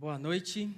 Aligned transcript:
Boa 0.00 0.16
noite. 0.16 0.72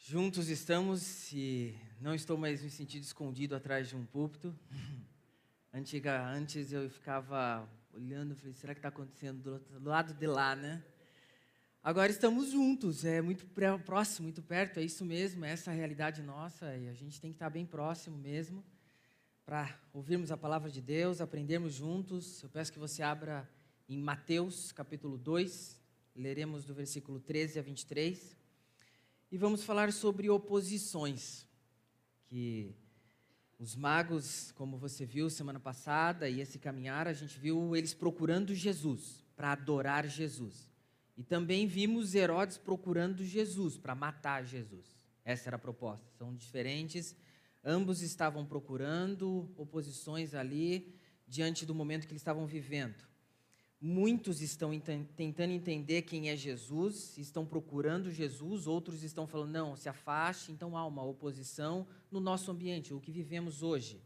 Juntos 0.00 0.48
estamos 0.48 1.32
e 1.32 1.72
não 2.00 2.12
estou 2.12 2.36
mais 2.36 2.60
me 2.60 2.68
sentindo 2.68 3.04
escondido 3.04 3.54
atrás 3.54 3.88
de 3.88 3.94
um 3.94 4.04
púlpito. 4.04 4.52
Antiga, 5.72 6.26
antes 6.26 6.72
eu 6.72 6.90
ficava 6.90 7.68
olhando, 7.94 8.34
falei, 8.34 8.52
será 8.52 8.74
que 8.74 8.80
está 8.80 8.88
acontecendo 8.88 9.40
do, 9.40 9.52
outro, 9.52 9.78
do 9.78 9.88
lado 9.88 10.12
de 10.12 10.26
lá, 10.26 10.56
né? 10.56 10.82
Agora 11.84 12.10
estamos 12.10 12.50
juntos, 12.50 13.04
é 13.04 13.22
muito 13.22 13.46
próximo, 13.86 14.24
muito 14.24 14.42
perto, 14.42 14.80
é 14.80 14.82
isso 14.82 15.04
mesmo, 15.04 15.44
é 15.44 15.52
essa 15.52 15.70
a 15.70 15.74
realidade 15.74 16.20
nossa 16.20 16.76
e 16.76 16.88
a 16.88 16.94
gente 16.94 17.20
tem 17.20 17.30
que 17.30 17.36
estar 17.36 17.48
bem 17.48 17.64
próximo 17.64 18.18
mesmo 18.18 18.64
para 19.46 19.72
ouvirmos 19.94 20.32
a 20.32 20.36
palavra 20.36 20.68
de 20.68 20.82
Deus, 20.82 21.20
aprendermos 21.20 21.74
juntos. 21.74 22.42
Eu 22.42 22.48
peço 22.48 22.72
que 22.72 22.78
você 22.80 23.04
abra 23.04 23.48
em 23.88 23.96
Mateus 24.02 24.72
capítulo 24.72 25.16
2, 25.16 25.78
leremos 26.18 26.64
do 26.64 26.74
versículo 26.74 27.20
13 27.20 27.60
a 27.60 27.62
23 27.62 28.36
e 29.30 29.38
vamos 29.38 29.62
falar 29.62 29.92
sobre 29.92 30.28
oposições, 30.28 31.46
que 32.26 32.74
os 33.58 33.76
magos, 33.76 34.50
como 34.52 34.76
você 34.78 35.06
viu 35.06 35.30
semana 35.30 35.60
passada, 35.60 36.28
e 36.28 36.40
esse 36.40 36.58
caminhar, 36.58 37.06
a 37.06 37.12
gente 37.12 37.38
viu 37.38 37.76
eles 37.76 37.94
procurando 37.94 38.54
Jesus, 38.54 39.24
para 39.36 39.52
adorar 39.52 40.08
Jesus. 40.08 40.68
E 41.16 41.22
também 41.22 41.66
vimos 41.66 42.14
Herodes 42.14 42.58
procurando 42.58 43.24
Jesus, 43.24 43.76
para 43.76 43.94
matar 43.94 44.44
Jesus. 44.44 44.98
Essa 45.24 45.50
era 45.50 45.56
a 45.56 45.60
proposta. 45.60 46.06
São 46.16 46.34
diferentes, 46.34 47.14
ambos 47.62 48.02
estavam 48.02 48.44
procurando 48.46 49.52
oposições 49.56 50.34
ali, 50.34 50.94
diante 51.26 51.66
do 51.66 51.74
momento 51.74 52.06
que 52.06 52.12
eles 52.12 52.22
estavam 52.22 52.46
vivendo. 52.46 53.06
Muitos 53.80 54.40
estão 54.42 54.72
tentando 55.16 55.52
entender 55.52 56.02
quem 56.02 56.30
é 56.30 56.36
Jesus, 56.36 57.16
estão 57.16 57.46
procurando 57.46 58.10
Jesus, 58.10 58.66
outros 58.66 59.04
estão 59.04 59.24
falando, 59.24 59.52
não, 59.52 59.76
se 59.76 59.88
afaste, 59.88 60.50
então 60.50 60.76
há 60.76 60.84
uma 60.84 61.04
oposição 61.04 61.86
no 62.10 62.18
nosso 62.18 62.50
ambiente, 62.50 62.92
o 62.92 63.00
que 63.00 63.12
vivemos 63.12 63.62
hoje. 63.62 64.02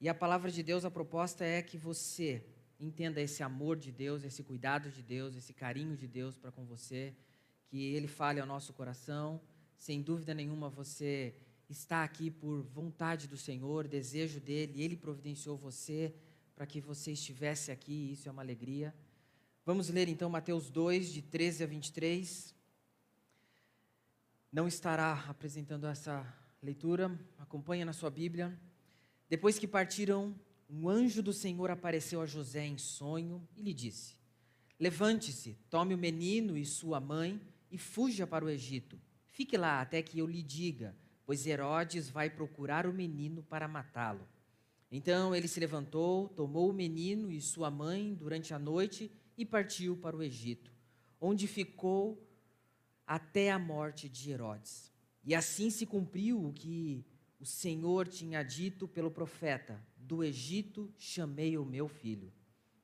E 0.00 0.08
a 0.08 0.14
palavra 0.14 0.48
de 0.50 0.62
Deus, 0.62 0.84
a 0.84 0.90
proposta 0.90 1.44
é 1.44 1.60
que 1.60 1.76
você 1.76 2.44
entenda 2.78 3.20
esse 3.20 3.42
amor 3.42 3.76
de 3.76 3.90
Deus, 3.90 4.22
esse 4.22 4.44
cuidado 4.44 4.90
de 4.90 5.02
Deus, 5.02 5.34
esse 5.34 5.52
carinho 5.52 5.96
de 5.96 6.06
Deus 6.06 6.38
para 6.38 6.52
com 6.52 6.64
você, 6.64 7.12
que 7.66 7.92
Ele 7.94 8.06
fale 8.06 8.40
ao 8.40 8.46
nosso 8.46 8.72
coração. 8.72 9.40
Sem 9.76 10.00
dúvida 10.02 10.32
nenhuma, 10.32 10.68
você 10.68 11.34
está 11.68 12.04
aqui 12.04 12.30
por 12.30 12.62
vontade 12.62 13.26
do 13.26 13.36
Senhor, 13.36 13.86
desejo 13.88 14.40
dEle, 14.40 14.80
Ele 14.80 14.96
providenciou 14.96 15.56
você 15.56 16.14
para 16.60 16.66
que 16.66 16.78
você 16.78 17.12
estivesse 17.12 17.72
aqui, 17.72 18.12
isso 18.12 18.28
é 18.28 18.32
uma 18.32 18.42
alegria. 18.42 18.94
Vamos 19.64 19.88
ler 19.88 20.10
então 20.10 20.28
Mateus 20.28 20.68
2, 20.68 21.10
de 21.10 21.22
13 21.22 21.64
a 21.64 21.66
23. 21.66 22.54
Não 24.52 24.68
estará 24.68 25.24
apresentando 25.26 25.86
essa 25.86 26.22
leitura, 26.62 27.18
acompanha 27.38 27.86
na 27.86 27.94
sua 27.94 28.10
Bíblia. 28.10 28.60
Depois 29.26 29.58
que 29.58 29.66
partiram, 29.66 30.38
um 30.68 30.86
anjo 30.86 31.22
do 31.22 31.32
Senhor 31.32 31.70
apareceu 31.70 32.20
a 32.20 32.26
José 32.26 32.66
em 32.66 32.76
sonho 32.76 33.48
e 33.56 33.62
lhe 33.62 33.72
disse: 33.72 34.18
Levante-se, 34.78 35.56
tome 35.70 35.94
o 35.94 35.98
menino 35.98 36.58
e 36.58 36.66
sua 36.66 37.00
mãe 37.00 37.40
e 37.70 37.78
fuja 37.78 38.26
para 38.26 38.44
o 38.44 38.50
Egito. 38.50 39.00
Fique 39.28 39.56
lá 39.56 39.80
até 39.80 40.02
que 40.02 40.18
eu 40.18 40.26
lhe 40.26 40.42
diga, 40.42 40.94
pois 41.24 41.46
Herodes 41.46 42.10
vai 42.10 42.28
procurar 42.28 42.86
o 42.86 42.92
menino 42.92 43.42
para 43.42 43.66
matá-lo. 43.66 44.28
Então 44.90 45.34
ele 45.34 45.46
se 45.46 45.60
levantou, 45.60 46.28
tomou 46.28 46.68
o 46.70 46.74
menino 46.74 47.30
e 47.30 47.40
sua 47.40 47.70
mãe 47.70 48.12
durante 48.14 48.52
a 48.52 48.58
noite 48.58 49.10
e 49.36 49.44
partiu 49.44 49.96
para 49.96 50.16
o 50.16 50.22
Egito, 50.22 50.72
onde 51.20 51.46
ficou 51.46 52.26
até 53.06 53.50
a 53.50 53.58
morte 53.58 54.08
de 54.08 54.30
Herodes. 54.30 54.90
E 55.24 55.34
assim 55.34 55.70
se 55.70 55.86
cumpriu 55.86 56.44
o 56.44 56.52
que 56.52 57.04
o 57.38 57.46
Senhor 57.46 58.08
tinha 58.08 58.42
dito 58.42 58.88
pelo 58.88 59.10
profeta: 59.10 59.80
Do 59.96 60.24
Egito 60.24 60.92
chamei 60.98 61.56
o 61.56 61.64
meu 61.64 61.88
filho. 61.88 62.32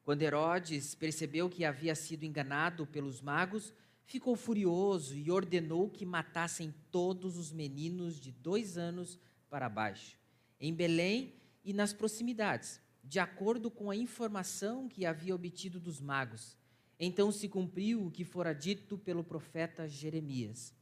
Quando 0.04 0.22
Herodes 0.22 0.94
percebeu 0.94 1.50
que 1.50 1.64
havia 1.64 1.94
sido 1.94 2.24
enganado 2.24 2.86
pelos 2.86 3.20
magos, 3.20 3.72
ficou 4.04 4.36
furioso 4.36 5.16
e 5.16 5.30
ordenou 5.32 5.90
que 5.90 6.06
matassem 6.06 6.72
todos 6.92 7.36
os 7.36 7.52
meninos 7.52 8.20
de 8.20 8.30
dois 8.30 8.78
anos 8.78 9.18
para 9.50 9.68
baixo. 9.68 10.16
Em 10.60 10.72
Belém, 10.72 11.34
e 11.66 11.72
nas 11.72 11.92
proximidades, 11.92 12.80
de 13.02 13.18
acordo 13.18 13.72
com 13.72 13.90
a 13.90 13.96
informação 13.96 14.88
que 14.88 15.04
havia 15.04 15.34
obtido 15.34 15.80
dos 15.80 16.00
magos. 16.00 16.56
Então 16.98 17.32
se 17.32 17.48
cumpriu 17.48 18.06
o 18.06 18.10
que 18.10 18.24
fora 18.24 18.54
dito 18.54 18.96
pelo 18.96 19.24
profeta 19.24 19.88
Jeremias. 19.88 20.72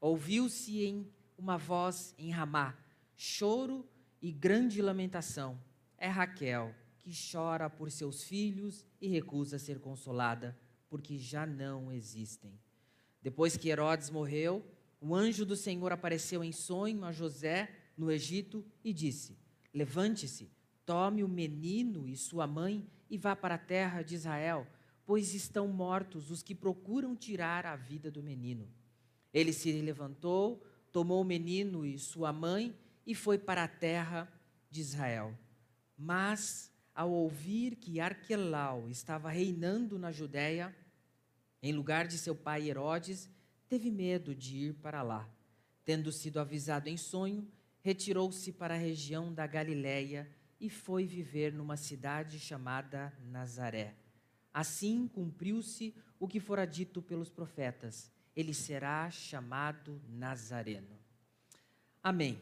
Ouviu-se 0.00 0.84
em 0.84 1.12
uma 1.36 1.58
voz 1.58 2.14
em 2.16 2.30
Ramá, 2.30 2.78
choro 3.16 3.84
e 4.22 4.30
grande 4.30 4.80
lamentação. 4.80 5.60
É 5.98 6.06
Raquel 6.06 6.72
que 7.00 7.10
chora 7.32 7.68
por 7.68 7.90
seus 7.90 8.22
filhos 8.22 8.86
e 9.00 9.08
recusa 9.08 9.58
ser 9.58 9.80
consolada, 9.80 10.56
porque 10.88 11.18
já 11.18 11.44
não 11.44 11.92
existem. 11.92 12.56
Depois 13.20 13.56
que 13.56 13.70
Herodes 13.70 14.08
morreu, 14.08 14.64
o 15.00 15.16
anjo 15.16 15.44
do 15.44 15.56
Senhor 15.56 15.90
apareceu 15.92 16.44
em 16.44 16.52
sonho 16.52 17.04
a 17.04 17.10
José 17.10 17.68
no 17.96 18.08
Egito 18.08 18.64
e 18.84 18.92
disse: 18.92 19.36
Levante-se, 19.78 20.50
tome 20.84 21.22
o 21.22 21.28
menino 21.28 22.08
e 22.08 22.16
sua 22.16 22.48
mãe 22.48 22.84
e 23.08 23.16
vá 23.16 23.36
para 23.36 23.54
a 23.54 23.58
terra 23.58 24.02
de 24.02 24.16
Israel, 24.16 24.66
pois 25.06 25.34
estão 25.34 25.68
mortos 25.68 26.32
os 26.32 26.42
que 26.42 26.52
procuram 26.52 27.14
tirar 27.14 27.64
a 27.64 27.76
vida 27.76 28.10
do 28.10 28.20
menino. 28.20 28.68
Ele 29.32 29.52
se 29.52 29.70
levantou, 29.80 30.60
tomou 30.90 31.22
o 31.22 31.24
menino 31.24 31.86
e 31.86 31.96
sua 31.96 32.32
mãe 32.32 32.76
e 33.06 33.14
foi 33.14 33.38
para 33.38 33.62
a 33.62 33.68
terra 33.68 34.28
de 34.68 34.80
Israel. 34.80 35.32
Mas, 35.96 36.72
ao 36.92 37.12
ouvir 37.12 37.76
que 37.76 38.00
Arquelau 38.00 38.90
estava 38.90 39.30
reinando 39.30 39.96
na 39.96 40.10
Judéia, 40.10 40.74
em 41.62 41.72
lugar 41.72 42.08
de 42.08 42.18
seu 42.18 42.34
pai 42.34 42.68
Herodes, 42.68 43.30
teve 43.68 43.92
medo 43.92 44.34
de 44.34 44.56
ir 44.56 44.74
para 44.74 45.02
lá. 45.02 45.30
Tendo 45.84 46.10
sido 46.10 46.40
avisado 46.40 46.88
em 46.88 46.96
sonho, 46.96 47.46
retirou-se 47.80 48.52
para 48.52 48.74
a 48.74 48.78
região 48.78 49.32
da 49.32 49.46
Galiléia 49.46 50.28
e 50.60 50.68
foi 50.68 51.06
viver 51.06 51.52
numa 51.52 51.76
cidade 51.76 52.38
chamada 52.38 53.12
Nazaré. 53.26 53.94
Assim 54.52 55.06
cumpriu-se 55.06 55.94
o 56.18 56.26
que 56.26 56.40
fora 56.40 56.66
dito 56.66 57.00
pelos 57.00 57.30
profetas: 57.30 58.10
ele 58.34 58.52
será 58.52 59.10
chamado 59.10 60.00
Nazareno. 60.08 60.98
Amém. 62.02 62.40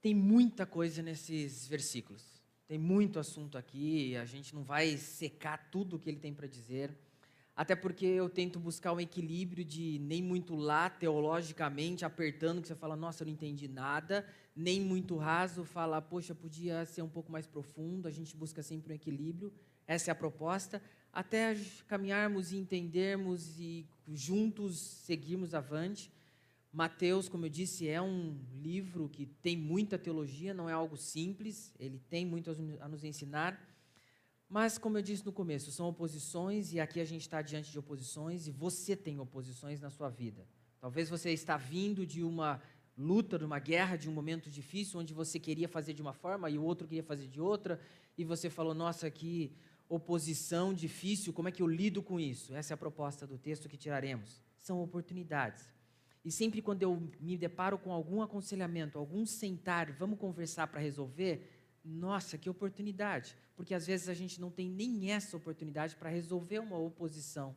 Tem 0.00 0.14
muita 0.14 0.66
coisa 0.66 1.02
nesses 1.02 1.66
versículos. 1.66 2.42
Tem 2.66 2.78
muito 2.78 3.18
assunto 3.18 3.58
aqui, 3.58 4.16
a 4.16 4.24
gente 4.24 4.54
não 4.54 4.64
vai 4.64 4.96
secar 4.96 5.70
tudo 5.70 5.96
o 5.96 5.98
que 5.98 6.08
ele 6.08 6.18
tem 6.18 6.32
para 6.32 6.46
dizer 6.46 6.96
até 7.62 7.76
porque 7.76 8.04
eu 8.04 8.28
tento 8.28 8.58
buscar 8.58 8.92
um 8.92 8.98
equilíbrio 8.98 9.64
de 9.64 10.00
nem 10.00 10.20
muito 10.20 10.56
lá 10.56 10.90
teologicamente, 10.90 12.04
apertando, 12.04 12.60
que 12.60 12.66
você 12.66 12.74
fala, 12.74 12.96
nossa, 12.96 13.22
eu 13.22 13.26
não 13.26 13.32
entendi 13.32 13.68
nada, 13.68 14.26
nem 14.56 14.80
muito 14.80 15.16
raso, 15.16 15.64
fala, 15.64 16.02
poxa, 16.02 16.34
podia 16.34 16.84
ser 16.84 17.02
um 17.02 17.08
pouco 17.08 17.30
mais 17.30 17.46
profundo, 17.46 18.08
a 18.08 18.10
gente 18.10 18.36
busca 18.36 18.64
sempre 18.64 18.92
um 18.92 18.96
equilíbrio, 18.96 19.52
essa 19.86 20.10
é 20.10 20.12
a 20.12 20.14
proposta, 20.16 20.82
até 21.12 21.56
caminharmos 21.86 22.50
e 22.50 22.56
entendermos 22.56 23.56
e 23.60 23.86
juntos 24.08 24.76
seguirmos 24.80 25.54
avante. 25.54 26.10
Mateus, 26.72 27.28
como 27.28 27.46
eu 27.46 27.50
disse, 27.50 27.88
é 27.88 28.02
um 28.02 28.36
livro 28.60 29.08
que 29.08 29.24
tem 29.24 29.56
muita 29.56 29.96
teologia, 29.96 30.52
não 30.52 30.68
é 30.68 30.72
algo 30.72 30.96
simples, 30.96 31.72
ele 31.78 32.00
tem 32.10 32.26
muito 32.26 32.50
a 32.80 32.88
nos 32.88 33.04
ensinar, 33.04 33.56
mas, 34.52 34.76
como 34.76 34.98
eu 34.98 35.02
disse 35.02 35.24
no 35.24 35.32
começo, 35.32 35.72
são 35.72 35.88
oposições 35.88 36.74
e 36.74 36.78
aqui 36.78 37.00
a 37.00 37.06
gente 37.06 37.22
está 37.22 37.40
diante 37.40 37.72
de 37.72 37.78
oposições 37.78 38.46
e 38.46 38.50
você 38.50 38.94
tem 38.94 39.18
oposições 39.18 39.80
na 39.80 39.88
sua 39.88 40.10
vida. 40.10 40.46
Talvez 40.78 41.08
você 41.08 41.30
está 41.30 41.56
vindo 41.56 42.04
de 42.04 42.22
uma 42.22 42.60
luta, 42.94 43.38
de 43.38 43.46
uma 43.46 43.58
guerra, 43.58 43.96
de 43.96 44.10
um 44.10 44.12
momento 44.12 44.50
difícil 44.50 45.00
onde 45.00 45.14
você 45.14 45.40
queria 45.40 45.66
fazer 45.66 45.94
de 45.94 46.02
uma 46.02 46.12
forma 46.12 46.50
e 46.50 46.58
o 46.58 46.62
outro 46.62 46.86
queria 46.86 47.02
fazer 47.02 47.28
de 47.28 47.40
outra 47.40 47.80
e 48.18 48.26
você 48.26 48.50
falou: 48.50 48.74
"Nossa, 48.74 49.10
que 49.10 49.56
oposição 49.88 50.74
difícil, 50.74 51.32
como 51.32 51.48
é 51.48 51.50
que 51.50 51.62
eu 51.62 51.66
lido 51.66 52.02
com 52.02 52.20
isso?". 52.20 52.54
Essa 52.54 52.74
é 52.74 52.76
a 52.76 52.76
proposta 52.76 53.26
do 53.26 53.38
texto 53.38 53.70
que 53.70 53.78
tiraremos. 53.78 54.42
São 54.58 54.82
oportunidades. 54.82 55.66
E 56.22 56.30
sempre 56.30 56.60
quando 56.60 56.82
eu 56.82 57.10
me 57.18 57.38
deparo 57.38 57.78
com 57.78 57.90
algum 57.90 58.20
aconselhamento, 58.20 58.98
algum 58.98 59.24
sentar, 59.24 59.90
vamos 59.92 60.18
conversar 60.18 60.66
para 60.66 60.78
resolver, 60.78 61.61
nossa, 61.84 62.38
que 62.38 62.48
oportunidade, 62.48 63.36
porque 63.56 63.74
às 63.74 63.86
vezes 63.86 64.08
a 64.08 64.14
gente 64.14 64.40
não 64.40 64.50
tem 64.50 64.68
nem 64.68 65.10
essa 65.10 65.36
oportunidade 65.36 65.96
para 65.96 66.10
resolver 66.10 66.58
uma 66.58 66.78
oposição. 66.78 67.56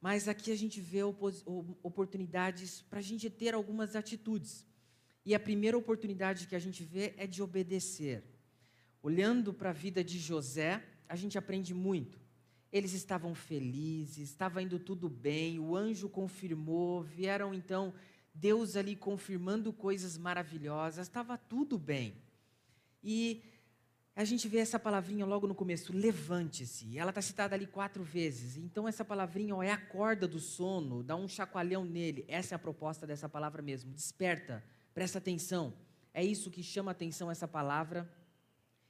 Mas 0.00 0.26
aqui 0.26 0.50
a 0.50 0.56
gente 0.56 0.80
vê 0.80 1.02
oportunidades 1.02 2.82
para 2.82 2.98
a 2.98 3.02
gente 3.02 3.30
ter 3.30 3.54
algumas 3.54 3.94
atitudes. 3.94 4.66
E 5.24 5.34
a 5.34 5.38
primeira 5.38 5.78
oportunidade 5.78 6.48
que 6.48 6.56
a 6.56 6.58
gente 6.58 6.82
vê 6.82 7.14
é 7.16 7.26
de 7.26 7.42
obedecer. 7.42 8.24
Olhando 9.00 9.54
para 9.54 9.70
a 9.70 9.72
vida 9.72 10.02
de 10.02 10.18
José, 10.18 10.82
a 11.08 11.14
gente 11.14 11.38
aprende 11.38 11.72
muito. 11.72 12.20
eles 12.72 12.94
estavam 12.94 13.34
felizes, 13.34 14.30
estava 14.30 14.62
indo 14.62 14.78
tudo 14.78 15.08
bem, 15.08 15.60
o 15.60 15.76
anjo 15.76 16.08
confirmou, 16.08 17.02
vieram 17.02 17.52
então 17.52 17.92
Deus 18.34 18.76
ali 18.76 18.96
confirmando 18.96 19.74
coisas 19.74 20.16
maravilhosas, 20.16 21.06
estava 21.06 21.36
tudo 21.36 21.78
bem. 21.78 22.14
E 23.02 23.42
a 24.14 24.24
gente 24.24 24.46
vê 24.46 24.58
essa 24.58 24.78
palavrinha 24.78 25.24
logo 25.24 25.46
no 25.46 25.54
começo, 25.54 25.92
levante-se. 25.92 26.98
Ela 26.98 27.10
está 27.10 27.22
citada 27.22 27.54
ali 27.54 27.66
quatro 27.66 28.04
vezes. 28.04 28.56
Então, 28.56 28.86
essa 28.86 29.04
palavrinha 29.04 29.56
ó, 29.56 29.62
é 29.62 29.70
a 29.70 29.78
corda 29.78 30.28
do 30.28 30.38
sono, 30.38 31.02
dá 31.02 31.16
um 31.16 31.26
chacoalhão 31.26 31.84
nele. 31.84 32.24
Essa 32.28 32.54
é 32.54 32.56
a 32.56 32.58
proposta 32.58 33.06
dessa 33.06 33.28
palavra 33.28 33.62
mesmo. 33.62 33.90
Desperta, 33.90 34.62
presta 34.92 35.18
atenção. 35.18 35.72
É 36.12 36.22
isso 36.22 36.50
que 36.50 36.62
chama 36.62 36.90
atenção 36.90 37.30
essa 37.30 37.48
palavra 37.48 38.10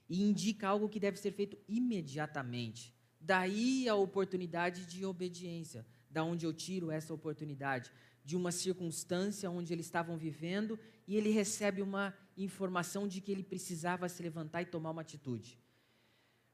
e 0.09 0.21
indica 0.21 0.67
algo 0.67 0.89
que 0.89 0.99
deve 0.99 1.17
ser 1.17 1.31
feito 1.31 1.57
imediatamente. 1.67 2.93
Daí 3.19 3.87
a 3.87 3.95
oportunidade 3.95 4.85
de 4.85 5.05
obediência. 5.05 5.85
Da 6.09 6.23
onde 6.23 6.45
eu 6.45 6.53
tiro 6.53 6.91
essa 6.91 7.13
oportunidade? 7.13 7.91
De 8.25 8.35
uma 8.35 8.51
circunstância 8.51 9.49
onde 9.49 9.71
eles 9.71 9.85
estavam 9.85 10.17
vivendo 10.17 10.77
e 11.07 11.15
ele 11.15 11.29
recebe 11.29 11.81
uma 11.81 12.13
informação 12.37 13.07
de 13.07 13.21
que 13.21 13.31
ele 13.31 13.43
precisava 13.43 14.09
se 14.09 14.21
levantar 14.21 14.61
e 14.61 14.65
tomar 14.65 14.91
uma 14.91 15.01
atitude. 15.01 15.59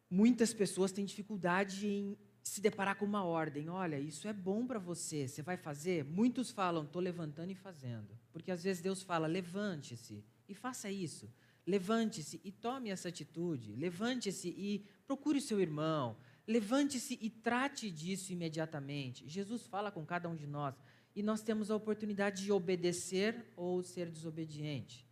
Muitas 0.09 0.53
pessoas 0.53 0.91
têm 0.91 1.05
dificuldade 1.05 1.87
em 1.87 2.17
se 2.43 2.61
deparar 2.61 2.95
com 2.95 3.05
uma 3.05 3.23
ordem. 3.23 3.69
Olha, 3.69 3.99
isso 3.99 4.27
é 4.27 4.33
bom 4.33 4.65
para 4.65 4.79
você, 4.79 5.27
você 5.27 5.41
vai 5.41 5.57
fazer? 5.57 6.03
Muitos 6.03 6.49
falam, 6.51 6.83
estou 6.83 7.01
levantando 7.01 7.51
e 7.51 7.55
fazendo. 7.55 8.17
Porque 8.31 8.51
às 8.51 8.63
vezes 8.63 8.81
Deus 8.81 9.01
fala, 9.01 9.27
levante-se 9.27 10.23
e 10.47 10.55
faça 10.55 10.89
isso. 10.89 11.31
Levante-se 11.65 12.41
e 12.43 12.51
tome 12.51 12.89
essa 12.89 13.09
atitude. 13.09 13.75
Levante-se 13.75 14.49
e 14.49 14.85
procure 15.05 15.37
o 15.37 15.41
seu 15.41 15.59
irmão. 15.59 16.17
Levante-se 16.47 17.19
e 17.21 17.29
trate 17.29 17.91
disso 17.91 18.33
imediatamente. 18.33 19.27
Jesus 19.29 19.67
fala 19.67 19.91
com 19.91 20.03
cada 20.03 20.27
um 20.27 20.35
de 20.35 20.47
nós 20.47 20.75
e 21.15 21.21
nós 21.21 21.41
temos 21.41 21.69
a 21.69 21.75
oportunidade 21.75 22.43
de 22.43 22.51
obedecer 22.51 23.45
ou 23.55 23.83
ser 23.83 24.09
desobediente. 24.09 25.08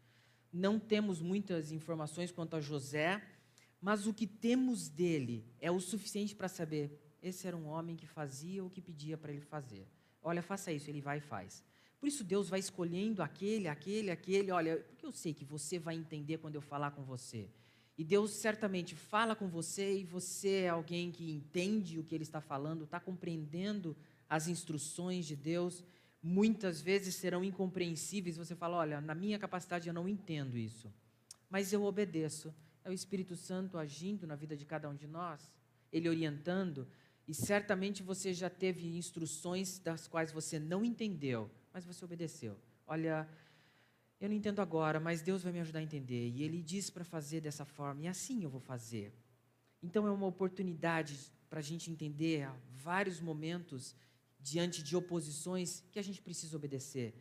Não 0.51 0.79
temos 0.79 1.21
muitas 1.21 1.71
informações 1.71 2.31
quanto 2.31 2.55
a 2.55 2.61
José, 2.61 3.21
mas 3.81 4.07
o 4.07 4.13
que 4.13 4.25
temos 4.25 4.89
dele 4.89 5.45
é 5.59 5.69
o 5.71 5.79
suficiente 5.79 6.35
para 6.35 6.47
saber: 6.47 6.99
esse 7.21 7.47
era 7.47 7.55
um 7.55 7.67
homem 7.67 7.95
que 7.95 8.07
fazia 8.07 8.63
o 8.63 8.69
que 8.69 8.81
pedia 8.81 9.17
para 9.17 9.31
ele 9.31 9.41
fazer. 9.41 9.87
Olha, 10.21 10.41
faça 10.41 10.71
isso, 10.71 10.89
ele 10.89 11.01
vai 11.01 11.19
e 11.19 11.21
faz. 11.21 11.63
Por 11.99 12.07
isso 12.07 12.23
Deus 12.23 12.49
vai 12.49 12.59
escolhendo 12.59 13.23
aquele, 13.23 13.67
aquele, 13.67 14.11
aquele. 14.11 14.51
Olha, 14.51 14.77
porque 14.89 15.05
eu 15.05 15.11
sei 15.11 15.33
que 15.33 15.45
você 15.45 15.79
vai 15.79 15.95
entender 15.95 16.37
quando 16.37 16.55
eu 16.55 16.61
falar 16.61 16.91
com 16.91 17.03
você. 17.03 17.49
E 17.97 18.03
Deus 18.03 18.31
certamente 18.31 18.95
fala 18.95 19.35
com 19.35 19.47
você 19.47 19.99
e 19.99 20.03
você 20.03 20.61
é 20.61 20.69
alguém 20.69 21.11
que 21.11 21.31
entende 21.31 21.97
o 21.97 22.03
que 22.03 22.13
Ele 22.13 22.23
está 22.23 22.39
falando, 22.39 22.83
está 22.83 22.99
compreendendo 22.99 23.97
as 24.29 24.47
instruções 24.47 25.25
de 25.25 25.35
Deus. 25.35 25.83
Muitas 26.21 26.81
vezes 26.81 27.15
serão 27.15 27.43
incompreensíveis. 27.43 28.37
Você 28.37 28.55
fala: 28.55 28.77
olha, 28.77 29.01
na 29.01 29.15
minha 29.15 29.39
capacidade 29.39 29.87
eu 29.87 29.93
não 29.93 30.07
entendo 30.07 30.57
isso, 30.57 30.91
mas 31.49 31.71
eu 31.73 31.83
obedeço. 31.83 32.53
É 32.83 32.89
o 32.89 32.93
Espírito 32.93 33.35
Santo 33.35 33.77
agindo 33.77 34.25
na 34.25 34.35
vida 34.35 34.55
de 34.55 34.65
cada 34.65 34.89
um 34.89 34.95
de 34.95 35.07
nós, 35.07 35.51
Ele 35.91 36.07
orientando. 36.07 36.87
E 37.27 37.33
certamente 37.33 38.01
você 38.01 38.33
já 38.33 38.49
teve 38.49 38.97
instruções 38.97 39.79
das 39.79 40.07
quais 40.07 40.31
você 40.31 40.57
não 40.57 40.85
entendeu, 40.85 41.51
mas 41.73 41.83
você 41.83 42.05
obedeceu. 42.05 42.57
Olha, 42.87 43.27
eu 44.19 44.29
não 44.29 44.35
entendo 44.35 44.61
agora, 44.61 44.99
mas 44.99 45.21
Deus 45.21 45.43
vai 45.43 45.51
me 45.51 45.59
ajudar 45.59 45.79
a 45.79 45.83
entender. 45.83 46.29
E 46.29 46.43
Ele 46.43 46.61
diz 46.61 46.89
para 46.89 47.03
fazer 47.03 47.41
dessa 47.41 47.65
forma, 47.65 48.03
e 48.03 48.07
assim 48.07 48.43
eu 48.43 48.49
vou 48.49 48.61
fazer. 48.61 49.13
Então 49.83 50.07
é 50.07 50.11
uma 50.11 50.25
oportunidade 50.25 51.15
para 51.49 51.59
a 51.59 51.63
gente 51.63 51.91
entender 51.91 52.49
vários 52.71 53.19
momentos 53.19 53.93
diante 54.49 54.81
de 54.81 54.95
oposições 54.95 55.83
que 55.91 55.99
a 55.99 56.01
gente 56.01 56.21
precisa 56.21 56.55
obedecer. 56.55 57.13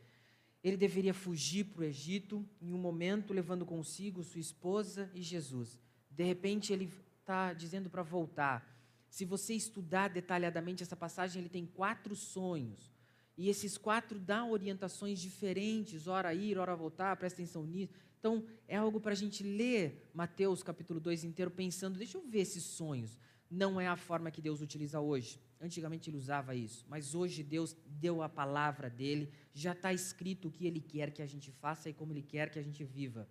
Ele 0.63 0.77
deveria 0.77 1.15
fugir 1.15 1.65
para 1.65 1.83
o 1.83 1.85
Egito 1.85 2.45
em 2.61 2.73
um 2.73 2.79
momento, 2.79 3.33
levando 3.33 3.65
consigo 3.65 4.23
sua 4.23 4.41
esposa 4.41 5.11
e 5.15 5.23
Jesus. 5.23 5.79
De 6.11 6.25
repente, 6.25 6.73
ele 6.73 6.91
está 7.21 7.53
dizendo 7.53 7.91
para 7.91 8.03
voltar. 8.03 8.75
Se 9.09 9.25
você 9.25 9.55
estudar 9.55 10.09
detalhadamente 10.09 10.83
essa 10.83 10.97
passagem, 10.97 11.41
ele 11.41 11.49
tem 11.49 11.67
quatro 11.67 12.15
sonhos. 12.15 12.93
E 13.37 13.49
esses 13.49 13.77
quatro 13.77 14.19
dão 14.19 14.51
orientações 14.51 15.21
diferentes, 15.21 16.07
hora 16.07 16.33
ir, 16.33 16.59
hora 16.59 16.75
voltar, 16.75 17.17
presta 17.17 17.43
atenção 17.43 17.65
nisso. 17.65 17.93
Então, 18.19 18.45
é 18.67 18.77
algo 18.77 19.01
para 19.01 19.13
a 19.13 19.17
gente 19.17 19.43
ler 19.43 20.11
Mateus 20.15 20.63
capítulo 20.63 20.99
2 20.99 21.25
inteiro, 21.25 21.51
pensando, 21.51 21.99
deixa 21.99 22.17
eu 22.17 22.27
ver 22.27 22.41
esses 22.41 22.63
sonhos. 22.63 23.19
Não 23.51 23.81
é 23.81 23.87
a 23.87 23.97
forma 23.97 24.31
que 24.31 24.41
Deus 24.41 24.61
utiliza 24.61 25.01
hoje. 25.01 25.39
Antigamente 25.61 26.11
ele 26.11 26.17
usava 26.17 26.55
isso, 26.55 26.85
mas 26.89 27.15
hoje 27.15 27.43
Deus 27.43 27.77
deu 27.87 28.23
a 28.23 28.29
palavra 28.29 28.91
dele, 28.91 29.31
já 29.55 29.73
está 29.73 29.93
escrito 29.93 30.49
o 30.49 30.51
que 30.51 30.67
ele 30.67 30.81
quer 30.81 31.11
que 31.11 31.23
a 31.23 31.27
gente 31.27 31.51
faça 31.51 31.89
e 31.89 31.95
como 31.95 32.13
ele 32.13 32.23
quer 32.23 32.51
que 32.51 32.59
a 32.59 32.63
gente 32.63 32.85
viva. 32.85 33.29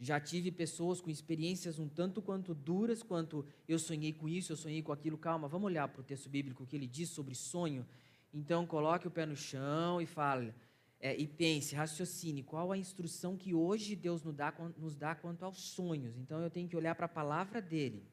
Já 0.00 0.20
tive 0.20 0.52
pessoas 0.52 1.00
com 1.00 1.10
experiências 1.10 1.78
um 1.80 1.88
tanto 1.88 2.22
quanto 2.22 2.54
duras, 2.54 3.02
quanto 3.02 3.44
eu 3.66 3.78
sonhei 3.78 4.12
com 4.12 4.28
isso, 4.28 4.52
eu 4.52 4.56
sonhei 4.56 4.80
com 4.80 4.92
aquilo. 4.92 5.18
Calma, 5.18 5.48
vamos 5.48 5.66
olhar 5.66 5.88
para 5.88 6.00
o 6.00 6.04
texto 6.04 6.28
bíblico, 6.28 6.64
que 6.64 6.76
ele 6.76 6.86
diz 6.86 7.08
sobre 7.10 7.34
sonho 7.34 7.84
então 8.32 8.66
coloque 8.66 9.08
o 9.08 9.10
pé 9.10 9.24
no 9.24 9.36
chão 9.36 10.00
e 10.00 10.06
fale, 10.06 10.54
é, 11.00 11.16
e 11.16 11.26
pense, 11.26 11.74
raciocine, 11.74 12.42
qual 12.42 12.72
a 12.72 12.78
instrução 12.78 13.36
que 13.36 13.54
hoje 13.54 13.96
Deus 13.96 14.22
nos 14.22 14.34
dá, 14.34 14.52
nos 14.76 14.96
dá 14.96 15.14
quanto 15.14 15.44
aos 15.44 15.58
sonhos. 15.58 16.16
Então 16.16 16.40
eu 16.42 16.50
tenho 16.50 16.68
que 16.68 16.76
olhar 16.76 16.94
para 16.94 17.06
a 17.06 17.08
palavra 17.08 17.62
dele. 17.62 18.06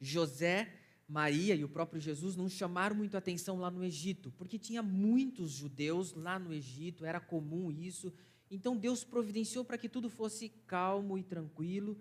José, 0.00 0.72
Maria 1.08 1.54
e 1.54 1.64
o 1.64 1.68
próprio 1.68 2.00
Jesus 2.00 2.36
não 2.36 2.48
chamaram 2.48 2.96
muito 2.96 3.16
atenção 3.16 3.58
lá 3.58 3.70
no 3.70 3.84
Egito, 3.84 4.32
porque 4.38 4.58
tinha 4.58 4.82
muitos 4.82 5.50
judeus 5.50 6.12
lá 6.12 6.38
no 6.38 6.52
Egito, 6.52 7.04
era 7.04 7.20
comum 7.20 7.70
isso. 7.70 8.12
Então 8.50 8.76
Deus 8.76 9.04
providenciou 9.04 9.64
para 9.64 9.78
que 9.78 9.88
tudo 9.88 10.08
fosse 10.08 10.48
calmo 10.66 11.18
e 11.18 11.22
tranquilo. 11.22 11.98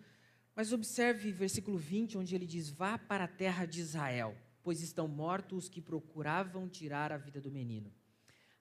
Mas 0.56 0.72
observe 0.72 1.32
versículo 1.32 1.78
20, 1.78 2.18
onde 2.18 2.36
ele 2.36 2.46
diz: 2.46 2.70
Vá 2.70 2.98
para 2.98 3.26
a 3.26 3.28
terra 3.28 3.66
de 3.66 3.82
Israel 3.82 4.38
pois 4.64 4.82
estão 4.82 5.08
mortos 5.08 5.66
os 5.66 5.70
que 5.70 5.82
procuravam 5.82 6.70
tirar 6.70 7.12
a 7.12 7.18
vida 7.18 7.42
do 7.42 7.52
menino. 7.52 7.92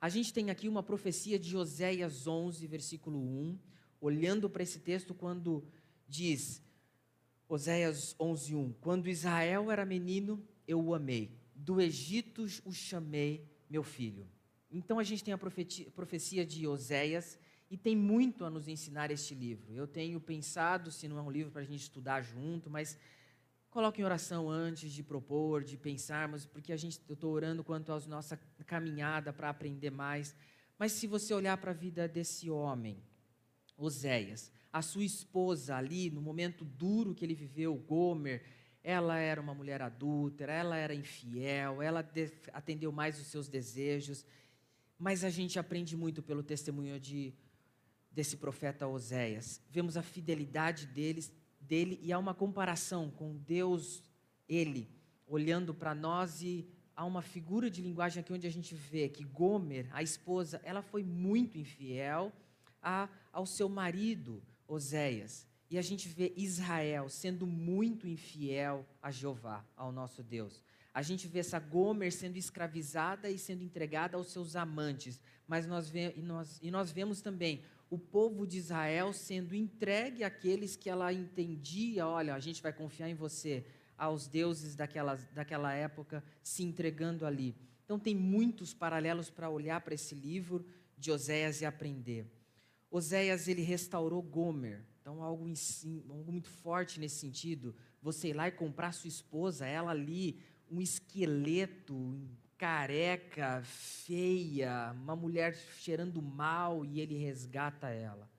A 0.01 0.09
gente 0.09 0.33
tem 0.33 0.51
aqui 0.51 0.69
uma 0.69 0.83
profecia 0.83 1.39
de 1.39 1.57
Oséias 1.57 2.27
11, 2.27 2.67
versículo 2.67 3.19
1, 3.19 3.59
olhando 4.01 4.51
para 4.51 4.65
esse 4.65 4.81
texto 4.81 5.15
quando 5.15 5.65
diz, 6.09 6.61
Oséias 7.53 8.17
11, 8.19 8.55
1, 8.55 8.73
quando 8.81 9.09
Israel 9.09 9.71
era 9.71 9.85
menino, 9.85 10.43
eu 10.67 10.83
o 10.83 10.95
amei, 10.95 11.39
do 11.55 11.81
Egito 11.81 12.47
o 12.65 12.73
chamei 12.73 13.47
meu 13.69 13.83
filho. 13.83 14.27
Então 14.71 14.99
a 14.99 15.03
gente 15.03 15.23
tem 15.23 15.35
a 15.35 15.39
profecia 15.39 16.47
de 16.47 16.67
Oséias 16.67 17.39
e 17.71 17.77
tem 17.77 17.95
muito 17.95 18.45
a 18.45 18.51
nos 18.51 18.69
ensinar 18.69 19.11
este 19.11 19.35
livro. 19.35 19.75
Eu 19.75 19.87
tenho 19.87 20.21
pensado, 20.21 20.91
se 20.91 21.07
não 21.09 21.19
é 21.19 21.23
um 21.23 21.31
livro 21.31 21.53
para 21.53 21.63
a 21.63 21.65
gente 21.65 21.83
estudar 21.83 22.23
junto, 22.23 22.71
mas 22.71 22.97
Coloque 23.73 24.03
em 24.03 24.05
oração 24.05 24.51
antes 24.51 24.93
de 24.93 25.03
propor, 25.03 25.65
de 25.65 25.79
pensarmos, 25.79 26.45
porque 26.45 26.75
a 26.75 26.77
gente, 26.77 27.01
eu 27.09 27.15
estou 27.15 27.33
orando 27.33 27.65
quanto 27.65 27.91
à 27.91 27.99
nossa 28.01 28.37
caminhada 28.67 29.33
para 29.33 29.49
aprender 29.49 29.91
mais. 29.91 30.37
Mas 30.79 30.93
se 30.93 31.07
você 31.07 31.33
olhar 31.33 31.57
para 31.57 31.71
a 31.71 31.75
vida 31.75 32.07
desse 32.07 32.51
homem, 32.51 33.03
Oséias, 33.75 34.53
a 34.73 34.81
sua 34.81 35.05
esposa 35.05 35.77
ali, 35.77 36.11
no 36.11 36.23
momento 36.23 36.65
duro 36.65 37.15
que 37.15 37.25
ele 37.25 37.35
viveu, 37.35 37.75
Gomer, 37.75 38.43
ela 38.83 39.19
era 39.19 39.41
uma 39.41 39.55
mulher 39.55 39.83
adúltera, 39.83 40.53
ela 40.53 40.77
era 40.77 40.95
infiel, 40.95 41.83
ela 41.83 42.09
atendeu 42.53 42.91
mais 42.91 43.21
os 43.21 43.27
seus 43.27 43.49
desejos. 43.49 44.25
Mas 44.99 45.25
a 45.25 45.31
gente 45.31 45.59
aprende 45.59 45.97
muito 45.97 46.23
pelo 46.23 46.43
testemunho 46.43 46.99
de, 46.99 47.35
desse 48.11 48.37
profeta 48.37 48.87
Oséias. 48.87 49.61
Vemos 49.71 49.97
a 49.97 50.03
fidelidade 50.03 50.87
deles 50.87 51.33
dele 51.61 51.99
e 52.03 52.13
há 52.13 52.19
uma 52.19 52.35
comparação 52.35 53.11
com 53.11 53.37
Deus, 53.37 54.03
ele, 54.49 54.89
olhando 55.27 55.73
para 55.75 55.95
nós 55.95 56.43
e 56.43 56.67
há 56.97 57.05
uma 57.05 57.23
figura 57.23 57.71
de 57.71 57.81
linguagem 57.81 58.21
aqui 58.21 58.33
onde 58.33 58.47
a 58.47 58.51
gente 58.51 58.75
vê 58.75 59.09
que 59.09 59.25
Gomer, 59.25 59.89
a 59.93 60.03
esposa, 60.03 60.61
ela 60.65 60.83
foi 60.83 61.03
muito 61.05 61.59
infiel 61.59 62.33
a, 62.83 63.09
ao 63.33 63.47
seu 63.47 63.69
marido, 63.69 64.43
Oséias. 64.73 65.47
E 65.71 65.79
a 65.79 65.83
gente 65.83 66.09
vê 66.09 66.33
Israel 66.37 67.09
sendo 67.09 67.47
muito 67.47 68.07
infiel 68.07 68.87
a 69.01 69.11
Jeová, 69.11 69.65
ao 69.77 69.93
nosso 69.93 70.23
Deus. 70.23 70.63
A 70.93 71.01
gente 71.01 71.27
vê 71.27 71.39
essa 71.39 71.59
Gomer 71.59 72.13
sendo 72.13 72.37
escravizada 72.37 73.31
e 73.31 73.39
sendo 73.39 73.63
entregada 73.63 74.17
aos 74.17 74.31
seus 74.31 74.57
amantes. 74.57 75.21
Mas 75.47 75.67
nós, 75.67 75.91
e 75.95 76.23
nós, 76.23 76.59
e 76.63 76.71
nós 76.71 76.91
vemos 76.91 77.23
também 77.23 77.63
o 77.89 77.99
povo 77.99 78.47
de 78.47 78.59
Israel 78.59 79.13
sendo 79.13 79.55
entregue 79.55 80.25
àqueles 80.25 80.77
que 80.77 80.89
ela 80.89 81.13
entendia, 81.13 82.07
olha, 82.07 82.35
a 82.35 82.41
gente 82.41 82.63
vai 82.63 82.73
confiar 82.73 83.09
em 83.09 83.15
você, 83.15 83.65
aos 83.97 84.27
deuses 84.27 84.75
daquela, 84.75 85.17
daquela 85.35 85.73
época 85.73 86.25
se 86.43 86.63
entregando 86.63 87.25
ali. 87.25 87.55
Então 87.85 87.99
tem 87.99 88.15
muitos 88.15 88.73
paralelos 88.75 89.31
para 89.31 89.51
olhar 89.51 89.81
para 89.81 89.95
esse 89.95 90.15
livro 90.15 90.65
de 90.97 91.11
Oséias 91.11 91.61
e 91.61 91.67
aprender. 91.67 92.27
Oséias 92.93 93.49
ele 93.49 93.63
restaurou 93.63 94.21
Gomer, 94.23 94.85
então 95.01 95.23
algo, 95.23 95.49
em, 95.49 95.55
algo 96.11 96.31
muito 96.31 96.51
forte 96.51 97.01
nesse 97.01 97.17
sentido. 97.17 97.75
Você 98.03 98.29
ir 98.29 98.35
lá 98.35 98.49
e 98.49 98.53
comprar 98.53 98.93
sua 98.93 99.09
esposa, 99.09 99.67
ela 99.67 99.93
ali, 99.93 100.39
um 100.71 100.79
esqueleto, 100.79 102.21
careca, 102.59 103.63
feia, 103.65 104.93
uma 104.93 105.17
mulher 105.17 105.55
cheirando 105.55 106.21
mal 106.21 106.85
e 106.85 107.01
ele 107.01 107.17
resgata 107.17 107.89
ela. 107.89 108.31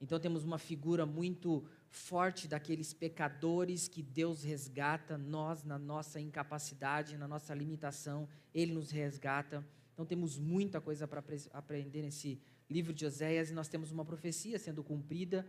Então 0.00 0.18
temos 0.18 0.42
uma 0.42 0.58
figura 0.58 1.04
muito 1.04 1.66
forte 1.90 2.48
daqueles 2.48 2.94
pecadores 2.94 3.88
que 3.88 4.02
Deus 4.02 4.42
resgata, 4.42 5.18
nós 5.18 5.64
na 5.64 5.78
nossa 5.78 6.18
incapacidade, 6.18 7.18
na 7.18 7.28
nossa 7.28 7.54
limitação, 7.54 8.26
ele 8.54 8.72
nos 8.72 8.90
resgata. 8.90 9.62
Então 9.92 10.06
temos 10.06 10.38
muita 10.38 10.80
coisa 10.80 11.06
para 11.06 11.22
aprender 11.52 12.00
nesse 12.02 12.40
livro 12.70 12.92
de 12.92 13.06
Oséias 13.06 13.50
e 13.50 13.54
nós 13.54 13.68
temos 13.68 13.90
uma 13.90 14.04
profecia 14.04 14.58
sendo 14.58 14.84
cumprida. 14.84 15.46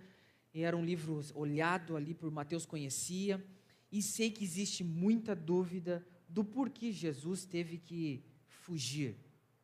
Era 0.54 0.76
um 0.76 0.84
livro 0.84 1.22
olhado 1.36 1.96
ali 1.96 2.14
por 2.14 2.32
Mateus 2.32 2.66
conhecia 2.66 3.44
e 3.92 4.02
sei 4.02 4.32
que 4.32 4.44
existe 4.44 4.84
muita 4.84 5.36
dúvida 5.36 6.06
do 6.28 6.44
porquê 6.44 6.92
Jesus 6.92 7.46
teve 7.46 7.78
que 7.78 8.24
fugir. 8.48 9.16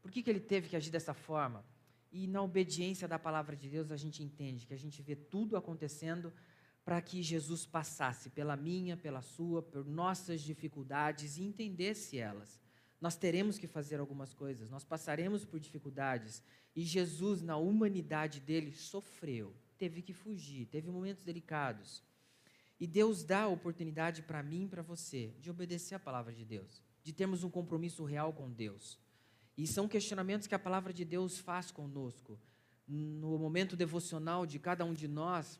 Por 0.01 0.11
que, 0.11 0.21
que 0.21 0.29
ele 0.29 0.39
teve 0.39 0.69
que 0.69 0.75
agir 0.75 0.91
dessa 0.91 1.13
forma? 1.13 1.65
E 2.11 2.27
na 2.27 2.41
obediência 2.41 3.07
da 3.07 3.19
palavra 3.19 3.55
de 3.55 3.69
Deus 3.69 3.91
a 3.91 3.97
gente 3.97 4.23
entende 4.23 4.65
que 4.65 4.73
a 4.73 4.77
gente 4.77 5.01
vê 5.01 5.15
tudo 5.15 5.57
acontecendo 5.57 6.33
para 6.83 7.01
que 7.01 7.23
Jesus 7.23 7.65
passasse 7.65 8.29
pela 8.29 8.55
minha, 8.55 8.95
pela 8.95 9.21
sua, 9.21 9.61
por 9.61 9.83
nossas 9.85 10.41
dificuldades 10.41 11.37
e 11.37 11.43
entendesse 11.43 12.17
elas. 12.17 12.59
Nós 12.99 13.15
teremos 13.15 13.57
que 13.57 13.67
fazer 13.67 13.99
algumas 13.99 14.33
coisas, 14.33 14.69
nós 14.69 14.83
passaremos 14.83 15.45
por 15.45 15.59
dificuldades. 15.59 16.41
E 16.75 16.81
Jesus, 16.83 17.41
na 17.41 17.57
humanidade 17.57 18.39
dele, 18.39 18.71
sofreu, 18.73 19.53
teve 19.77 20.01
que 20.01 20.13
fugir, 20.13 20.65
teve 20.67 20.89
momentos 20.89 21.23
delicados. 21.23 22.03
E 22.79 22.85
Deus 22.85 23.23
dá 23.23 23.43
a 23.43 23.47
oportunidade 23.47 24.21
para 24.21 24.43
mim 24.43 24.65
e 24.65 24.67
para 24.67 24.81
você 24.81 25.33
de 25.39 25.49
obedecer 25.49 25.95
a 25.95 25.99
palavra 25.99 26.33
de 26.33 26.43
Deus, 26.43 26.81
de 27.03 27.13
termos 27.13 27.43
um 27.43 27.49
compromisso 27.49 28.03
real 28.03 28.33
com 28.33 28.51
Deus. 28.51 28.99
E 29.57 29.65
são 29.65 29.87
questionamentos 29.87 30.47
que 30.47 30.55
a 30.55 30.59
palavra 30.59 30.93
de 30.93 31.05
Deus 31.05 31.39
faz 31.39 31.71
conosco. 31.71 32.37
No 32.87 33.37
momento 33.37 33.75
devocional 33.75 34.45
de 34.45 34.59
cada 34.59 34.83
um 34.83 34.93
de 34.93 35.07
nós, 35.07 35.59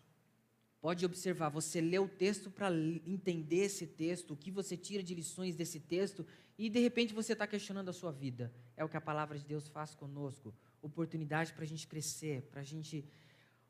pode 0.82 1.06
observar, 1.06 1.50
você 1.50 1.80
lê 1.80 1.98
o 1.98 2.08
texto 2.08 2.52
para 2.52 2.70
entender 3.08 3.66
esse 3.66 3.88
texto, 3.88 4.32
o 4.32 4.38
que 4.38 4.52
você 4.52 4.76
tira 4.76 5.02
de 5.02 5.16
lições 5.16 5.56
desse 5.56 5.80
texto, 5.80 6.28
e 6.58 6.70
de 6.70 6.80
repente 6.80 7.14
você 7.14 7.34
está 7.34 7.46
questionando 7.46 7.90
a 7.90 7.94
sua 7.94 8.12
vida. 8.12 8.54
É 8.78 8.84
o 8.84 8.90
que 8.90 8.98
a 8.98 9.02
palavra 9.02 9.38
de 9.38 9.46
Deus 9.46 9.68
faz 9.68 9.94
conosco. 9.94 10.54
Oportunidade 10.82 11.54
para 11.54 11.64
a 11.64 11.68
gente 11.68 11.88
crescer, 11.88 12.44
para 12.44 12.62
a 12.62 12.64
gente 12.64 13.06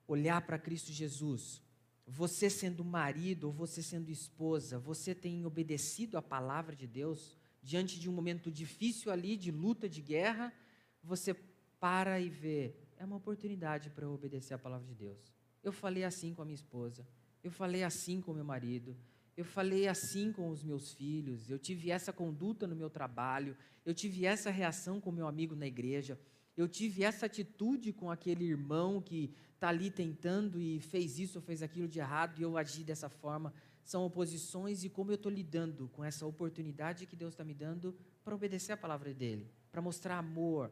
olhar 0.08 0.42
para 0.42 0.60
Cristo 0.60 0.92
Jesus. 0.92 1.62
Você 2.06 2.50
sendo 2.50 2.86
marido 2.86 3.46
ou 3.46 3.54
você 3.54 3.82
sendo 3.82 4.12
esposa, 4.12 4.77
você 4.77 5.15
tem 5.15 5.46
obedecido 5.46 6.18
a 6.18 6.22
palavra 6.22 6.75
de 6.75 6.86
Deus 6.86 7.36
diante 7.63 8.00
de 8.00 8.08
um 8.08 8.13
momento 8.13 8.51
difícil 8.51 9.12
ali, 9.12 9.36
de 9.36 9.50
luta, 9.50 9.89
de 9.89 10.01
guerra, 10.01 10.54
você 11.01 11.34
para 11.80 12.20
e 12.20 12.30
vê, 12.30 12.75
é 12.98 13.06
uma 13.06 13.15
oportunidade 13.15 13.89
para 13.89 14.06
eu 14.06 14.13
obedecer 14.13 14.54
a 14.54 14.58
palavra 14.60 14.88
de 14.88 14.94
Deus. 14.94 15.34
Eu 15.63 15.72
falei 15.72 16.04
assim 16.04 16.34
com 16.34 16.44
a 16.44 16.46
minha 16.46 16.56
esposa, 16.56 17.08
eu 17.44 17.51
falei 17.51 17.84
assim 17.84 18.22
com 18.22 18.34
meu 18.34 18.46
marido, 18.46 18.96
eu 19.38 19.44
falei 19.44 19.88
assim 19.88 20.32
com 20.32 20.50
os 20.50 20.63
meus 20.63 20.94
filhos, 20.94 21.50
eu 21.50 21.60
tive 21.60 21.92
essa 21.92 22.13
conduta 22.13 22.65
no 22.65 22.75
meu 22.75 22.89
trabalho, 22.89 23.56
eu 23.86 23.94
tive 23.94 24.25
essa 24.25 24.50
reação 24.50 25.01
com 25.01 25.12
meu 25.12 25.27
amigo 25.27 25.56
na 25.56 25.68
igreja, 25.68 26.20
eu 26.56 26.70
tive 26.70 27.04
essa 27.04 27.25
atitude 27.25 27.92
com 27.92 28.10
aquele 28.10 28.46
irmão 28.46 29.01
que 29.01 29.34
está 29.54 29.68
ali 29.68 29.92
tentando 29.92 30.62
e 30.62 30.80
fez 30.80 31.20
isso 31.20 31.39
ou 31.39 31.42
fez 31.42 31.62
aquilo 31.62 31.88
de 31.88 32.00
errado 32.00 32.39
e 32.39 32.44
eu 32.44 32.58
agi 32.58 32.84
dessa 32.84 33.10
forma. 33.10 33.54
São 33.84 34.06
oposições 34.06 34.84
e 34.84 34.89
como 34.89 35.12
eu 35.12 35.15
estou 35.15 35.32
lidando 35.32 35.89
com 35.89 36.04
essa 36.04 36.25
oportunidade 36.25 37.06
que 37.06 37.15
Deus 37.15 37.34
está 37.34 37.44
me 37.44 37.54
dando 37.54 37.96
para 38.24 38.34
obedecer 38.34 38.72
a 38.72 38.77
palavra 38.77 39.13
dele, 39.13 39.51
para 39.70 39.82
mostrar 39.82 40.18
amor. 40.18 40.72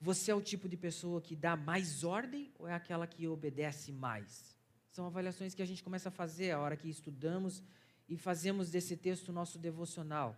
Você 0.00 0.30
é 0.30 0.34
o 0.34 0.40
tipo 0.40 0.66
de 0.68 0.76
pessoa 0.76 1.20
que 1.20 1.36
dá 1.36 1.56
mais 1.56 2.04
ordem 2.04 2.50
ou 2.58 2.66
é 2.66 2.72
aquela 2.72 3.06
que 3.06 3.28
obedece 3.28 3.92
mais? 3.92 4.56
São 4.90 5.06
avaliações 5.06 5.54
que 5.54 5.62
a 5.62 5.66
gente 5.66 5.84
começa 5.84 6.08
a 6.08 6.12
fazer 6.12 6.52
a 6.52 6.58
hora 6.58 6.76
que 6.76 6.88
estudamos 6.88 7.62
e 8.08 8.16
fazemos 8.16 8.70
desse 8.70 8.96
texto 8.96 9.32
nosso 9.32 9.58
devocional. 9.58 10.36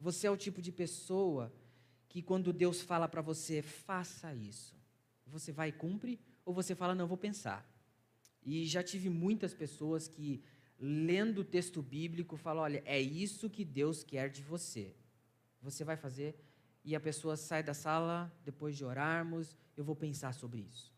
Você 0.00 0.26
é 0.26 0.30
o 0.30 0.36
tipo 0.36 0.60
de 0.60 0.70
pessoa 0.70 1.52
que 2.08 2.22
quando 2.22 2.52
Deus 2.52 2.80
fala 2.80 3.08
para 3.08 3.22
você, 3.22 3.62
faça 3.62 4.34
isso, 4.34 4.76
você 5.26 5.52
vai 5.52 5.70
e 5.70 5.72
cumpre, 5.72 6.20
ou 6.44 6.54
você 6.54 6.74
fala, 6.74 6.94
não, 6.94 7.06
vou 7.06 7.16
pensar. 7.16 7.68
E 8.42 8.64
já 8.64 8.82
tive 8.82 9.10
muitas 9.10 9.52
pessoas 9.52 10.08
que, 10.08 10.42
lendo 10.78 11.40
o 11.40 11.44
texto 11.44 11.82
bíblico, 11.82 12.36
falam, 12.36 12.62
olha, 12.62 12.82
é 12.86 13.00
isso 13.00 13.50
que 13.50 13.64
Deus 13.64 14.02
quer 14.02 14.30
de 14.30 14.42
você. 14.42 14.94
Você 15.60 15.84
vai 15.84 15.96
fazer, 15.96 16.38
e 16.84 16.94
a 16.94 17.00
pessoa 17.00 17.36
sai 17.36 17.62
da 17.62 17.74
sala, 17.74 18.32
depois 18.44 18.76
de 18.76 18.84
orarmos, 18.84 19.54
eu 19.76 19.84
vou 19.84 19.94
pensar 19.94 20.32
sobre 20.32 20.60
isso. 20.60 20.94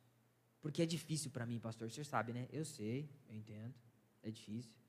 Porque 0.61 0.83
é 0.83 0.87
difícil 0.87 1.31
para 1.31 1.47
mim, 1.47 1.59
pastor, 1.59 1.91
você 1.91 2.05
sabe, 2.05 2.33
né? 2.33 2.47
Eu 2.53 2.65
sei, 2.65 3.11
eu 3.29 3.35
entendo, 3.35 3.75
é 4.23 4.31
difícil. 4.31 4.80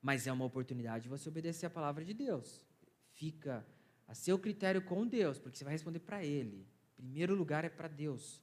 Mas 0.00 0.26
é 0.26 0.32
uma 0.32 0.44
oportunidade 0.44 1.04
de 1.04 1.08
você 1.08 1.28
obedecer 1.28 1.66
a 1.66 1.70
palavra 1.70 2.04
de 2.04 2.14
Deus. 2.14 2.64
Fica 3.12 3.66
a 4.06 4.14
seu 4.14 4.38
critério 4.38 4.80
com 4.80 5.06
Deus, 5.06 5.38
porque 5.38 5.58
você 5.58 5.64
vai 5.64 5.72
responder 5.72 5.98
para 5.98 6.24
Ele. 6.24 6.66
Primeiro 6.96 7.34
lugar 7.34 7.64
é 7.64 7.68
para 7.68 7.88
Deus. 7.88 8.42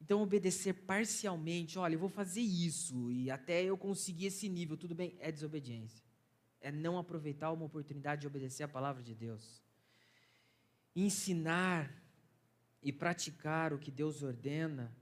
Então, 0.00 0.22
obedecer 0.22 0.72
parcialmente, 0.72 1.78
olha, 1.78 1.94
eu 1.94 1.98
vou 1.98 2.08
fazer 2.08 2.40
isso 2.40 3.10
e 3.10 3.30
até 3.30 3.62
eu 3.62 3.76
conseguir 3.76 4.26
esse 4.26 4.48
nível, 4.48 4.76
tudo 4.76 4.94
bem, 4.94 5.16
é 5.18 5.32
desobediência. 5.32 6.04
É 6.60 6.70
não 6.70 6.98
aproveitar 6.98 7.52
uma 7.52 7.64
oportunidade 7.64 8.22
de 8.22 8.26
obedecer 8.26 8.62
a 8.62 8.68
palavra 8.68 9.02
de 9.02 9.14
Deus. 9.14 9.62
Ensinar 10.94 11.92
e 12.82 12.92
praticar 12.92 13.72
o 13.72 13.78
que 13.78 13.90
Deus 13.90 14.22
ordena 14.22 14.94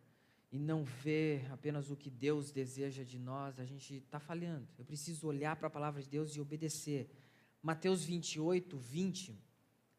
e 0.54 0.58
não 0.60 0.84
ver 0.84 1.50
apenas 1.50 1.90
o 1.90 1.96
que 1.96 2.08
Deus 2.08 2.52
deseja 2.52 3.02
de 3.02 3.18
nós, 3.18 3.58
a 3.58 3.64
gente 3.64 3.96
está 3.96 4.20
falhando. 4.20 4.68
Eu 4.78 4.84
preciso 4.84 5.26
olhar 5.26 5.56
para 5.56 5.66
a 5.66 5.70
palavra 5.70 6.00
de 6.00 6.08
Deus 6.08 6.36
e 6.36 6.40
obedecer. 6.40 7.10
Mateus 7.60 8.04
28, 8.04 8.78
20 8.78 9.36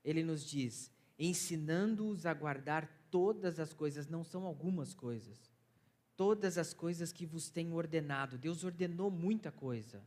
ele 0.01 0.23
nos 0.23 0.45
diz: 0.45 0.89
ensinando-os 1.19 2.25
a 2.25 2.33
guardar 2.33 2.87
todas 3.11 3.59
as 3.59 3.73
coisas, 3.73 4.07
não 4.07 4.23
são 4.23 4.45
algumas 4.45 4.93
coisas, 4.93 5.51
todas 6.15 6.57
as 6.57 6.73
coisas 6.73 7.11
que 7.11 7.25
vos 7.25 7.49
tenho 7.49 7.75
ordenado. 7.75 8.37
Deus 8.37 8.63
ordenou 8.63 9.11
muita 9.11 9.51
coisa. 9.51 10.01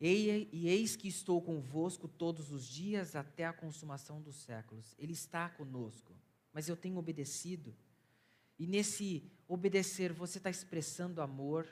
E 0.00 0.68
eis 0.68 0.94
que 0.94 1.08
estou 1.08 1.42
convosco 1.42 2.06
todos 2.06 2.52
os 2.52 2.64
dias 2.64 3.16
até 3.16 3.44
a 3.44 3.52
consumação 3.52 4.22
dos 4.22 4.36
séculos. 4.36 4.94
Ele 4.96 5.14
está 5.14 5.48
conosco, 5.48 6.14
mas 6.52 6.68
eu 6.68 6.76
tenho 6.76 6.96
obedecido. 6.96 7.74
E 8.58 8.66
nesse 8.66 9.30
obedecer, 9.48 10.12
você 10.12 10.38
está 10.38 10.50
expressando 10.50 11.20
amor, 11.20 11.66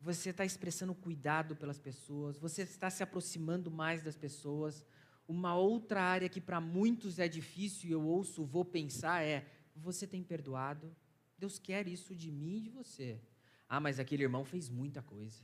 você 0.00 0.30
está 0.30 0.44
expressando 0.44 0.94
cuidado 0.94 1.56
pelas 1.56 1.78
pessoas, 1.78 2.38
você 2.38 2.62
está 2.62 2.90
se 2.90 3.02
aproximando 3.02 3.70
mais 3.70 4.02
das 4.02 4.16
pessoas, 4.16 4.84
uma 5.26 5.56
outra 5.56 6.02
área 6.02 6.28
que 6.28 6.40
para 6.40 6.60
muitos 6.60 7.18
é 7.18 7.26
difícil 7.26 7.88
e 7.88 7.92
eu 7.92 8.04
ouço, 8.04 8.44
vou 8.44 8.64
pensar 8.64 9.22
é: 9.22 9.46
você 9.74 10.06
tem 10.06 10.22
perdoado? 10.22 10.94
Deus 11.38 11.58
quer 11.58 11.88
isso 11.88 12.14
de 12.14 12.30
mim 12.30 12.58
e 12.58 12.60
de 12.60 12.70
você. 12.70 13.20
Ah, 13.68 13.80
mas 13.80 13.98
aquele 13.98 14.22
irmão 14.22 14.44
fez 14.44 14.68
muita 14.68 15.02
coisa. 15.02 15.42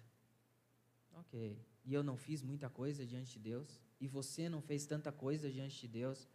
Ok. 1.13 1.59
E 1.85 1.95
eu 1.95 2.03
não 2.03 2.17
fiz 2.17 2.43
muita 2.43 2.69
coisa 2.69 3.07
diante 3.07 3.33
de 3.33 3.39
Deus? 3.39 3.81
E 4.01 4.07
você 4.07 4.49
não 4.49 4.61
fez 4.61 4.87
tanta 4.87 5.11
coisa 5.11 5.51
diante 5.51 5.81
de 5.81 5.89
Deus? 5.89 6.29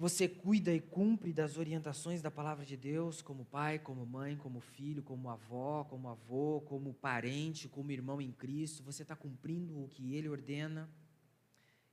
Você 0.00 0.26
cuida 0.26 0.72
e 0.72 0.80
cumpre 0.80 1.30
das 1.30 1.58
orientações 1.58 2.22
da 2.22 2.30
palavra 2.30 2.64
de 2.64 2.74
Deus, 2.74 3.20
como 3.20 3.44
pai, 3.44 3.78
como 3.78 4.06
mãe, 4.06 4.34
como 4.34 4.58
filho, 4.58 5.02
como 5.02 5.28
avó, 5.28 5.84
como 5.84 6.08
avô, 6.08 6.62
como 6.62 6.94
parente, 6.94 7.68
como 7.68 7.92
irmão 7.92 8.18
em 8.18 8.32
Cristo. 8.32 8.82
Você 8.82 9.02
está 9.02 9.14
cumprindo 9.14 9.78
o 9.78 9.88
que 9.90 10.14
Ele 10.14 10.26
ordena? 10.26 10.88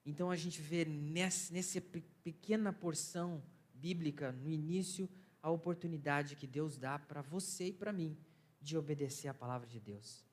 Então 0.06 0.32
a 0.32 0.38
gente 0.38 0.62
vê 0.62 0.86
nessa, 0.86 1.54
nessa 1.54 1.82
pequena 2.24 2.72
porção 2.72 3.44
bíblica, 3.74 4.32
no 4.32 4.50
início, 4.50 5.10
a 5.44 5.52
oportunidade 5.52 6.38
que 6.38 6.48
Deus 6.48 6.78
dá 6.78 6.98
para 6.98 7.22
você 7.22 7.68
e 7.68 7.74
para 7.74 7.92
mim 7.92 8.18
de 8.62 8.78
obedecer 8.78 9.28
a 9.28 9.34
palavra 9.34 9.68
de 9.68 9.82
Deus. 9.82 10.24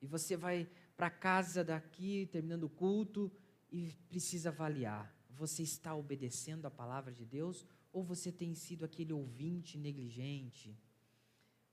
E 0.00 0.06
você 0.06 0.36
vai 0.36 0.68
para 0.96 1.10
casa 1.10 1.64
daqui, 1.64 2.28
terminando 2.30 2.62
o 2.62 2.70
culto, 2.70 3.28
e 3.72 3.92
precisa 4.08 4.50
avaliar: 4.50 5.12
você 5.36 5.62
está 5.62 5.94
obedecendo 5.94 6.66
a 6.66 6.70
palavra 6.70 7.12
de 7.12 7.24
Deus 7.24 7.66
ou 7.92 8.02
você 8.02 8.32
tem 8.32 8.54
sido 8.54 8.84
aquele 8.84 9.12
ouvinte 9.12 9.76
negligente? 9.76 10.76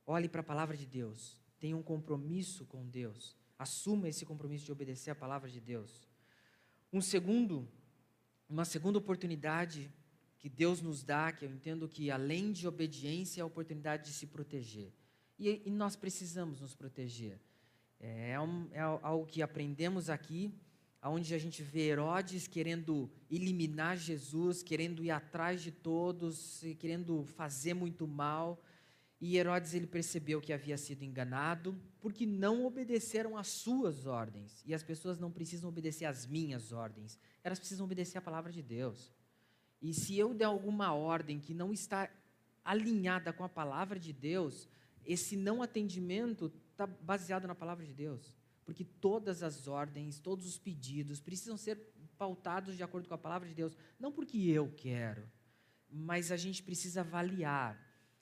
Olhe 0.06 0.28
para 0.28 0.42
a 0.42 0.44
palavra 0.44 0.76
de 0.76 0.86
Deus, 0.86 1.40
tenha 1.60 1.78
um 1.78 1.84
compromisso 1.84 2.66
com 2.66 2.88
Deus, 2.88 3.36
assuma 3.58 4.10
esse 4.10 4.26
compromisso 4.26 4.66
de 4.66 4.72
obedecer 4.72 5.12
a 5.12 5.16
palavra 5.16 5.50
de 5.50 5.62
Deus. 5.62 6.08
Um 6.92 7.02
segundo, 7.02 7.68
uma 8.50 8.66
segunda 8.66 8.98
oportunidade 8.98 9.90
que 10.40 10.50
Deus 10.50 10.82
nos 10.82 11.04
dá, 11.04 11.32
que 11.32 11.46
eu 11.46 11.52
entendo 11.52 11.88
que 11.88 12.10
além 12.10 12.52
de 12.52 12.68
obediência, 12.68 13.42
é 13.42 13.44
a 13.44 13.46
oportunidade 13.46 14.06
de 14.06 14.14
se 14.14 14.26
proteger. 14.26 14.92
E, 15.38 15.62
e 15.66 15.70
nós 15.70 15.96
precisamos 15.96 16.60
nos 16.60 16.76
proteger. 16.76 17.40
É, 18.00 18.32
é, 18.32 18.40
um, 18.40 18.68
é 18.72 18.80
algo 18.80 19.28
que 19.28 19.44
aprendemos 19.44 20.10
aqui, 20.10 20.52
onde 21.04 21.34
a 21.34 21.38
gente 21.40 21.64
vê 21.64 21.88
Herodes 21.88 22.48
querendo 22.48 23.10
eliminar 23.30 23.98
Jesus, 23.98 24.62
querendo 24.62 25.04
ir 25.04 25.10
atrás 25.10 25.62
de 25.62 25.72
todos, 25.72 26.64
querendo 26.78 27.24
fazer 27.26 27.74
muito 27.74 28.08
mal. 28.08 28.62
E 29.20 29.38
Herodes 29.38 29.74
ele 29.74 29.88
percebeu 29.88 30.42
que 30.42 30.52
havia 30.52 30.78
sido 30.78 31.04
enganado, 31.04 31.80
porque 32.00 32.26
não 32.26 32.66
obedeceram 32.66 33.38
às 33.38 33.48
suas 33.48 34.06
ordens. 34.06 34.64
E 34.66 34.74
as 34.74 34.84
pessoas 34.84 35.20
não 35.20 35.32
precisam 35.32 35.70
obedecer 35.70 36.06
às 36.06 36.26
minhas 36.26 36.72
ordens, 36.72 37.20
elas 37.44 37.60
precisam 37.60 37.86
obedecer 37.86 38.18
à 38.18 38.22
palavra 38.22 38.52
de 38.52 38.62
Deus. 38.62 39.12
E 39.82 39.94
se 39.94 40.18
eu 40.18 40.34
der 40.34 40.46
alguma 40.46 40.94
ordem 40.94 41.40
que 41.40 41.54
não 41.54 41.74
está 41.74 42.10
alinhada 42.64 43.34
com 43.34 43.44
a 43.44 43.50
palavra 43.50 44.00
de 44.00 44.14
Deus, 44.14 44.68
esse 45.04 45.36
não 45.36 45.64
atendimento 45.64 46.52
está 46.72 46.86
baseado 46.86 47.48
na 47.48 47.56
palavra 47.56 47.86
de 47.86 47.94
Deus. 47.94 48.41
Porque 48.72 48.86
todas 48.86 49.44
as 49.44 49.68
ordens, 49.68 50.18
todos 50.18 50.48
os 50.48 50.58
pedidos 50.58 51.20
precisam 51.20 51.58
ser 51.58 51.76
pautados 52.18 52.78
de 52.78 52.84
acordo 52.84 53.10
com 53.10 53.14
a 53.14 53.18
palavra 53.18 53.46
de 53.46 53.54
Deus. 53.54 53.78
Não 54.00 54.14
porque 54.14 54.38
eu 54.38 54.72
quero, 54.78 55.30
mas 55.90 56.32
a 56.32 56.38
gente 56.38 56.64
precisa 56.64 57.02
avaliar. 57.02 57.78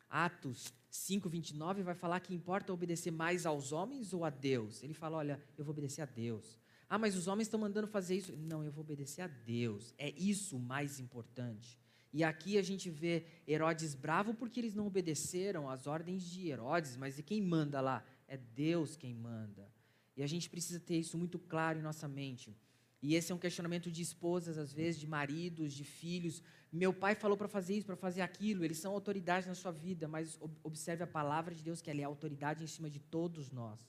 Atos 0.10 0.74
5:29 0.92 1.84
vai 1.84 1.94
falar 1.94 2.20
que 2.20 2.34
importa 2.34 2.74
obedecer 2.74 3.12
mais 3.12 3.46
aos 3.46 3.72
homens 3.72 4.12
ou 4.12 4.26
a 4.26 4.32
Deus. 4.32 4.82
Ele 4.82 4.96
fala, 4.96 5.18
olha, 5.18 5.40
eu 5.56 5.64
vou 5.64 5.72
obedecer 5.72 6.02
a 6.02 6.08
Deus. 6.08 6.60
Ah, 6.90 6.98
mas 6.98 7.16
os 7.16 7.28
homens 7.28 7.46
estão 7.46 7.60
mandando 7.60 7.88
fazer 7.88 8.16
isso. 8.16 8.36
Não, 8.36 8.64
eu 8.64 8.72
vou 8.72 8.84
obedecer 8.84 9.22
a 9.22 9.28
Deus. 9.28 9.94
É 10.00 10.10
isso 10.10 10.58
o 10.58 10.60
mais 10.60 11.00
importante. 11.00 11.80
E 12.12 12.24
aqui 12.24 12.58
a 12.58 12.64
gente 12.64 12.90
vê 12.90 13.24
Herodes 13.48 13.94
bravo 13.94 14.34
porque 14.34 14.60
eles 14.60 14.74
não 14.74 14.88
obedeceram 14.88 15.70
às 15.70 15.86
ordens 15.86 16.24
de 16.24 16.50
Herodes, 16.50 16.98
mas 16.98 17.20
e 17.20 17.22
quem 17.22 17.40
manda 17.40 17.80
lá? 17.80 18.04
É 18.28 18.36
Deus 18.36 18.98
quem 18.98 19.14
manda. 19.14 19.72
E 20.20 20.24
a 20.24 20.28
gente 20.28 20.50
precisa 20.50 20.82
ter 20.82 20.98
isso 20.98 21.18
muito 21.18 21.40
claro 21.40 21.80
em 21.80 21.82
nossa 21.82 22.06
mente. 22.06 22.54
E 23.02 23.16
esse 23.16 23.32
é 23.32 23.36
um 23.36 23.38
questionamento 23.38 23.90
de 23.90 24.02
esposas, 24.02 24.58
às 24.58 24.74
vezes, 24.74 25.00
de 25.00 25.08
maridos, 25.08 25.72
de 25.74 25.86
filhos. 25.86 26.44
Meu 26.74 26.94
pai 26.94 27.16
falou 27.16 27.38
para 27.38 27.48
fazer 27.48 27.76
isso, 27.78 27.88
para 27.88 27.96
fazer 27.96 28.20
aquilo. 28.20 28.66
Eles 28.66 28.80
são 28.80 28.92
autoridades 28.92 29.48
na 29.48 29.56
sua 29.56 29.72
vida, 29.72 30.10
mas 30.10 30.38
observe 30.62 31.04
a 31.06 31.08
palavra 31.08 31.56
de 31.56 31.64
Deus, 31.64 31.82
que 31.82 31.90
ela 31.90 32.02
é 32.02 32.04
autoridade 32.04 32.62
em 32.66 32.68
cima 32.68 32.90
de 32.90 33.00
todos 33.00 33.50
nós. 33.50 33.80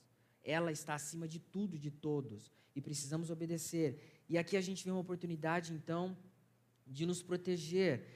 Ela 0.44 0.70
está 0.70 0.94
acima 0.94 1.26
de 1.26 1.40
tudo, 1.40 1.76
de 1.76 1.90
todos. 1.90 2.52
E 2.76 2.80
precisamos 2.80 3.28
obedecer. 3.28 4.22
E 4.28 4.38
aqui 4.38 4.56
a 4.56 4.60
gente 4.60 4.84
vê 4.84 4.92
uma 4.92 5.00
oportunidade, 5.00 5.72
então, 5.72 6.16
de 6.86 7.04
nos 7.06 7.20
proteger. 7.24 8.06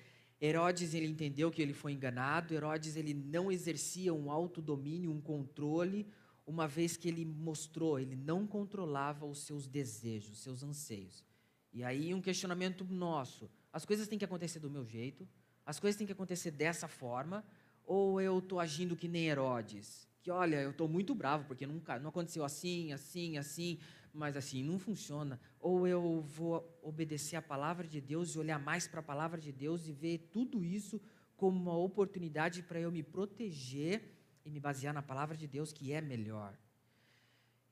Herodes 0.40 0.94
ele 0.94 1.08
entendeu 1.08 1.50
que 1.50 1.60
ele 1.60 1.72
foi 1.72 1.90
enganado. 1.90 2.54
Herodes 2.54 2.94
ele 2.94 3.12
não 3.12 3.50
exercia 3.50 4.14
um 4.14 4.30
autodomínio, 4.30 5.10
um 5.10 5.20
controle, 5.20 6.06
uma 6.46 6.68
vez 6.68 6.96
que 6.96 7.08
ele 7.08 7.24
mostrou, 7.24 7.98
ele 7.98 8.16
não 8.16 8.46
controlava 8.46 9.24
os 9.24 9.38
seus 9.40 9.66
desejos, 9.66 10.42
seus 10.42 10.62
anseios. 10.62 11.24
E 11.72 11.82
aí 11.82 12.14
um 12.14 12.20
questionamento 12.20 12.84
nosso: 12.84 13.50
as 13.72 13.84
coisas 13.84 14.06
têm 14.06 14.18
que 14.18 14.24
acontecer 14.24 14.60
do 14.60 14.70
meu 14.70 14.84
jeito? 14.84 15.28
As 15.66 15.80
coisas 15.80 15.96
têm 15.96 16.06
que 16.06 16.12
acontecer 16.12 16.50
dessa 16.50 16.86
forma? 16.86 17.44
Ou 17.84 18.20
eu 18.20 18.38
estou 18.38 18.60
agindo 18.60 18.96
que 18.96 19.08
nem 19.08 19.26
Herodes? 19.26 20.06
Que 20.22 20.30
olha, 20.30 20.60
eu 20.60 20.70
estou 20.70 20.88
muito 20.88 21.14
bravo 21.14 21.44
porque 21.46 21.66
nunca, 21.66 21.98
não 21.98 22.10
aconteceu 22.10 22.44
assim, 22.44 22.92
assim, 22.92 23.36
assim, 23.36 23.78
mas 24.12 24.36
assim 24.36 24.62
não 24.62 24.78
funciona. 24.78 25.40
Ou 25.58 25.86
eu 25.86 26.22
vou 26.22 26.78
obedecer 26.82 27.36
a 27.36 27.42
palavra 27.42 27.86
de 27.86 28.00
Deus 28.00 28.34
e 28.34 28.38
olhar 28.38 28.58
mais 28.58 28.86
para 28.86 29.00
a 29.00 29.02
palavra 29.02 29.40
de 29.40 29.52
Deus 29.52 29.86
e 29.86 29.92
ver 29.92 30.28
tudo 30.30 30.64
isso 30.64 31.00
como 31.36 31.60
uma 31.60 31.76
oportunidade 31.76 32.62
para 32.62 32.80
eu 32.80 32.92
me 32.92 33.02
proteger 33.02 34.13
e 34.44 34.50
me 34.50 34.60
basear 34.60 34.92
na 34.92 35.02
palavra 35.02 35.36
de 35.36 35.46
Deus, 35.46 35.72
que 35.72 35.92
é 35.92 36.00
melhor. 36.00 36.56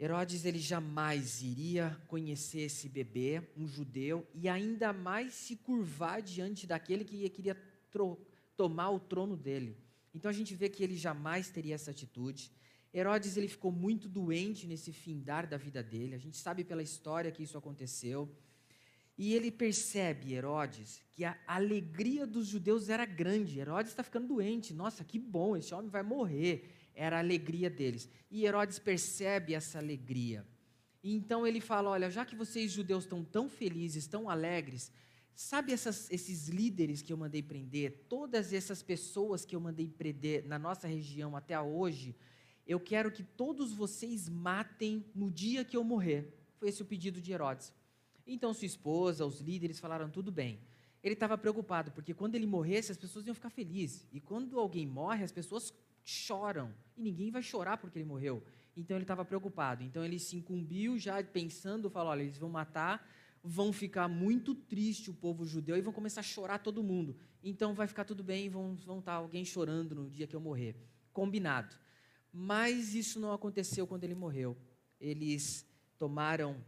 Herodes 0.00 0.44
ele 0.44 0.58
jamais 0.58 1.42
iria 1.42 1.96
conhecer 2.08 2.62
esse 2.62 2.88
bebê, 2.88 3.42
um 3.56 3.68
judeu, 3.68 4.26
e 4.34 4.48
ainda 4.48 4.92
mais 4.92 5.34
se 5.34 5.56
curvar 5.56 6.20
diante 6.20 6.66
daquele 6.66 7.04
que 7.04 7.28
queria 7.30 7.56
tomar 8.56 8.90
o 8.90 8.98
trono 8.98 9.36
dele. 9.36 9.76
Então 10.14 10.28
a 10.28 10.32
gente 10.34 10.54
vê 10.54 10.68
que 10.68 10.82
ele 10.82 10.96
jamais 10.96 11.50
teria 11.50 11.74
essa 11.74 11.90
atitude. 11.90 12.50
Herodes 12.92 13.36
ele 13.36 13.48
ficou 13.48 13.70
muito 13.70 14.08
doente 14.08 14.66
nesse 14.66 14.92
findar 14.92 15.46
da 15.46 15.56
vida 15.56 15.82
dele. 15.82 16.14
A 16.14 16.18
gente 16.18 16.36
sabe 16.36 16.64
pela 16.64 16.82
história 16.82 17.30
que 17.30 17.42
isso 17.42 17.56
aconteceu. 17.56 18.28
E 19.16 19.34
ele 19.34 19.50
percebe, 19.50 20.32
Herodes, 20.32 21.02
que 21.12 21.24
a 21.24 21.38
alegria 21.46 22.26
dos 22.26 22.46
judeus 22.46 22.88
era 22.88 23.04
grande. 23.04 23.58
Herodes 23.58 23.92
está 23.92 24.02
ficando 24.02 24.28
doente. 24.28 24.72
Nossa, 24.72 25.04
que 25.04 25.18
bom, 25.18 25.56
esse 25.56 25.74
homem 25.74 25.90
vai 25.90 26.02
morrer. 26.02 26.70
Era 26.94 27.16
a 27.16 27.20
alegria 27.20 27.68
deles. 27.68 28.08
E 28.30 28.44
Herodes 28.44 28.78
percebe 28.78 29.54
essa 29.54 29.78
alegria. 29.78 30.46
E 31.02 31.14
então 31.14 31.46
ele 31.46 31.60
fala: 31.60 31.90
Olha, 31.90 32.10
já 32.10 32.24
que 32.24 32.36
vocês 32.36 32.72
judeus 32.72 33.04
estão 33.04 33.24
tão 33.24 33.48
felizes, 33.48 34.06
tão 34.06 34.30
alegres, 34.30 34.90
sabe 35.34 35.72
essas, 35.72 36.10
esses 36.10 36.48
líderes 36.48 37.02
que 37.02 37.12
eu 37.12 37.16
mandei 37.16 37.42
prender, 37.42 38.06
todas 38.08 38.52
essas 38.52 38.82
pessoas 38.82 39.44
que 39.44 39.56
eu 39.56 39.60
mandei 39.60 39.88
prender 39.88 40.46
na 40.46 40.58
nossa 40.58 40.86
região 40.86 41.36
até 41.36 41.60
hoje, 41.60 42.14
eu 42.66 42.78
quero 42.78 43.10
que 43.10 43.24
todos 43.24 43.72
vocês 43.72 44.28
matem 44.28 45.04
no 45.14 45.30
dia 45.30 45.64
que 45.64 45.76
eu 45.76 45.82
morrer. 45.82 46.32
Foi 46.56 46.68
esse 46.68 46.80
o 46.80 46.86
pedido 46.86 47.20
de 47.20 47.32
Herodes. 47.32 47.72
Então 48.26 48.54
sua 48.54 48.66
esposa, 48.66 49.26
os 49.26 49.40
líderes 49.40 49.78
falaram 49.78 50.08
tudo 50.10 50.30
bem. 50.30 50.60
Ele 51.02 51.14
estava 51.14 51.36
preocupado, 51.36 51.90
porque 51.90 52.14
quando 52.14 52.36
ele 52.36 52.46
morresse, 52.46 52.92
as 52.92 52.98
pessoas 52.98 53.26
iam 53.26 53.34
ficar 53.34 53.50
felizes. 53.50 54.06
E 54.12 54.20
quando 54.20 54.58
alguém 54.58 54.86
morre, 54.86 55.24
as 55.24 55.32
pessoas 55.32 55.72
choram. 56.04 56.72
E 56.96 57.02
ninguém 57.02 57.30
vai 57.30 57.42
chorar 57.42 57.76
porque 57.78 57.98
ele 57.98 58.06
morreu. 58.06 58.42
Então 58.76 58.96
ele 58.96 59.04
estava 59.04 59.24
preocupado. 59.24 59.82
Então 59.82 60.04
ele 60.04 60.18
se 60.18 60.36
incumbiu 60.36 60.98
já 60.98 61.22
pensando, 61.22 61.90
falou, 61.90 62.12
olha, 62.12 62.22
eles 62.22 62.38
vão 62.38 62.48
matar, 62.48 63.06
vão 63.42 63.72
ficar 63.72 64.08
muito 64.08 64.54
triste 64.54 65.10
o 65.10 65.14
povo 65.14 65.44
judeu 65.44 65.76
e 65.76 65.80
vão 65.80 65.92
começar 65.92 66.20
a 66.20 66.24
chorar 66.24 66.58
todo 66.58 66.82
mundo. 66.82 67.16
Então 67.42 67.74
vai 67.74 67.88
ficar 67.88 68.04
tudo 68.04 68.22
bem, 68.22 68.48
vão, 68.48 68.76
vão 68.76 69.00
estar 69.00 69.12
tá 69.12 69.18
alguém 69.18 69.44
chorando 69.44 69.94
no 69.94 70.08
dia 70.08 70.26
que 70.26 70.36
eu 70.36 70.40
morrer. 70.40 70.76
Combinado. 71.12 71.74
Mas 72.32 72.94
isso 72.94 73.20
não 73.20 73.32
aconteceu 73.32 73.86
quando 73.86 74.04
ele 74.04 74.14
morreu. 74.14 74.56
Eles 75.00 75.66
tomaram 75.98 76.64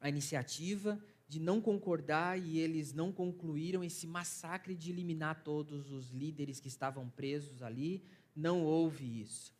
a 0.00 0.08
iniciativa 0.08 0.98
de 1.28 1.38
não 1.38 1.60
concordar 1.60 2.38
e 2.38 2.58
eles 2.58 2.92
não 2.92 3.12
concluíram 3.12 3.84
esse 3.84 4.06
massacre 4.06 4.74
de 4.74 4.90
eliminar 4.90 5.42
todos 5.42 5.90
os 5.92 6.10
líderes 6.10 6.58
que 6.58 6.68
estavam 6.68 7.08
presos 7.10 7.62
ali. 7.62 8.02
Não 8.34 8.62
houve 8.62 9.20
isso. 9.20 9.52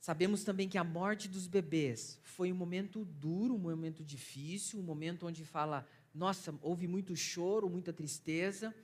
Sabemos 0.00 0.44
também 0.44 0.68
que 0.68 0.78
a 0.78 0.84
morte 0.84 1.28
dos 1.28 1.46
bebês 1.46 2.18
foi 2.22 2.50
um 2.50 2.56
momento 2.56 3.04
duro, 3.04 3.54
um 3.54 3.58
momento 3.58 4.02
difícil, 4.02 4.78
um 4.78 4.82
momento 4.82 5.26
onde 5.26 5.44
fala, 5.44 5.86
nossa, 6.14 6.54
houve 6.62 6.86
muito 6.86 7.14
choro, 7.14 7.68
muita 7.68 7.92
tristeza. 7.92 8.74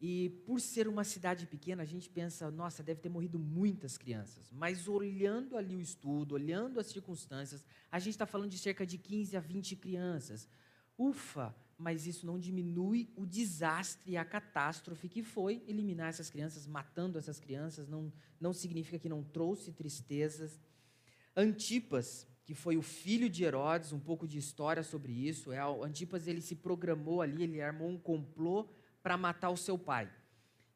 E 0.00 0.30
por 0.46 0.60
ser 0.60 0.88
uma 0.88 1.04
cidade 1.04 1.46
pequena, 1.46 1.82
a 1.82 1.86
gente 1.86 2.08
pensa, 2.08 2.50
nossa, 2.50 2.82
deve 2.82 3.00
ter 3.00 3.10
morrido 3.10 3.38
muitas 3.38 3.98
crianças. 3.98 4.50
Mas 4.50 4.88
olhando 4.88 5.58
ali 5.58 5.76
o 5.76 5.80
estudo, 5.80 6.34
olhando 6.34 6.80
as 6.80 6.86
circunstâncias, 6.86 7.66
a 7.92 7.98
gente 7.98 8.14
está 8.14 8.24
falando 8.24 8.50
de 8.50 8.56
cerca 8.56 8.86
de 8.86 8.96
15 8.96 9.36
a 9.36 9.40
20 9.40 9.76
crianças. 9.76 10.48
Ufa, 10.98 11.54
mas 11.76 12.06
isso 12.06 12.24
não 12.24 12.38
diminui 12.38 13.10
o 13.14 13.26
desastre 13.26 14.16
a 14.16 14.24
catástrofe 14.24 15.06
que 15.06 15.22
foi 15.22 15.62
eliminar 15.66 16.08
essas 16.08 16.30
crianças, 16.30 16.66
matando 16.66 17.18
essas 17.18 17.38
crianças, 17.38 17.86
não, 17.86 18.10
não 18.40 18.54
significa 18.54 18.98
que 18.98 19.08
não 19.08 19.22
trouxe 19.22 19.70
tristezas. 19.70 20.58
Antipas, 21.36 22.26
que 22.44 22.54
foi 22.54 22.76
o 22.78 22.82
filho 22.82 23.28
de 23.28 23.44
Herodes, 23.44 23.92
um 23.92 24.00
pouco 24.00 24.26
de 24.26 24.38
história 24.38 24.82
sobre 24.82 25.12
isso, 25.12 25.52
é, 25.52 25.60
Antipas 25.82 26.26
ele 26.26 26.40
se 26.40 26.54
programou 26.54 27.20
ali, 27.20 27.42
ele 27.42 27.60
armou 27.60 27.88
um 27.88 27.98
complô 27.98 28.66
para 29.10 29.16
matar 29.16 29.50
o 29.50 29.56
seu 29.56 29.76
pai. 29.76 30.08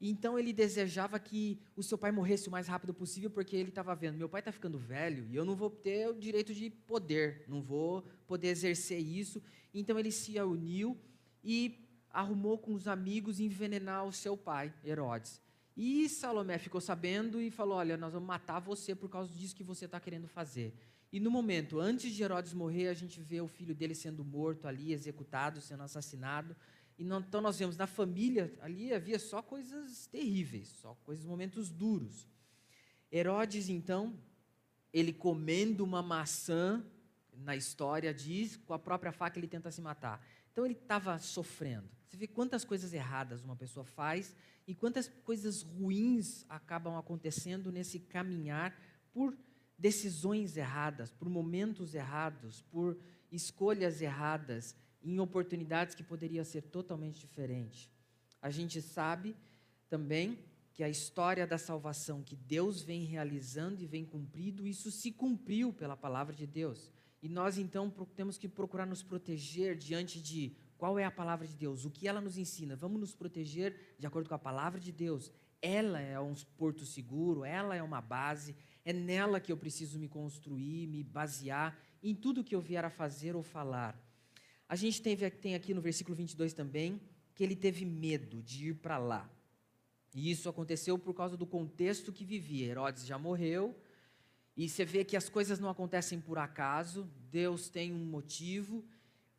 Então 0.00 0.36
ele 0.36 0.52
desejava 0.52 1.20
que 1.20 1.60
o 1.76 1.84
seu 1.84 1.96
pai 1.96 2.10
morresse 2.10 2.48
o 2.48 2.50
mais 2.50 2.66
rápido 2.66 2.92
possível, 2.92 3.30
porque 3.30 3.54
ele 3.54 3.68
estava 3.68 3.94
vendo: 3.94 4.18
meu 4.18 4.28
pai 4.28 4.40
está 4.40 4.50
ficando 4.50 4.76
velho 4.76 5.24
e 5.30 5.36
eu 5.36 5.44
não 5.44 5.54
vou 5.54 5.70
ter 5.70 6.08
o 6.08 6.14
direito 6.14 6.52
de 6.52 6.68
poder, 6.68 7.44
não 7.46 7.62
vou 7.62 8.02
poder 8.26 8.48
exercer 8.48 8.98
isso. 8.98 9.40
Então 9.72 9.96
ele 10.00 10.10
se 10.10 10.36
uniu 10.40 10.98
e 11.44 11.88
arrumou 12.10 12.58
com 12.58 12.74
os 12.74 12.88
amigos 12.88 13.38
envenenar 13.38 14.04
o 14.04 14.12
seu 14.12 14.36
pai, 14.36 14.74
Herodes. 14.84 15.40
E 15.76 16.08
Salomé 16.08 16.58
ficou 16.58 16.80
sabendo 16.80 17.40
e 17.40 17.52
falou: 17.52 17.78
Olha, 17.78 17.96
nós 17.96 18.14
vamos 18.14 18.26
matar 18.26 18.58
você 18.58 18.96
por 18.96 19.08
causa 19.08 19.32
disso 19.32 19.54
que 19.54 19.62
você 19.62 19.84
está 19.84 20.00
querendo 20.00 20.26
fazer. 20.26 20.74
E 21.12 21.20
no 21.20 21.30
momento, 21.30 21.78
antes 21.78 22.12
de 22.12 22.20
Herodes 22.24 22.52
morrer, 22.52 22.88
a 22.88 22.94
gente 22.94 23.20
vê 23.20 23.40
o 23.40 23.46
filho 23.46 23.76
dele 23.76 23.94
sendo 23.94 24.24
morto 24.24 24.66
ali, 24.66 24.92
executado, 24.92 25.60
sendo 25.60 25.84
assassinado. 25.84 26.56
Não, 26.98 27.18
então 27.20 27.40
nós 27.40 27.58
vemos 27.58 27.76
na 27.76 27.86
família, 27.86 28.56
ali 28.60 28.92
havia 28.92 29.18
só 29.18 29.42
coisas 29.42 30.06
terríveis, 30.06 30.68
só 30.68 30.94
coisas, 31.04 31.24
momentos 31.24 31.70
duros. 31.70 32.28
Herodes, 33.10 33.68
então, 33.68 34.16
ele 34.92 35.12
comendo 35.12 35.82
uma 35.82 36.02
maçã, 36.02 36.84
na 37.32 37.56
história 37.56 38.14
diz, 38.14 38.56
com 38.56 38.72
a 38.72 38.78
própria 38.78 39.12
faca 39.12 39.38
ele 39.38 39.48
tenta 39.48 39.70
se 39.70 39.80
matar. 39.80 40.24
Então 40.52 40.64
ele 40.64 40.74
estava 40.74 41.18
sofrendo. 41.18 41.88
Você 42.06 42.16
vê 42.16 42.28
quantas 42.28 42.64
coisas 42.64 42.92
erradas 42.92 43.42
uma 43.42 43.56
pessoa 43.56 43.84
faz 43.84 44.36
e 44.66 44.74
quantas 44.74 45.08
coisas 45.24 45.62
ruins 45.62 46.44
acabam 46.48 46.96
acontecendo 46.96 47.72
nesse 47.72 47.98
caminhar 47.98 48.72
por 49.12 49.36
decisões 49.76 50.56
erradas, 50.56 51.10
por 51.10 51.28
momentos 51.28 51.92
errados, 51.92 52.62
por 52.62 52.96
escolhas 53.32 54.00
erradas 54.00 54.76
em 55.04 55.20
oportunidades 55.20 55.94
que 55.94 56.02
poderia 56.02 56.44
ser 56.44 56.62
totalmente 56.62 57.20
diferente. 57.20 57.90
A 58.40 58.50
gente 58.50 58.80
sabe 58.80 59.36
também 59.88 60.38
que 60.72 60.82
a 60.82 60.88
história 60.88 61.46
da 61.46 61.56
salvação 61.56 62.22
que 62.22 62.34
Deus 62.34 62.82
vem 62.82 63.04
realizando 63.04 63.80
e 63.82 63.86
vem 63.86 64.04
cumprindo, 64.04 64.66
isso 64.66 64.90
se 64.90 65.12
cumpriu 65.12 65.72
pela 65.72 65.96
palavra 65.96 66.34
de 66.34 66.46
Deus. 66.46 66.90
E 67.22 67.28
nós 67.28 67.58
então 67.58 67.88
temos 68.16 68.36
que 68.36 68.48
procurar 68.48 68.84
nos 68.84 69.02
proteger 69.02 69.76
diante 69.76 70.20
de 70.20 70.56
qual 70.76 70.98
é 70.98 71.04
a 71.04 71.10
palavra 71.10 71.46
de 71.46 71.56
Deus, 71.56 71.84
o 71.84 71.90
que 71.90 72.08
ela 72.08 72.20
nos 72.20 72.36
ensina. 72.36 72.74
Vamos 72.74 73.00
nos 73.00 73.14
proteger 73.14 73.94
de 73.98 74.06
acordo 74.06 74.28
com 74.28 74.34
a 74.34 74.38
palavra 74.38 74.80
de 74.80 74.90
Deus. 74.90 75.30
Ela 75.62 76.00
é 76.00 76.18
um 76.20 76.34
porto 76.58 76.84
seguro, 76.84 77.44
ela 77.44 77.74
é 77.74 77.82
uma 77.82 78.00
base, 78.02 78.54
é 78.84 78.92
nela 78.92 79.40
que 79.40 79.50
eu 79.50 79.56
preciso 79.56 79.98
me 79.98 80.08
construir, 80.08 80.86
me 80.86 81.02
basear 81.02 81.78
em 82.02 82.14
tudo 82.14 82.44
que 82.44 82.54
eu 82.54 82.60
vier 82.60 82.84
a 82.84 82.90
fazer 82.90 83.34
ou 83.34 83.42
falar. 83.42 83.98
A 84.74 84.76
gente 84.76 85.00
teve, 85.00 85.30
tem 85.30 85.54
aqui 85.54 85.72
no 85.72 85.80
versículo 85.80 86.16
22 86.16 86.52
também 86.52 87.00
que 87.32 87.44
ele 87.44 87.54
teve 87.54 87.84
medo 87.84 88.42
de 88.42 88.70
ir 88.70 88.74
para 88.74 88.98
lá. 88.98 89.30
E 90.12 90.28
isso 90.32 90.48
aconteceu 90.48 90.98
por 90.98 91.14
causa 91.14 91.36
do 91.36 91.46
contexto 91.46 92.12
que 92.12 92.24
vivia. 92.24 92.66
Herodes 92.66 93.06
já 93.06 93.16
morreu, 93.16 93.78
e 94.56 94.68
você 94.68 94.84
vê 94.84 95.04
que 95.04 95.16
as 95.16 95.28
coisas 95.28 95.60
não 95.60 95.68
acontecem 95.68 96.20
por 96.20 96.38
acaso, 96.38 97.08
Deus 97.30 97.68
tem 97.68 97.92
um 97.92 98.04
motivo, 98.04 98.84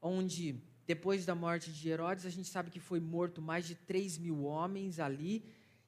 onde 0.02 0.56
depois 0.88 1.26
da 1.26 1.36
morte 1.36 1.70
de 1.70 1.90
Herodes, 1.90 2.26
a 2.26 2.30
gente 2.30 2.48
sabe 2.48 2.72
que 2.72 2.80
foi 2.80 3.02
morto 3.02 3.42
mais 3.42 3.68
de 3.68 3.76
3 3.76 4.18
mil 4.18 4.44
homens 4.44 5.02
ali, 5.02 5.44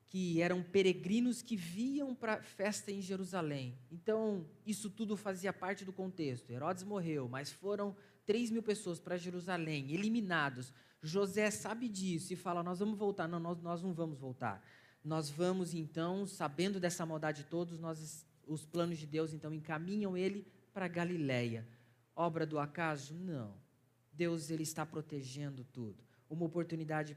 que 0.10 0.41
eram 0.41 0.62
peregrinos 0.62 1.41
que 1.41 1.55
viam 1.55 2.13
para 2.13 2.33
a 2.33 2.43
festa 2.43 2.91
em 2.91 3.01
Jerusalém. 3.01 3.77
Então, 3.89 4.45
isso 4.65 4.89
tudo 4.89 5.15
fazia 5.15 5.53
parte 5.53 5.86
do 5.86 5.93
contexto. 5.93 6.51
Herodes 6.51 6.83
morreu, 6.83 7.29
mas 7.29 7.49
foram 7.49 7.95
3 8.28 8.52
mil 8.52 8.62
pessoas 8.62 9.00
para 9.00 9.18
Jerusalém, 9.18 9.92
eliminados. 9.92 10.72
José 11.02 11.50
sabe 11.50 11.90
disso 11.90 12.32
e 12.34 12.36
fala: 12.36 12.62
Nós 12.62 12.78
vamos 12.78 13.00
voltar. 13.00 13.28
Não, 13.28 13.40
nós, 13.40 13.60
nós 13.60 13.82
não 13.82 13.94
vamos 13.94 14.20
voltar. 14.20 14.63
Nós 15.04 15.30
vamos 15.30 15.74
então, 15.74 16.28
sabendo 16.28 16.80
dessa 16.80 17.06
maldade 17.06 17.42
de 17.44 17.50
todos, 17.50 17.80
nós, 17.80 18.28
os 18.46 18.63
planos 18.63 19.00
de 19.00 19.08
Deus 19.08 19.34
então 19.34 19.52
encaminham 19.52 20.16
ele 20.16 20.46
para 20.72 20.88
Galiléia. 20.88 21.68
Obra 22.16 22.46
do 22.46 22.60
acaso? 22.60 23.16
Não. 23.16 23.56
Deus 24.13 24.52
ele 24.52 24.63
está 24.63 24.86
protegendo 24.86 25.63
tudo 25.63 26.08
uma 26.30 26.46
oportunidade 26.46 27.16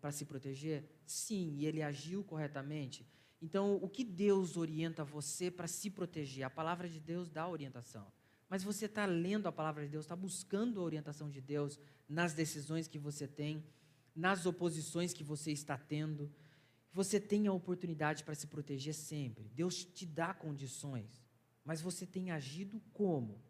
para 0.00 0.10
se 0.10 0.24
proteger? 0.24 0.84
Sim, 1.06 1.54
e 1.56 1.66
ele 1.66 1.82
agiu 1.82 2.24
corretamente. 2.24 3.06
Então, 3.40 3.76
o 3.76 3.88
que 3.88 4.04
Deus 4.04 4.56
orienta 4.56 5.04
você 5.04 5.50
para 5.50 5.66
se 5.66 5.90
proteger? 5.90 6.44
A 6.44 6.50
palavra 6.50 6.88
de 6.88 7.00
Deus 7.00 7.28
dá 7.28 7.46
orientação. 7.48 8.06
Mas 8.52 8.62
você 8.62 8.84
está 8.84 9.06
lendo 9.06 9.46
a 9.46 9.52
palavra 9.52 9.82
de 9.84 9.88
Deus, 9.88 10.04
está 10.04 10.14
buscando 10.14 10.78
a 10.78 10.82
orientação 10.82 11.30
de 11.30 11.40
Deus 11.40 11.80
nas 12.06 12.34
decisões 12.34 12.86
que 12.86 12.98
você 12.98 13.26
tem, 13.26 13.64
nas 14.14 14.44
oposições 14.44 15.14
que 15.14 15.24
você 15.24 15.52
está 15.52 15.78
tendo. 15.78 16.30
Você 16.92 17.18
tem 17.18 17.46
a 17.46 17.52
oportunidade 17.54 18.24
para 18.24 18.34
se 18.34 18.46
proteger 18.46 18.92
sempre. 18.92 19.50
Deus 19.54 19.82
te 19.82 20.04
dá 20.04 20.34
condições. 20.34 21.24
Mas 21.64 21.80
você 21.80 22.04
tem 22.04 22.30
agido 22.30 22.82
como? 22.92 23.40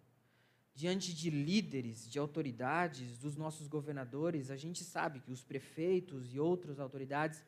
diante 0.75 1.15
de 1.15 1.31
líderes, 1.31 2.09
de 2.09 2.19
autoridades, 2.19 3.19
dos 3.19 3.37
nossos 3.37 3.67
governadores, 3.67 4.51
a 4.51 4.57
gente 4.57 4.83
sabe 4.83 5.21
que 5.21 5.31
os 5.31 5.45
prefeitos 5.45 6.33
e 6.35 6.41
outras 6.41 6.81
autoridades 6.81 7.45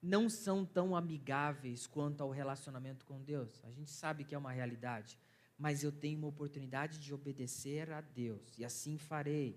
não 0.00 0.28
são 0.28 0.64
tão 0.64 0.96
amigáveis 0.96 1.86
quanto 1.86 2.22
ao 2.22 2.30
relacionamento 2.30 3.04
com 3.04 3.22
Deus. 3.22 3.62
A 3.64 3.70
gente 3.70 3.90
sabe 3.90 4.24
que 4.24 4.34
é 4.34 4.38
uma 4.38 4.52
realidade, 4.52 5.18
mas 5.62 5.84
eu 5.84 5.92
tenho 5.92 6.18
uma 6.18 6.26
oportunidade 6.26 6.98
de 6.98 7.14
obedecer 7.14 7.88
a 7.92 8.00
Deus 8.00 8.58
e 8.58 8.64
assim 8.64 8.98
farei. 8.98 9.56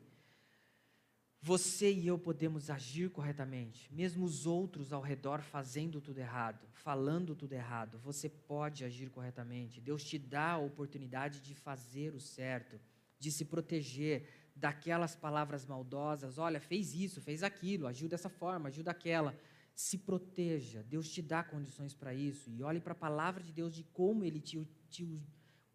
Você 1.41 1.91
e 1.91 2.06
eu 2.06 2.20
podemos 2.20 2.70
agir 2.70 3.10
corretamente, 3.10 3.91
mesmo 3.91 4.24
os 4.24 4.46
outros 4.46 4.94
ao 4.94 5.02
redor 5.02 5.41
fazendo 5.41 6.00
tudo 6.00 6.20
errado, 6.20 6.63
falando 6.74 7.36
tudo 7.36 7.54
errado, 7.54 7.98
você 7.98 8.30
pode 8.30 8.86
agir 8.86 9.10
corretamente. 9.10 9.82
Deus 9.82 10.04
te 10.04 10.20
dá 10.20 10.52
a 10.52 10.58
oportunidade 10.60 11.41
de 11.41 11.56
fazer 11.56 12.13
o 12.13 12.20
certo 12.20 12.80
de 13.18 13.32
se 13.32 13.44
proteger 13.44 14.30
daquelas 14.56 15.15
palavras 15.15 15.65
maldosas. 15.65 16.38
Olha, 16.38 16.60
fez 16.60 16.94
isso, 16.94 17.20
fez 17.20 17.41
aquilo, 17.41 17.88
agiu 17.88 18.08
dessa 18.08 18.30
forma, 18.30 18.68
agiu 18.70 18.84
daquela. 18.84 19.36
Se 19.74 19.98
proteja, 19.98 20.84
Deus 20.84 21.10
te 21.10 21.24
dá 21.24 21.44
condições 21.44 21.96
para 21.96 22.13
isso. 22.13 22.52
E 22.52 22.62
olhe 22.62 22.80
para 22.80 22.91
a 22.91 22.96
palavra 23.08 23.44
de 23.44 23.52
Deus 23.52 23.74
de 23.74 23.84
como 23.86 24.24
Ele 24.24 24.39
te, 24.39 24.63
te 24.88 25.04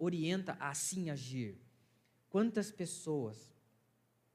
orienta 0.01 0.57
a 0.59 0.71
assim 0.71 1.11
agir. 1.11 1.57
Quantas 2.29 2.73
pessoas, 2.73 3.55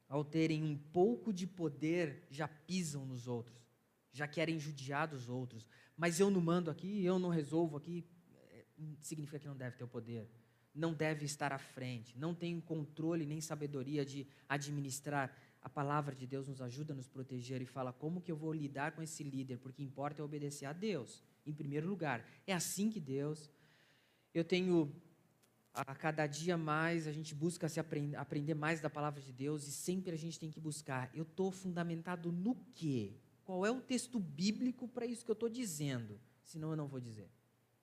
ao 0.07 0.23
terem 0.23 0.63
um 0.63 0.77
pouco 0.77 1.33
de 1.33 1.45
poder, 1.45 2.25
já 2.29 2.47
pisam 2.47 3.05
nos 3.05 3.27
outros, 3.27 3.57
já 4.13 4.27
querem 4.27 4.57
judiar 4.57 5.07
dos 5.07 5.27
outros. 5.27 5.67
Mas 5.97 6.19
eu 6.19 6.29
não 6.29 6.39
mando 6.39 6.71
aqui, 6.71 7.03
eu 7.03 7.19
não 7.19 7.29
resolvo 7.29 7.75
aqui, 7.75 8.05
é, 8.51 8.65
significa 9.01 9.39
que 9.39 9.47
não 9.47 9.57
deve 9.57 9.75
ter 9.75 9.83
o 9.83 9.87
poder 9.87 10.29
não 10.75 10.93
deve 10.93 11.25
estar 11.25 11.53
à 11.53 11.57
frente, 11.57 12.17
não 12.17 12.35
tem 12.35 12.59
controle 12.59 13.25
nem 13.25 13.39
sabedoria 13.39 14.05
de 14.05 14.27
administrar. 14.47 15.33
A 15.61 15.69
palavra 15.69 16.13
de 16.13 16.27
Deus 16.27 16.47
nos 16.47 16.61
ajuda 16.61 16.93
a 16.93 16.95
nos 16.95 17.07
proteger 17.07 17.61
e 17.61 17.65
fala 17.65 17.91
como 17.91 18.21
que 18.21 18.31
eu 18.31 18.35
vou 18.35 18.53
lidar 18.53 18.91
com 18.91 19.01
esse 19.01 19.23
líder, 19.23 19.57
porque 19.57 19.81
importa 19.81 20.21
é 20.21 20.25
obedecer 20.25 20.65
a 20.65 20.73
Deus, 20.73 21.23
em 21.45 21.53
primeiro 21.53 21.87
lugar. 21.87 22.23
É 22.45 22.53
assim 22.53 22.91
que 22.91 22.99
Deus. 22.99 23.49
Eu 24.31 24.43
tenho 24.43 24.93
a 25.75 25.95
cada 25.95 26.25
dia 26.25 26.57
mais 26.57 27.07
a 27.07 27.11
gente 27.11 27.35
busca 27.35 27.67
se 27.67 27.79
aprender, 27.79 28.53
mais 28.53 28.79
da 28.79 28.89
palavra 28.89 29.21
de 29.21 29.33
Deus 29.33 29.67
e 29.67 29.71
sempre 29.71 30.13
a 30.13 30.17
gente 30.17 30.39
tem 30.39 30.49
que 30.49 30.59
buscar. 30.59 31.09
Eu 31.13 31.23
estou 31.23 31.51
fundamentado 31.51 32.31
no 32.31 32.55
quê? 32.73 33.13
Qual 33.43 33.65
é 33.65 33.71
o 33.71 33.81
texto 33.81 34.19
bíblico 34.19 34.87
para 34.87 35.05
isso 35.05 35.23
que 35.23 35.31
eu 35.31 35.33
estou 35.33 35.49
dizendo? 35.49 36.19
Senão 36.43 36.71
eu 36.71 36.75
não 36.75 36.87
vou 36.87 36.99
dizer. 36.99 37.29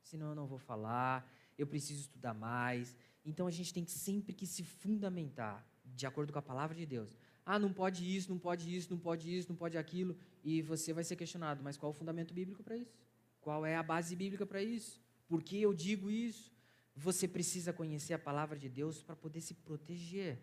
Senão 0.02 0.30
eu 0.30 0.34
não 0.34 0.46
vou 0.46 0.58
falar 0.58 1.28
eu 1.58 1.66
preciso 1.66 2.00
estudar 2.00 2.34
mais. 2.34 2.96
Então 3.24 3.46
a 3.46 3.50
gente 3.50 3.72
tem 3.72 3.84
que 3.84 3.92
sempre 3.92 4.32
que 4.32 4.46
se 4.46 4.64
fundamentar 4.64 5.66
de 5.84 6.06
acordo 6.06 6.32
com 6.32 6.38
a 6.38 6.42
palavra 6.42 6.76
de 6.76 6.86
Deus. 6.86 7.16
Ah, 7.44 7.58
não 7.58 7.72
pode 7.72 8.16
isso, 8.16 8.30
não 8.30 8.38
pode 8.38 8.74
isso, 8.74 8.90
não 8.90 8.98
pode 8.98 9.36
isso, 9.36 9.48
não 9.48 9.56
pode 9.56 9.76
aquilo, 9.76 10.16
e 10.44 10.62
você 10.62 10.92
vai 10.92 11.02
ser 11.02 11.16
questionado, 11.16 11.62
mas 11.62 11.76
qual 11.76 11.90
o 11.90 11.92
fundamento 11.92 12.32
bíblico 12.32 12.62
para 12.62 12.76
isso? 12.76 12.96
Qual 13.40 13.66
é 13.66 13.74
a 13.74 13.82
base 13.82 14.14
bíblica 14.14 14.46
para 14.46 14.62
isso? 14.62 15.00
Por 15.26 15.42
que 15.42 15.60
eu 15.60 15.74
digo 15.74 16.08
isso? 16.08 16.51
Você 16.94 17.26
precisa 17.26 17.72
conhecer 17.72 18.14
a 18.14 18.18
palavra 18.18 18.58
de 18.58 18.68
Deus 18.68 19.02
para 19.02 19.16
poder 19.16 19.40
se 19.40 19.54
proteger. 19.54 20.42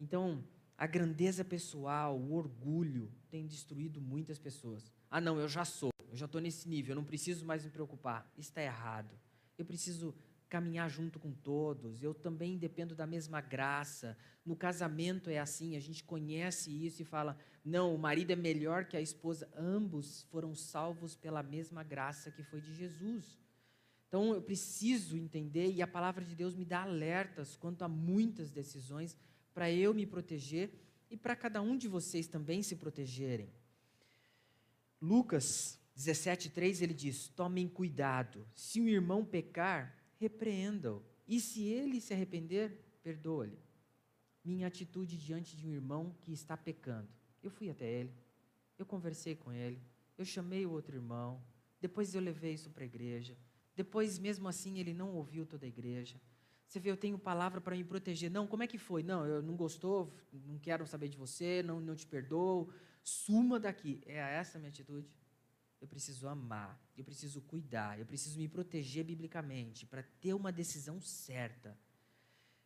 Então, 0.00 0.44
a 0.76 0.86
grandeza 0.86 1.44
pessoal, 1.44 2.18
o 2.18 2.34
orgulho 2.34 3.12
tem 3.28 3.46
destruído 3.46 4.00
muitas 4.00 4.38
pessoas. 4.38 4.92
Ah, 5.10 5.20
não, 5.20 5.40
eu 5.40 5.48
já 5.48 5.64
sou, 5.64 5.90
eu 6.08 6.16
já 6.16 6.26
estou 6.26 6.40
nesse 6.40 6.68
nível, 6.68 6.92
eu 6.92 6.96
não 6.96 7.04
preciso 7.04 7.44
mais 7.44 7.64
me 7.64 7.70
preocupar. 7.70 8.30
Está 8.36 8.62
errado 8.62 9.18
eu 9.58 9.64
preciso 9.64 10.14
caminhar 10.48 10.88
junto 10.88 11.18
com 11.18 11.32
todos, 11.32 12.02
eu 12.02 12.14
também 12.14 12.56
dependo 12.56 12.94
da 12.94 13.06
mesma 13.06 13.40
graça. 13.40 14.16
No 14.44 14.54
casamento 14.54 15.28
é 15.28 15.38
assim, 15.38 15.76
a 15.76 15.80
gente 15.80 16.04
conhece 16.04 16.70
isso 16.70 17.02
e 17.02 17.04
fala: 17.04 17.36
não, 17.64 17.94
o 17.94 17.98
marido 17.98 18.30
é 18.30 18.36
melhor 18.36 18.84
que 18.84 18.96
a 18.96 19.00
esposa. 19.00 19.48
Ambos 19.56 20.22
foram 20.30 20.54
salvos 20.54 21.16
pela 21.16 21.42
mesma 21.42 21.82
graça 21.82 22.30
que 22.30 22.42
foi 22.44 22.60
de 22.60 22.74
Jesus. 22.74 23.38
Então 24.08 24.32
eu 24.32 24.40
preciso 24.40 25.16
entender, 25.16 25.72
e 25.72 25.82
a 25.82 25.86
palavra 25.86 26.24
de 26.24 26.34
Deus 26.34 26.54
me 26.54 26.64
dá 26.64 26.82
alertas 26.82 27.56
quanto 27.56 27.82
a 27.82 27.88
muitas 27.88 28.50
decisões 28.50 29.16
para 29.52 29.70
eu 29.70 29.92
me 29.92 30.06
proteger 30.06 30.70
e 31.10 31.16
para 31.16 31.36
cada 31.36 31.62
um 31.62 31.76
de 31.76 31.88
vocês 31.88 32.26
também 32.26 32.62
se 32.62 32.76
protegerem. 32.76 33.50
Lucas 35.00 35.78
17,3 35.96 36.82
ele 36.82 36.94
diz: 36.94 37.28
Tomem 37.28 37.68
cuidado, 37.68 38.46
se 38.54 38.80
um 38.80 38.88
irmão 38.88 39.24
pecar, 39.24 39.96
repreenda-o, 40.18 41.02
e 41.26 41.40
se 41.40 41.64
ele 41.64 42.00
se 42.00 42.12
arrepender, 42.12 42.78
perdoa-lhe. 43.02 43.58
Minha 44.44 44.68
atitude 44.68 45.18
diante 45.18 45.56
de 45.56 45.66
um 45.66 45.72
irmão 45.72 46.14
que 46.20 46.32
está 46.32 46.56
pecando. 46.56 47.08
Eu 47.42 47.50
fui 47.50 47.68
até 47.70 47.90
ele, 47.90 48.12
eu 48.78 48.86
conversei 48.86 49.34
com 49.34 49.52
ele, 49.52 49.80
eu 50.16 50.24
chamei 50.24 50.66
o 50.66 50.70
outro 50.70 50.96
irmão, 50.96 51.42
depois 51.80 52.14
eu 52.14 52.20
levei 52.20 52.54
isso 52.54 52.70
para 52.70 52.84
a 52.84 52.86
igreja, 52.86 53.36
depois, 53.76 54.18
mesmo 54.18 54.48
assim, 54.48 54.78
ele 54.78 54.94
não 54.94 55.14
ouviu 55.14 55.46
toda 55.46 55.64
a 55.64 55.68
igreja. 55.68 56.20
Você 56.66 56.80
vê, 56.80 56.90
eu 56.90 56.96
tenho 56.96 57.18
palavra 57.18 57.60
para 57.60 57.76
me 57.76 57.84
proteger. 57.84 58.30
Não, 58.30 58.46
como 58.46 58.62
é 58.62 58.66
que 58.66 58.78
foi? 58.78 59.02
Não, 59.02 59.24
eu 59.24 59.40
não 59.42 59.54
gostou, 59.54 60.12
não 60.32 60.58
quero 60.58 60.86
saber 60.86 61.08
de 61.08 61.16
você, 61.16 61.62
não, 61.62 61.80
não 61.80 61.94
te 61.94 62.06
perdoo, 62.06 62.72
suma 63.04 63.60
daqui. 63.60 64.00
É 64.04 64.16
essa 64.16 64.58
a 64.58 64.60
minha 64.60 64.70
atitude? 64.70 65.16
eu 65.80 65.86
preciso 65.86 66.26
amar, 66.26 66.80
eu 66.96 67.04
preciso 67.04 67.40
cuidar, 67.42 67.98
eu 67.98 68.06
preciso 68.06 68.38
me 68.38 68.48
proteger 68.48 69.04
biblicamente 69.04 69.86
para 69.86 70.02
ter 70.02 70.34
uma 70.34 70.50
decisão 70.50 71.00
certa. 71.00 71.78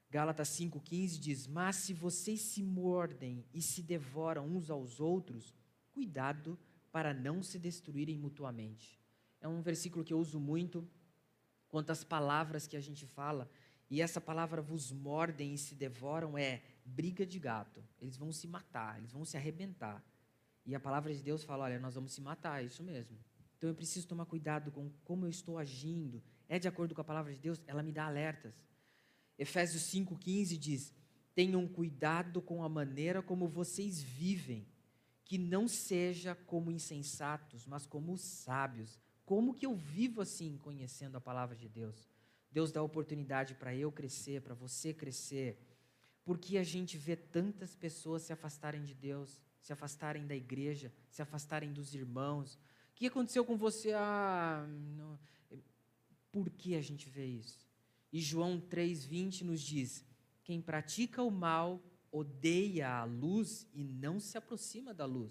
Gálatas 0.08 0.48
5,15 0.50 1.18
diz: 1.18 1.46
Mas 1.46 1.76
se 1.76 1.92
vocês 1.92 2.40
se 2.40 2.62
mordem 2.62 3.44
e 3.52 3.60
se 3.60 3.82
devoram 3.82 4.46
uns 4.46 4.70
aos 4.70 5.00
outros, 5.00 5.54
cuidado 5.92 6.58
para 6.90 7.14
não 7.14 7.42
se 7.42 7.58
destruírem 7.58 8.16
mutuamente. 8.16 8.98
É 9.40 9.48
um 9.48 9.62
versículo 9.62 10.04
que 10.04 10.12
eu 10.12 10.18
uso 10.18 10.40
muito 10.40 10.88
quanto 11.70 11.90
às 11.90 12.04
palavras 12.04 12.66
que 12.66 12.76
a 12.76 12.80
gente 12.80 13.06
fala, 13.06 13.48
e 13.88 14.00
essa 14.00 14.20
palavra 14.20 14.60
vos 14.62 14.92
mordem 14.92 15.54
e 15.54 15.58
se 15.58 15.74
devoram 15.74 16.38
é 16.38 16.62
briga 16.84 17.26
de 17.26 17.38
gato. 17.38 17.82
Eles 18.00 18.16
vão 18.16 18.32
se 18.32 18.46
matar, 18.46 18.98
eles 18.98 19.12
vão 19.12 19.24
se 19.24 19.36
arrebentar. 19.36 20.04
E 20.64 20.74
a 20.74 20.80
palavra 20.80 21.12
de 21.12 21.22
Deus 21.22 21.42
fala: 21.42 21.64
olha, 21.64 21.80
nós 21.80 21.94
vamos 21.94 22.12
se 22.12 22.20
matar, 22.20 22.62
é 22.62 22.66
isso 22.66 22.82
mesmo. 22.84 23.18
Então 23.56 23.68
eu 23.68 23.74
preciso 23.74 24.06
tomar 24.06 24.26
cuidado 24.26 24.70
com 24.70 24.90
como 25.04 25.26
eu 25.26 25.30
estou 25.30 25.58
agindo. 25.58 26.22
É 26.48 26.58
de 26.58 26.68
acordo 26.68 26.94
com 26.94 27.00
a 27.00 27.04
palavra 27.04 27.32
de 27.32 27.40
Deus? 27.40 27.60
Ela 27.66 27.82
me 27.82 27.92
dá 27.92 28.06
alertas. 28.06 28.54
Efésios 29.36 29.82
5,15 29.92 30.56
diz: 30.56 30.94
Tenham 31.34 31.66
cuidado 31.66 32.40
com 32.40 32.62
a 32.62 32.68
maneira 32.68 33.20
como 33.20 33.48
vocês 33.48 34.00
vivem, 34.00 34.66
que 35.24 35.36
não 35.36 35.66
seja 35.66 36.34
como 36.34 36.70
insensatos, 36.70 37.66
mas 37.66 37.86
como 37.86 38.16
sábios. 38.16 39.00
Como 39.30 39.54
que 39.54 39.64
eu 39.64 39.76
vivo 39.76 40.20
assim, 40.20 40.58
conhecendo 40.58 41.14
a 41.14 41.20
palavra 41.20 41.54
de 41.54 41.68
Deus? 41.68 42.10
Deus 42.50 42.72
dá 42.72 42.82
oportunidade 42.82 43.54
para 43.54 43.72
eu 43.72 43.92
crescer, 43.92 44.42
para 44.42 44.54
você 44.54 44.92
crescer. 44.92 45.56
Porque 46.24 46.58
a 46.58 46.64
gente 46.64 46.98
vê 46.98 47.14
tantas 47.14 47.76
pessoas 47.76 48.22
se 48.22 48.32
afastarem 48.32 48.82
de 48.82 48.92
Deus, 48.92 49.40
se 49.60 49.72
afastarem 49.72 50.26
da 50.26 50.34
igreja, 50.34 50.92
se 51.08 51.22
afastarem 51.22 51.72
dos 51.72 51.94
irmãos. 51.94 52.56
O 52.90 52.94
que 52.96 53.06
aconteceu 53.06 53.44
com 53.44 53.56
você? 53.56 53.92
Ah, 53.92 54.66
não. 54.96 55.16
Por 56.32 56.50
que 56.50 56.74
a 56.74 56.82
gente 56.82 57.08
vê 57.08 57.26
isso? 57.26 57.64
E 58.12 58.20
João 58.20 58.60
3,20 58.60 59.42
nos 59.42 59.60
diz: 59.60 60.04
quem 60.42 60.60
pratica 60.60 61.22
o 61.22 61.30
mal 61.30 61.80
odeia 62.10 62.88
a 62.88 63.04
luz 63.04 63.64
e 63.72 63.84
não 63.84 64.18
se 64.18 64.36
aproxima 64.36 64.92
da 64.92 65.06
luz, 65.06 65.30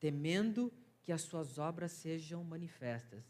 temendo 0.00 0.72
que 1.08 1.12
as 1.12 1.22
suas 1.22 1.56
obras 1.56 1.92
sejam 1.92 2.44
manifestas. 2.44 3.24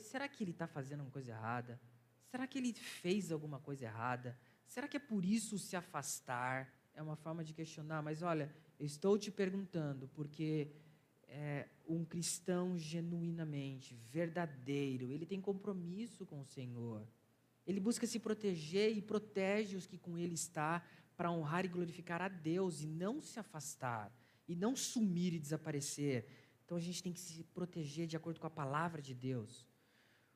será 0.00 0.28
que 0.28 0.44
ele 0.44 0.50
está 0.50 0.66
fazendo 0.66 1.00
alguma 1.00 1.14
coisa 1.14 1.30
errada? 1.32 1.80
Será 2.26 2.46
que 2.46 2.58
ele 2.58 2.74
fez 2.74 3.32
alguma 3.32 3.58
coisa 3.58 3.86
errada? 3.86 4.38
Será 4.66 4.86
que 4.86 4.98
é 4.98 5.00
por 5.00 5.24
isso 5.24 5.58
se 5.58 5.74
afastar? 5.74 6.70
É 6.92 7.00
uma 7.00 7.16
forma 7.16 7.42
de 7.42 7.54
questionar, 7.54 8.02
mas 8.02 8.20
olha, 8.20 8.54
eu 8.78 8.84
estou 8.84 9.16
te 9.18 9.30
perguntando, 9.30 10.08
porque 10.08 10.72
é, 11.26 11.70
um 11.88 12.04
cristão 12.04 12.76
genuinamente, 12.76 13.94
verdadeiro, 13.94 15.10
ele 15.10 15.24
tem 15.24 15.40
compromisso 15.40 16.26
com 16.26 16.42
o 16.42 16.44
Senhor. 16.44 17.08
Ele 17.66 17.80
busca 17.80 18.06
se 18.06 18.18
proteger 18.18 18.94
e 18.94 19.00
protege 19.00 19.74
os 19.74 19.86
que 19.86 19.96
com 19.96 20.18
ele 20.18 20.34
está 20.34 20.84
para 21.16 21.32
honrar 21.32 21.64
e 21.64 21.68
glorificar 21.68 22.20
a 22.20 22.28
Deus 22.28 22.82
e 22.82 22.86
não 22.86 23.22
se 23.22 23.40
afastar 23.40 24.14
e 24.50 24.56
não 24.56 24.74
sumir 24.74 25.32
e 25.32 25.38
desaparecer. 25.38 26.26
Então 26.70 26.78
a 26.78 26.80
gente 26.80 27.02
tem 27.02 27.12
que 27.12 27.18
se 27.18 27.42
proteger 27.42 28.06
de 28.06 28.16
acordo 28.16 28.38
com 28.38 28.46
a 28.46 28.56
palavra 28.62 29.02
de 29.02 29.12
Deus. 29.12 29.66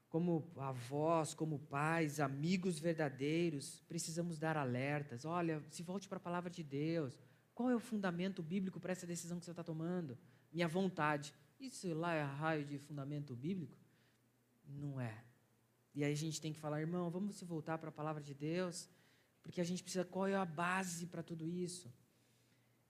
Como 0.08 0.50
avós, 0.56 1.32
como 1.32 1.60
pais, 1.60 2.18
amigos 2.18 2.80
verdadeiros, 2.80 3.84
precisamos 3.86 4.36
dar 4.36 4.56
alertas. 4.56 5.24
Olha, 5.24 5.62
se 5.70 5.84
volte 5.84 6.08
para 6.08 6.16
a 6.16 6.20
palavra 6.20 6.50
de 6.50 6.64
Deus. 6.64 7.16
Qual 7.54 7.70
é 7.70 7.76
o 7.76 7.78
fundamento 7.78 8.42
bíblico 8.42 8.80
para 8.80 8.90
essa 8.90 9.06
decisão 9.06 9.38
que 9.38 9.44
você 9.44 9.52
está 9.52 9.62
tomando? 9.62 10.18
Minha 10.52 10.66
vontade. 10.66 11.32
Isso 11.60 11.94
lá 11.94 12.12
é 12.14 12.24
raio 12.24 12.64
de 12.64 12.78
fundamento 12.78 13.36
bíblico? 13.36 13.78
Não 14.66 15.00
é. 15.00 15.22
E 15.94 16.02
aí 16.02 16.12
a 16.12 16.16
gente 16.16 16.40
tem 16.40 16.52
que 16.52 16.58
falar, 16.58 16.80
irmão, 16.80 17.12
vamos 17.12 17.36
se 17.36 17.44
voltar 17.44 17.78
para 17.78 17.90
a 17.90 17.92
palavra 17.92 18.20
de 18.20 18.34
Deus, 18.34 18.88
porque 19.40 19.60
a 19.60 19.64
gente 19.64 19.84
precisa, 19.84 20.04
qual 20.04 20.26
é 20.26 20.34
a 20.34 20.44
base 20.44 21.06
para 21.06 21.22
tudo 21.22 21.48
isso? 21.48 21.94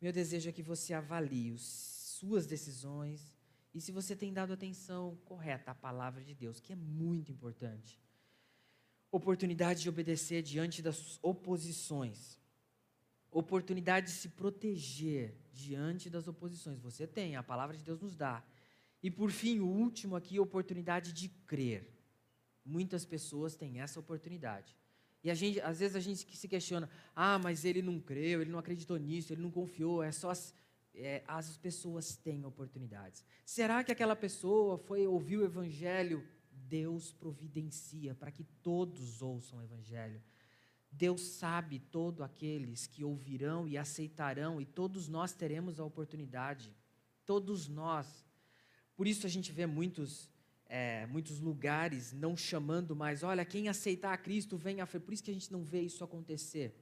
Meu 0.00 0.14
desejo 0.14 0.48
é 0.48 0.52
que 0.52 0.62
você 0.62 0.94
avalie 0.94 1.52
as 1.52 1.60
suas 1.60 2.46
decisões 2.46 3.33
e 3.74 3.80
se 3.80 3.90
você 3.90 4.14
tem 4.14 4.32
dado 4.32 4.52
atenção 4.52 5.18
correta 5.24 5.72
à 5.72 5.74
palavra 5.74 6.22
de 6.22 6.32
Deus, 6.32 6.60
que 6.60 6.72
é 6.72 6.76
muito 6.76 7.32
importante. 7.32 8.00
Oportunidade 9.10 9.82
de 9.82 9.88
obedecer 9.88 10.42
diante 10.42 10.80
das 10.80 11.18
oposições. 11.20 12.40
Oportunidade 13.32 14.06
de 14.06 14.12
se 14.12 14.28
proteger 14.28 15.36
diante 15.52 16.08
das 16.08 16.28
oposições. 16.28 16.78
Você 16.80 17.04
tem, 17.04 17.34
a 17.34 17.42
palavra 17.42 17.76
de 17.76 17.82
Deus 17.82 18.00
nos 18.00 18.14
dá. 18.14 18.44
E 19.02 19.10
por 19.10 19.32
fim, 19.32 19.58
o 19.58 19.66
último 19.66 20.14
aqui, 20.14 20.38
oportunidade 20.38 21.12
de 21.12 21.28
crer. 21.28 21.92
Muitas 22.64 23.04
pessoas 23.04 23.56
têm 23.56 23.80
essa 23.80 23.98
oportunidade. 23.98 24.76
E 25.22 25.30
a 25.30 25.34
gente, 25.34 25.60
às 25.60 25.80
vezes 25.80 25.96
a 25.96 26.00
gente 26.00 26.36
se 26.36 26.46
questiona: 26.46 26.88
ah, 27.14 27.38
mas 27.38 27.64
ele 27.64 27.82
não 27.82 27.98
creu, 27.98 28.40
ele 28.40 28.50
não 28.50 28.58
acreditou 28.58 28.96
nisso, 28.98 29.32
ele 29.32 29.42
não 29.42 29.50
confiou. 29.50 30.02
É 30.02 30.12
só 30.12 30.30
é, 30.94 31.22
as 31.26 31.56
pessoas 31.56 32.16
têm 32.16 32.44
oportunidades. 32.44 33.24
Será 33.44 33.82
que 33.82 33.92
aquela 33.92 34.14
pessoa 34.14 34.78
foi 34.78 35.06
ouvir 35.06 35.38
o 35.38 35.44
evangelho? 35.44 36.26
Deus 36.50 37.12
providencia 37.12 38.14
para 38.14 38.30
que 38.30 38.44
todos 38.62 39.20
ouçam 39.20 39.58
o 39.58 39.62
evangelho. 39.62 40.22
Deus 40.90 41.22
sabe 41.22 41.80
todos 41.80 42.20
aqueles 42.20 42.86
que 42.86 43.02
ouvirão 43.02 43.66
e 43.66 43.76
aceitarão, 43.76 44.60
e 44.60 44.64
todos 44.64 45.08
nós 45.08 45.32
teremos 45.32 45.80
a 45.80 45.84
oportunidade. 45.84 46.74
Todos 47.26 47.68
nós. 47.68 48.24
Por 48.96 49.06
isso 49.08 49.26
a 49.26 49.30
gente 49.30 49.50
vê 49.50 49.66
muitos 49.66 50.30
é, 50.66 51.06
muitos 51.06 51.38
lugares 51.40 52.12
não 52.12 52.36
chamando 52.36 52.96
mais, 52.96 53.22
olha, 53.22 53.44
quem 53.44 53.68
aceitar 53.68 54.12
a 54.12 54.16
Cristo 54.16 54.56
vem 54.56 54.80
a 54.80 54.86
fé. 54.86 54.98
Por 54.98 55.12
isso 55.12 55.22
que 55.22 55.30
a 55.30 55.34
gente 55.34 55.52
não 55.52 55.62
vê 55.62 55.80
isso 55.82 56.02
acontecer, 56.02 56.74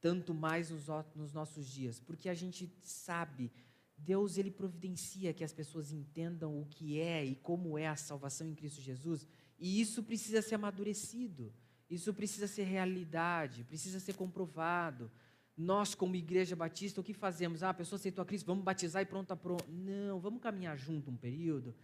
tanto 0.00 0.32
mais 0.34 0.70
nos, 0.70 0.86
nos 1.14 1.32
nossos 1.32 1.66
dias, 1.66 2.00
porque 2.00 2.28
a 2.28 2.34
gente 2.34 2.72
sabe, 2.82 3.50
Deus 3.96 4.38
ele 4.38 4.50
providencia 4.50 5.34
que 5.34 5.42
as 5.42 5.52
pessoas 5.52 5.92
entendam 5.92 6.60
o 6.60 6.66
que 6.66 7.00
é 7.00 7.24
e 7.24 7.34
como 7.34 7.76
é 7.76 7.88
a 7.88 7.96
salvação 7.96 8.46
em 8.46 8.54
Cristo 8.54 8.80
Jesus, 8.80 9.26
e 9.58 9.80
isso 9.80 10.02
precisa 10.02 10.40
ser 10.40 10.54
amadurecido, 10.54 11.52
isso 11.90 12.12
precisa 12.14 12.46
ser 12.46 12.64
realidade, 12.64 13.64
precisa 13.64 13.98
ser 13.98 14.14
comprovado. 14.14 15.10
Nós, 15.56 15.94
como 15.94 16.14
igreja 16.14 16.54
batista, 16.54 17.00
o 17.00 17.04
que 17.04 17.12
fazemos? 17.12 17.64
Ah, 17.64 17.70
a 17.70 17.74
pessoa 17.74 17.98
aceitou 17.98 18.22
a 18.22 18.26
Cristo, 18.26 18.46
vamos 18.46 18.62
batizar 18.62 19.02
e 19.02 19.06
pronto, 19.06 19.36
pronto. 19.36 19.64
Não, 19.68 20.20
vamos 20.20 20.40
caminhar 20.40 20.76
junto 20.76 21.10
um 21.10 21.16
período 21.16 21.74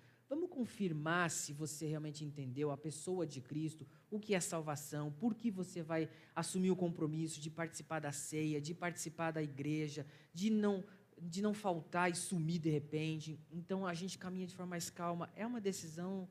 confirmar 0.54 1.30
se 1.30 1.52
você 1.52 1.84
realmente 1.86 2.24
entendeu 2.24 2.70
a 2.70 2.76
pessoa 2.76 3.26
de 3.26 3.40
Cristo, 3.40 3.84
o 4.08 4.20
que 4.20 4.34
é 4.34 4.40
salvação, 4.40 5.10
por 5.10 5.34
que 5.34 5.50
você 5.50 5.82
vai 5.82 6.08
assumir 6.34 6.70
o 6.70 6.76
compromisso 6.76 7.40
de 7.40 7.50
participar 7.50 7.98
da 7.98 8.12
ceia, 8.12 8.60
de 8.60 8.72
participar 8.72 9.32
da 9.32 9.42
igreja, 9.42 10.06
de 10.32 10.50
não 10.50 10.84
de 11.16 11.40
não 11.40 11.54
faltar 11.54 12.10
e 12.10 12.14
sumir 12.14 12.58
de 12.58 12.68
repente. 12.68 13.38
Então 13.50 13.86
a 13.86 13.94
gente 13.94 14.18
caminha 14.18 14.48
de 14.48 14.54
forma 14.54 14.70
mais 14.70 14.90
calma. 14.90 15.30
É 15.36 15.46
uma 15.46 15.60
decisão 15.60 16.28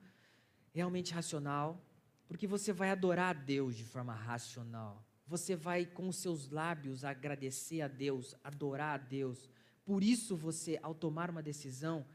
realmente 0.73 1.13
racional, 1.13 1.81
porque 2.27 2.45
você 2.45 2.73
vai 2.73 2.89
adorar 2.89 3.29
a 3.35 3.39
Deus 3.39 3.75
de 3.75 3.85
forma 3.85 4.13
racional. 4.13 5.05
Você 5.25 5.55
vai 5.55 5.85
com 5.85 6.09
os 6.09 6.17
seus 6.17 6.49
lábios 6.49 7.05
agradecer 7.05 7.81
a 7.81 7.87
Deus, 7.87 8.35
adorar 8.43 8.99
a 8.99 9.03
Deus. 9.03 9.49
Por 9.85 10.03
isso 10.03 10.35
você, 10.35 10.77
ao 10.83 10.93
tomar 10.93 11.29
uma 11.29 11.41
decisão, 11.41 12.05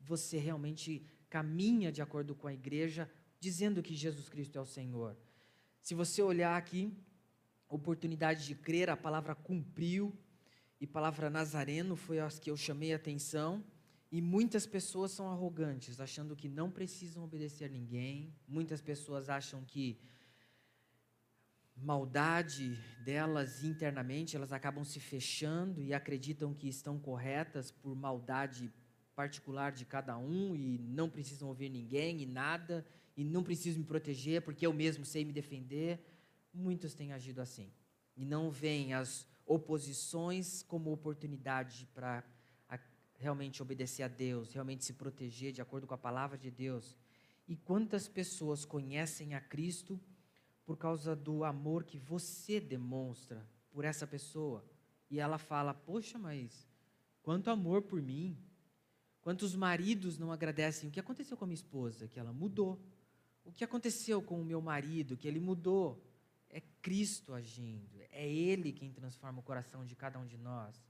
você 0.00 0.38
realmente 0.38 1.04
caminha 1.28 1.92
de 1.92 2.02
acordo 2.02 2.34
com 2.34 2.46
a 2.46 2.52
igreja, 2.52 3.10
dizendo 3.40 3.82
que 3.82 3.94
Jesus 3.94 4.28
Cristo 4.28 4.58
é 4.58 4.60
o 4.60 4.66
Senhor. 4.66 5.16
Se 5.80 5.94
você 5.94 6.22
olhar 6.22 6.56
aqui, 6.56 6.92
oportunidade 7.68 8.46
de 8.46 8.54
crer, 8.54 8.90
a 8.90 8.96
palavra 8.96 9.34
cumpriu, 9.34 10.16
e 10.80 10.86
palavra 10.86 11.28
nazareno 11.28 11.96
foi 11.96 12.20
as 12.20 12.38
que 12.38 12.50
eu 12.50 12.56
chamei 12.56 12.92
a 12.92 12.96
atenção. 12.96 13.64
E 14.10 14.22
muitas 14.22 14.66
pessoas 14.66 15.10
são 15.10 15.30
arrogantes, 15.30 16.00
achando 16.00 16.36
que 16.36 16.48
não 16.48 16.70
precisam 16.70 17.24
obedecer 17.24 17.66
a 17.66 17.68
ninguém. 17.68 18.32
Muitas 18.46 18.80
pessoas 18.80 19.28
acham 19.28 19.64
que 19.64 19.98
maldade 21.76 22.76
delas 23.04 23.62
internamente, 23.62 24.34
elas 24.34 24.52
acabam 24.52 24.84
se 24.84 24.98
fechando 24.98 25.80
e 25.80 25.92
acreditam 25.92 26.54
que 26.54 26.68
estão 26.68 26.98
corretas 26.98 27.70
por 27.70 27.94
maldade 27.94 28.72
particular 29.18 29.72
de 29.72 29.84
cada 29.84 30.16
um 30.16 30.54
e 30.54 30.78
não 30.78 31.10
precisam 31.10 31.48
ouvir 31.48 31.68
ninguém 31.68 32.22
e 32.22 32.26
nada, 32.26 32.86
e 33.16 33.24
não 33.24 33.42
preciso 33.42 33.76
me 33.80 33.84
proteger 33.84 34.42
porque 34.42 34.64
eu 34.64 34.72
mesmo 34.72 35.04
sei 35.04 35.24
me 35.24 35.32
defender. 35.32 35.98
Muitos 36.54 36.94
têm 36.94 37.12
agido 37.12 37.40
assim. 37.40 37.68
E 38.16 38.24
não 38.24 38.48
veem 38.48 38.94
as 38.94 39.26
oposições 39.44 40.62
como 40.62 40.92
oportunidade 40.92 41.88
para 41.92 42.22
realmente 43.16 43.60
obedecer 43.60 44.04
a 44.04 44.08
Deus, 44.08 44.52
realmente 44.52 44.84
se 44.84 44.92
proteger 44.92 45.50
de 45.50 45.60
acordo 45.60 45.84
com 45.84 45.94
a 45.94 45.98
palavra 45.98 46.38
de 46.38 46.48
Deus. 46.48 46.96
E 47.48 47.56
quantas 47.56 48.06
pessoas 48.06 48.64
conhecem 48.64 49.34
a 49.34 49.40
Cristo 49.40 50.00
por 50.64 50.76
causa 50.76 51.16
do 51.16 51.42
amor 51.42 51.82
que 51.82 51.98
você 51.98 52.60
demonstra 52.60 53.44
por 53.72 53.84
essa 53.84 54.06
pessoa? 54.06 54.64
E 55.10 55.18
ela 55.18 55.38
fala: 55.38 55.74
Poxa, 55.74 56.20
mas 56.20 56.68
quanto 57.20 57.50
amor 57.50 57.82
por 57.82 58.00
mim, 58.00 58.38
Quantos 59.28 59.54
maridos 59.54 60.16
não 60.16 60.32
agradecem? 60.32 60.88
O 60.88 60.90
que 60.90 60.98
aconteceu 60.98 61.36
com 61.36 61.44
a 61.44 61.46
minha 61.46 61.54
esposa? 61.54 62.08
Que 62.08 62.18
ela 62.18 62.32
mudou. 62.32 62.80
O 63.44 63.52
que 63.52 63.62
aconteceu 63.62 64.22
com 64.22 64.40
o 64.40 64.44
meu 64.44 64.62
marido? 64.62 65.18
Que 65.18 65.28
ele 65.28 65.38
mudou. 65.38 66.02
É 66.48 66.62
Cristo 66.80 67.34
agindo. 67.34 68.00
É 68.10 68.26
Ele 68.26 68.72
quem 68.72 68.90
transforma 68.90 69.40
o 69.40 69.42
coração 69.42 69.84
de 69.84 69.94
cada 69.94 70.18
um 70.18 70.24
de 70.24 70.38
nós. 70.38 70.82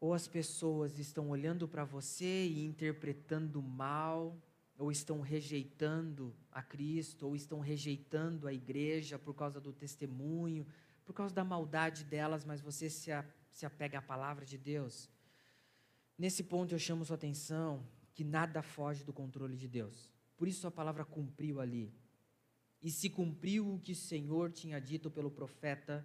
Ou 0.00 0.14
as 0.14 0.26
pessoas 0.26 0.98
estão 0.98 1.28
olhando 1.28 1.68
para 1.68 1.84
você 1.84 2.46
e 2.46 2.64
interpretando 2.64 3.60
mal, 3.60 4.34
ou 4.78 4.90
estão 4.90 5.20
rejeitando 5.20 6.34
a 6.50 6.62
Cristo, 6.62 7.26
ou 7.26 7.36
estão 7.36 7.60
rejeitando 7.60 8.48
a 8.48 8.52
igreja 8.54 9.18
por 9.18 9.34
causa 9.34 9.60
do 9.60 9.74
testemunho, 9.74 10.66
por 11.04 11.12
causa 11.12 11.34
da 11.34 11.44
maldade 11.44 12.02
delas, 12.04 12.46
mas 12.46 12.62
você 12.62 12.88
se, 12.88 13.10
se 13.50 13.66
apega 13.66 13.98
à 13.98 14.00
palavra 14.00 14.46
de 14.46 14.56
Deus. 14.56 15.10
Nesse 16.18 16.42
ponto 16.42 16.74
eu 16.74 16.78
chamo 16.80 17.04
sua 17.04 17.14
atenção 17.14 17.86
que 18.12 18.24
nada 18.24 18.60
foge 18.60 19.04
do 19.04 19.12
controle 19.12 19.56
de 19.56 19.68
Deus. 19.68 20.10
Por 20.36 20.48
isso 20.48 20.66
a 20.66 20.70
palavra 20.70 21.04
cumpriu 21.04 21.60
ali. 21.60 21.94
E 22.82 22.90
se 22.90 23.08
cumpriu 23.08 23.74
o 23.74 23.78
que 23.78 23.92
o 23.92 23.96
Senhor 23.96 24.50
tinha 24.50 24.80
dito 24.80 25.08
pelo 25.08 25.30
profeta 25.30 26.04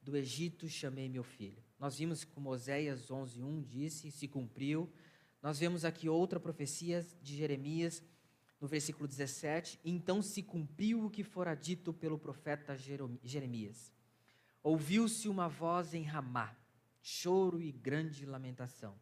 do 0.00 0.16
Egito, 0.16 0.68
chamei 0.68 1.08
meu 1.08 1.24
filho. 1.24 1.60
Nós 1.76 1.98
vimos 1.98 2.24
como 2.24 2.50
Oséias 2.50 3.08
11:1 3.10 3.66
disse, 3.66 4.12
se 4.12 4.28
cumpriu. 4.28 4.88
Nós 5.42 5.58
vemos 5.58 5.84
aqui 5.84 6.08
outra 6.08 6.38
profecia 6.38 7.04
de 7.20 7.36
Jeremias 7.36 8.00
no 8.60 8.68
versículo 8.68 9.06
17, 9.08 9.78
então 9.84 10.20
se 10.22 10.42
cumpriu 10.42 11.04
o 11.04 11.10
que 11.10 11.22
fora 11.24 11.54
dito 11.54 11.92
pelo 11.92 12.18
profeta 12.18 12.76
Jeremias. 12.76 13.92
Ouviu-se 14.62 15.28
uma 15.28 15.48
voz 15.48 15.94
em 15.94 16.02
Ramá, 16.02 16.56
choro 17.00 17.60
e 17.60 17.70
grande 17.70 18.26
lamentação. 18.26 18.98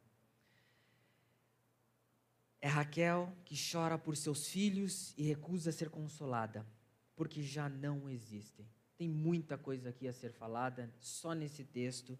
É 2.60 2.68
Raquel 2.68 3.32
que 3.44 3.54
chora 3.54 3.98
por 3.98 4.16
seus 4.16 4.48
filhos 4.48 5.14
e 5.16 5.22
recusa 5.22 5.70
ser 5.70 5.90
consolada, 5.90 6.66
porque 7.14 7.42
já 7.42 7.68
não 7.68 8.08
existem. 8.08 8.66
Tem 8.96 9.08
muita 9.08 9.58
coisa 9.58 9.90
aqui 9.90 10.08
a 10.08 10.12
ser 10.12 10.32
falada 10.32 10.92
só 10.98 11.34
nesse 11.34 11.64
texto 11.64 12.18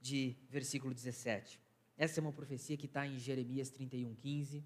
de 0.00 0.36
versículo 0.48 0.94
17. 0.94 1.60
Essa 1.96 2.20
é 2.20 2.22
uma 2.22 2.32
profecia 2.32 2.76
que 2.76 2.86
está 2.86 3.06
em 3.06 3.18
Jeremias 3.18 3.70
31,15, 3.70 4.62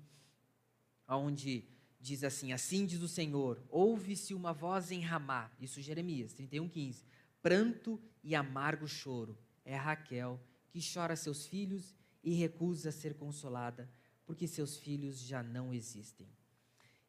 onde 1.08 1.68
diz 2.00 2.22
assim: 2.24 2.52
Assim 2.52 2.86
diz 2.86 3.02
o 3.02 3.08
Senhor: 3.08 3.62
ouve-se 3.68 4.32
uma 4.32 4.52
voz 4.52 4.90
em 4.90 5.00
Ramá, 5.00 5.50
isso 5.60 5.82
Jeremias 5.82 6.34
31,15, 6.34 7.04
pranto 7.42 8.00
e 8.22 8.34
amargo 8.34 8.86
choro. 8.86 9.36
É 9.64 9.76
Raquel 9.76 10.40
que 10.68 10.80
chora 10.80 11.16
seus 11.16 11.46
filhos 11.46 11.94
e 12.22 12.32
recusa 12.34 12.92
ser 12.92 13.14
consolada 13.14 13.88
porque 14.30 14.46
seus 14.46 14.76
filhos 14.76 15.18
já 15.18 15.42
não 15.42 15.74
existem. 15.74 16.28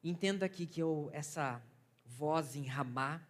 Entenda 0.04 0.44
aqui 0.44 0.66
que 0.66 0.82
eu, 0.82 1.08
essa 1.14 1.62
voz 2.04 2.56
em 2.56 2.64
Ramá 2.64 3.22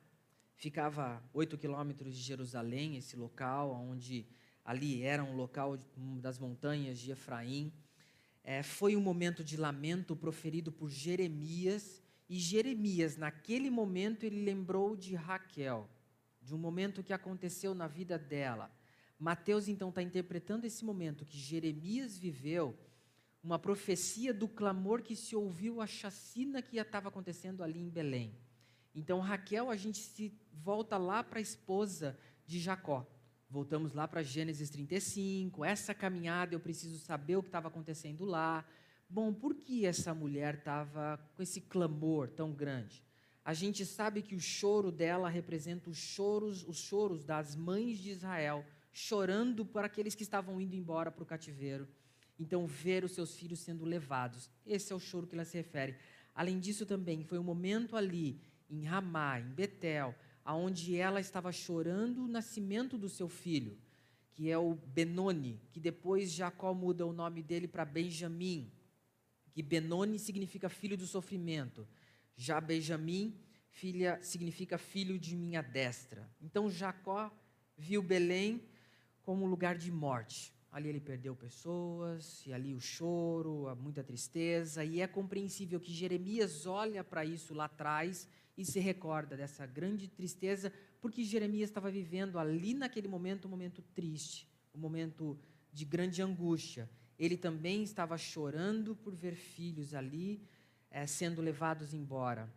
ficava 0.56 1.21
oito 1.34 1.58
quilômetros 1.58 2.15
de 2.15 2.21
Jerusalém, 2.21 2.95
esse 2.95 3.17
local, 3.17 3.73
onde 3.73 4.25
ali 4.63 5.04
era 5.04 5.21
um 5.21 5.36
local 5.36 5.77
das 6.21 6.39
montanhas 6.39 6.99
de 6.99 7.12
Efraim. 7.12 7.73
É, 8.45 8.63
foi 8.63 8.95
um 8.95 9.01
momento 9.01 9.43
de 9.43 9.58
lamento 9.58 10.15
proferido 10.15 10.71
por 10.71 10.89
Jeremias, 10.89 12.01
e 12.30 12.39
Jeremias, 12.39 13.17
naquele 13.17 13.69
momento, 13.69 14.23
ele 14.23 14.41
lembrou 14.41 14.95
de 14.95 15.15
Raquel, 15.15 15.89
de 16.41 16.56
um 16.56 16.58
momento 16.58 17.04
que 17.04 17.12
aconteceu 17.12 17.75
na 17.75 17.89
vida 17.89 18.17
dela. 18.17 18.71
Mateus, 19.19 19.67
então, 19.67 19.89
está 19.89 20.01
interpretando 20.01 20.63
esse 20.63 20.86
momento 20.86 21.25
que 21.25 21.38
Jeremias 21.38 22.17
viveu 22.17 22.73
uma 23.43 23.58
profecia 23.58 24.34
do 24.34 24.47
clamor 24.47 25.01
que 25.01 25.15
se 25.15 25.36
ouviu 25.36 25.82
a 25.82 25.88
chacina 25.88 26.62
que 26.62 26.77
estava 26.77 27.10
acontecendo 27.10 27.63
ali 27.63 27.80
em 27.80 27.89
Belém. 27.89 28.38
Então, 28.93 29.19
Raquel, 29.19 29.69
a 29.69 29.75
gente 29.75 29.97
se 29.97 30.38
volta 30.54 30.97
lá 30.97 31.23
para 31.23 31.39
a 31.39 31.41
esposa 31.41 32.17
de 32.45 32.60
Jacó. 32.60 33.08
Voltamos 33.49 33.93
lá 33.93 34.08
para 34.08 34.21
Gênesis 34.21 34.69
35. 34.69 35.65
Essa 35.65 35.93
caminhada 35.93 36.54
eu 36.54 36.60
preciso 36.60 36.99
saber 36.99 37.36
o 37.36 37.41
que 37.41 37.49
estava 37.49 37.67
acontecendo 37.67 38.25
lá. 38.25 38.65
Bom, 39.10 39.34
por 39.34 39.56
que 39.56 39.86
essa 39.86 40.13
mulher 40.13 40.56
estava 40.56 41.17
com 41.36 41.41
esse 41.41 41.62
clamor 41.62 42.30
tão 42.30 42.54
grande? 42.54 43.04
A 43.43 43.54
gente 43.54 43.86
sabe 43.86 44.21
que 44.21 44.36
o 44.36 44.39
choro 44.39 44.91
dela 44.91 45.27
representa 45.27 45.89
os 45.89 45.97
choros, 45.97 46.63
os 46.67 46.77
choros 46.77 47.23
das 47.23 47.56
mães 47.56 47.97
de 47.97 48.12
Israel, 48.12 48.63
chorando 48.93 49.65
por 49.65 49.84
aqueles 49.84 50.13
que 50.13 50.23
estavam 50.23 50.62
indo 50.62 50.75
embora 50.75 51.12
para 51.12 51.23
o 51.23 51.25
cativeiro 51.25 51.88
então, 52.41 52.65
ver 52.65 53.04
os 53.04 53.12
seus 53.12 53.36
filhos 53.36 53.60
sendo 53.60 53.86
levados. 53.86 54.49
Esse 54.65 54.91
é 54.91 54.95
o 54.95 54.99
choro 54.99 55.27
que 55.27 55.36
ela 55.36 55.45
se 55.45 55.56
refere. 55.56 55.95
Além 56.34 56.60
disso, 56.60 56.88
também 56.88 57.23
foi 57.23 57.38
um 57.38 57.43
momento 57.43 57.95
ali, 57.95 58.41
em 58.67 58.84
Ramá, 58.84 59.39
em 59.39 59.49
Betel, 59.49 60.15
aonde 60.43 60.97
ela 60.97 61.19
estava 61.19 61.51
chorando 61.51 62.23
o 62.23 62.27
nascimento 62.27 62.97
do 62.97 63.08
seu 63.08 63.30
filho, 63.30 63.77
que 64.32 64.49
é 64.49 64.58
o 64.58 64.73
Benoni, 64.73 65.62
que 65.71 65.80
depois 65.80 66.32
Jacó 66.32 66.73
muda 66.73 67.06
o 67.06 67.13
nome 67.13 67.43
dele 67.43 67.67
para 67.67 67.86
Benjamim, 67.86 68.71
que 69.51 69.62
Benoni 69.62 70.17
significa 70.17 70.67
filho 70.67 70.97
do 70.97 71.06
sofrimento. 71.06 71.88
Já 72.36 72.60
Benjamim 72.60 73.38
filha, 73.69 74.19
significa 74.23 74.80
filho 74.80 75.19
de 75.19 75.36
minha 75.36 75.62
destra. 75.62 76.27
Então 76.41 76.71
Jacó 76.71 77.32
viu 77.77 78.01
Belém 78.01 78.63
como 79.21 79.45
lugar 79.45 79.77
de 79.77 79.91
morte. 79.91 80.51
Ali 80.71 80.88
ele 80.88 81.01
perdeu 81.01 81.36
pessoas, 81.36 82.45
e 82.45 82.53
ali 82.53 82.73
o 82.73 82.79
choro, 82.79 83.67
muita 83.75 84.03
tristeza, 84.03 84.86
e 84.86 85.01
é 85.01 85.07
compreensível 85.07 85.79
que 85.79 85.91
Jeremias 85.91 86.65
olha 86.65 87.03
para 87.03 87.25
isso 87.25 87.53
lá 87.53 87.65
atrás 87.65 88.27
e 88.57 88.63
se 88.63 88.79
recorda 88.79 89.36
dessa 89.36 89.65
grande 89.65 90.07
tristeza, 90.07 90.71
porque 91.01 91.23
Jeremias 91.23 91.69
estava 91.69 91.91
vivendo 91.91 92.39
ali 92.39 92.73
naquele 92.73 93.07
momento 93.07 93.47
um 93.47 93.51
momento 93.51 93.81
triste, 93.93 94.47
um 94.73 94.79
momento 94.79 95.38
de 95.73 95.84
grande 95.84 96.21
angústia. 96.21 96.89
Ele 97.19 97.36
também 97.36 97.84
estava 97.84 98.17
chorando 98.17 98.95
por 98.95 99.13
ver 99.13 99.36
filhos 99.36 99.93
ali 99.93 100.41
é, 100.89 101.05
sendo 101.05 101.41
levados 101.41 101.93
embora. 101.93 102.51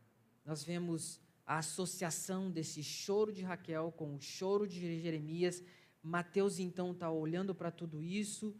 Nós 0.44 0.62
vemos 0.62 1.20
a 1.46 1.58
associação 1.58 2.50
desse 2.50 2.82
choro 2.82 3.32
de 3.32 3.42
Raquel 3.42 3.92
com 3.92 4.14
o 4.14 4.20
choro 4.20 4.66
de 4.66 5.00
Jeremias 5.00 5.62
Mateus 6.06 6.58
então 6.58 6.92
está 6.92 7.10
olhando 7.10 7.54
para 7.54 7.70
tudo 7.70 8.02
isso, 8.02 8.54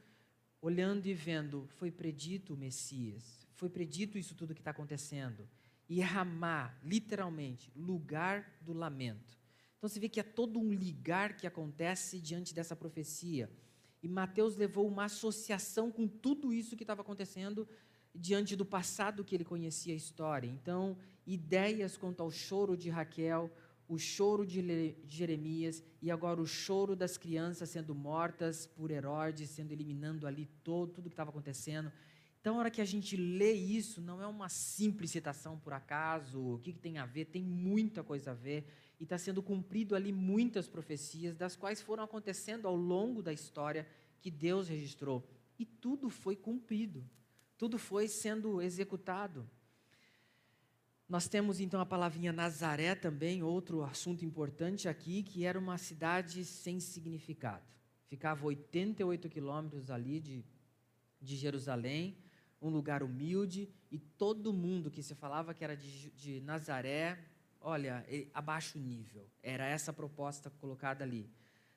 olhando 0.63 1.07
e 1.07 1.13
vendo, 1.13 1.69
foi 1.77 1.91
predito 1.91 2.55
o 2.55 2.57
Messias, 2.57 3.47
foi 3.53 3.69
predito 3.69 4.17
isso 4.17 4.35
tudo 4.35 4.55
que 4.55 4.63
está 4.63 4.71
acontecendo. 4.71 5.47
E 5.87 6.01
Ramá, 6.01 6.75
literalmente, 6.83 7.71
lugar 7.77 8.51
do 8.63 8.73
lamento. 8.73 9.39
Então 9.77 9.91
você 9.91 10.01
vê 10.01 10.09
que 10.09 10.19
é 10.19 10.23
todo 10.23 10.59
um 10.59 10.73
ligar 10.73 11.37
que 11.37 11.47
acontece 11.47 12.19
diante 12.19 12.55
dessa 12.55 12.75
profecia. 12.75 13.51
E 14.03 14.09
Mateus 14.09 14.57
levou 14.57 14.89
uma 14.89 15.05
associação 15.05 15.93
com 15.93 16.09
tudo 16.09 16.51
isso 16.51 16.77
que 16.77 16.83
estava 16.83 17.03
acontecendo 17.03 17.69
diante 18.15 18.57
do 18.57 18.65
passado 18.65 19.23
que 19.23 19.35
ele 19.35 19.45
conhecia 19.45 19.93
a 19.93 19.97
história. 19.97 20.49
Então, 20.49 20.97
ideias 21.27 21.99
quanto 21.99 22.23
ao 22.23 22.31
choro 22.31 22.75
de 22.75 22.89
Raquel, 22.89 23.51
o 23.89 23.99
choro 23.99 24.47
de 24.47 24.97
Jeremias 25.07 25.83
e 26.01 26.11
agora 26.11 26.41
o 26.41 26.47
choro 26.47 26.97
das 26.97 27.17
crianças 27.17 27.71
sendo 27.71 27.95
mortas 27.95 28.67
por 28.67 28.91
Herodes, 28.91 29.51
sendo 29.51 29.73
eliminando 29.73 30.27
ali 30.27 30.47
todo, 30.63 30.93
tudo 30.93 31.09
que 31.09 31.15
estava 31.15 31.31
acontecendo. 31.31 31.93
Então, 32.41 32.57
a 32.57 32.59
hora 32.59 32.71
que 32.71 32.83
a 32.83 32.85
gente 32.85 33.17
lê 33.17 33.53
isso, 33.53 34.03
não 34.03 34.21
é 34.21 34.27
uma 34.27 34.51
simples 34.51 35.11
citação 35.11 35.59
por 35.59 35.73
acaso, 35.73 36.57
o 36.57 36.59
que, 36.59 36.75
que 36.75 36.79
tem 36.79 36.99
a 36.99 37.07
ver, 37.07 37.25
tem 37.25 37.43
muita 37.43 38.05
coisa 38.05 38.33
a 38.33 38.35
ver, 38.35 38.67
e 39.01 39.05
está 39.05 39.17
sendo 39.17 39.43
cumprido 39.43 39.97
ali 39.97 40.13
muitas 40.13 40.69
profecias, 40.69 41.35
das 41.35 41.57
quais 41.57 41.81
foram 41.81 42.05
acontecendo 42.05 42.69
ao 42.69 42.77
longo 42.77 43.23
da 43.23 43.33
história 43.33 43.87
que 44.21 44.31
Deus 44.31 44.69
registrou. 44.69 45.27
E 45.59 45.65
tudo 45.65 46.11
foi 46.11 46.37
cumprido, 46.37 47.03
tudo 47.57 47.79
foi 47.79 48.09
sendo 48.09 48.61
executado. 48.61 49.49
Nós 51.07 51.29
temos 51.29 51.61
então 51.61 51.81
a 51.81 51.87
palavrinha 51.87 52.33
Nazaré 52.33 52.95
também, 52.95 53.43
outro 53.43 53.83
assunto 53.83 54.25
importante 54.25 54.89
aqui, 54.89 55.23
que 55.23 55.45
era 55.45 55.59
uma 55.59 55.77
cidade 55.77 56.45
sem 56.45 56.81
significado. 56.81 57.65
Ficava 58.07 58.47
88 58.47 59.29
quilômetros 59.29 59.91
ali 59.91 60.19
de, 60.19 60.45
de 61.21 61.37
Jerusalém, 61.37 62.17
um 62.61 62.71
lugar 62.71 63.03
humilde, 63.03 63.69
e 63.91 63.99
todo 63.99 64.53
mundo 64.53 64.91
que 64.91 65.03
se 65.03 65.15
falava 65.15 65.53
que 65.53 65.63
era 65.63 65.77
de, 65.77 66.11
de 66.13 66.41
Nazaré, 66.41 67.19
olha, 67.61 68.05
abaixo 68.33 68.79
nível. 68.79 69.29
Era 69.43 69.67
essa 69.67 69.91
a 69.91 69.95
proposta 69.95 70.49
colocada 70.49 71.05
ali. 71.05 71.31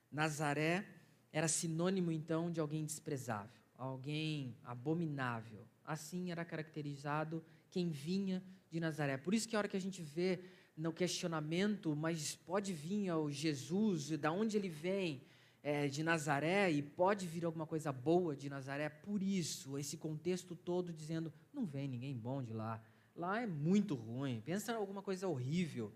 Nazaré 0.09 0.85
era 1.33 1.49
sinônimo 1.49 2.13
então 2.13 2.49
de 2.49 2.61
alguém 2.61 2.85
desprezável, 2.85 3.61
alguém 3.77 4.55
abominável. 4.63 5.67
Assim 5.83 6.31
era 6.31 6.45
caracterizado 6.45 7.43
quem 7.69 7.89
vinha 7.89 8.41
de 8.69 8.79
Nazaré. 8.79 9.17
Por 9.17 9.33
isso 9.33 9.47
que 9.47 9.55
a 9.55 9.59
hora 9.59 9.67
que 9.67 9.77
a 9.77 9.81
gente 9.81 10.01
vê 10.01 10.39
no 10.75 10.93
questionamento, 10.93 11.95
mas 11.95 12.35
pode 12.35 12.71
vir 12.71 13.11
o 13.11 13.31
Jesus, 13.31 14.09
da 14.17 14.31
onde 14.31 14.55
ele 14.57 14.69
vem, 14.69 15.23
é, 15.63 15.87
de 15.87 16.03
Nazaré, 16.03 16.71
e 16.71 16.81
pode 16.81 17.25
vir 17.25 17.43
alguma 17.43 17.65
coisa 17.65 17.91
boa 17.91 18.35
de 18.35 18.49
Nazaré, 18.49 18.87
por 18.89 19.23
isso, 19.23 19.77
esse 19.77 19.97
contexto 19.97 20.55
todo 20.55 20.93
dizendo, 20.93 21.33
não 21.51 21.65
vem 21.65 21.87
ninguém 21.87 22.15
bom 22.15 22.43
de 22.43 22.53
lá, 22.53 22.81
lá 23.15 23.41
é 23.41 23.47
muito 23.47 23.95
ruim, 23.95 24.41
pensa 24.45 24.71
em 24.71 24.75
alguma 24.75 25.01
coisa 25.01 25.27
horrível. 25.27 25.91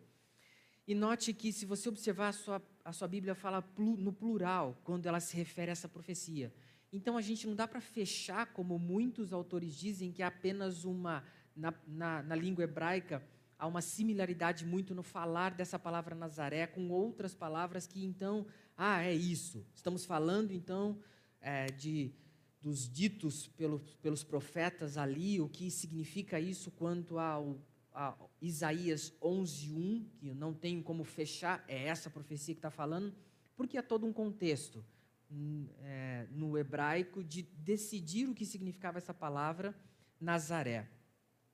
E 0.88 0.96
note 0.96 1.32
que, 1.32 1.54
se 1.54 1.66
você 1.66 1.88
observar, 1.88 2.30
a 2.30 2.34
sua, 2.34 2.62
a 2.84 2.92
sua 2.92 3.08
Bíblia 3.08 3.36
fala 3.36 3.64
no 3.78 4.12
plural, 4.12 4.78
quando 4.84 5.06
ela 5.06 5.20
se 5.20 5.38
refere 5.38 5.70
a 5.70 5.74
essa 5.74 5.88
profecia. 5.88 6.52
Então, 6.92 7.16
a 7.16 7.22
gente 7.22 7.48
não 7.48 7.56
dá 7.56 7.68
para 7.68 7.80
fechar, 7.80 8.48
como 8.48 8.78
muitos 8.78 9.32
autores 9.32 9.76
dizem, 9.76 10.12
que 10.12 10.24
é 10.24 10.26
apenas 10.26 10.84
uma 10.84 11.24
na, 11.62 11.74
na, 11.88 12.24
na 12.24 12.36
língua 12.36 12.64
hebraica, 12.64 13.24
há 13.58 13.68
uma 13.68 13.82
similaridade 13.82 14.66
muito 14.66 14.96
no 14.96 15.04
falar 15.04 15.54
dessa 15.54 15.78
palavra 15.78 16.16
Nazaré 16.16 16.66
com 16.66 16.90
outras 16.90 17.36
palavras 17.36 17.86
que 17.86 18.04
então, 18.04 18.48
ah, 18.76 19.04
é 19.04 19.14
isso. 19.14 19.64
Estamos 19.76 20.04
falando 20.04 20.52
então 20.52 20.98
é, 21.40 21.68
de 21.68 22.12
dos 22.60 22.88
ditos 22.88 23.48
pelos, 23.48 23.82
pelos 24.04 24.24
profetas 24.24 24.96
ali, 24.96 25.42
o 25.42 25.50
que 25.50 25.72
significa 25.72 26.40
isso 26.40 26.70
quanto 26.70 27.18
ao, 27.18 27.60
a 27.92 28.16
Isaías 28.40 29.12
11:1, 29.20 30.06
que 30.20 30.34
não 30.34 30.54
tenho 30.54 30.84
como 30.84 31.04
fechar, 31.04 31.64
é 31.68 31.86
essa 31.86 32.10
profecia 32.10 32.54
que 32.54 32.60
está 32.60 32.70
falando, 32.70 33.14
porque 33.56 33.78
é 33.78 33.82
todo 33.82 34.06
um 34.06 34.14
contexto 34.14 34.86
hum, 35.32 35.68
é, 35.80 36.28
no 36.30 36.56
hebraico 36.56 37.24
de 37.24 37.42
decidir 37.42 38.30
o 38.30 38.36
que 38.36 38.46
significava 38.46 39.00
essa 39.00 39.14
palavra 39.14 39.76
Nazaré. 40.20 40.88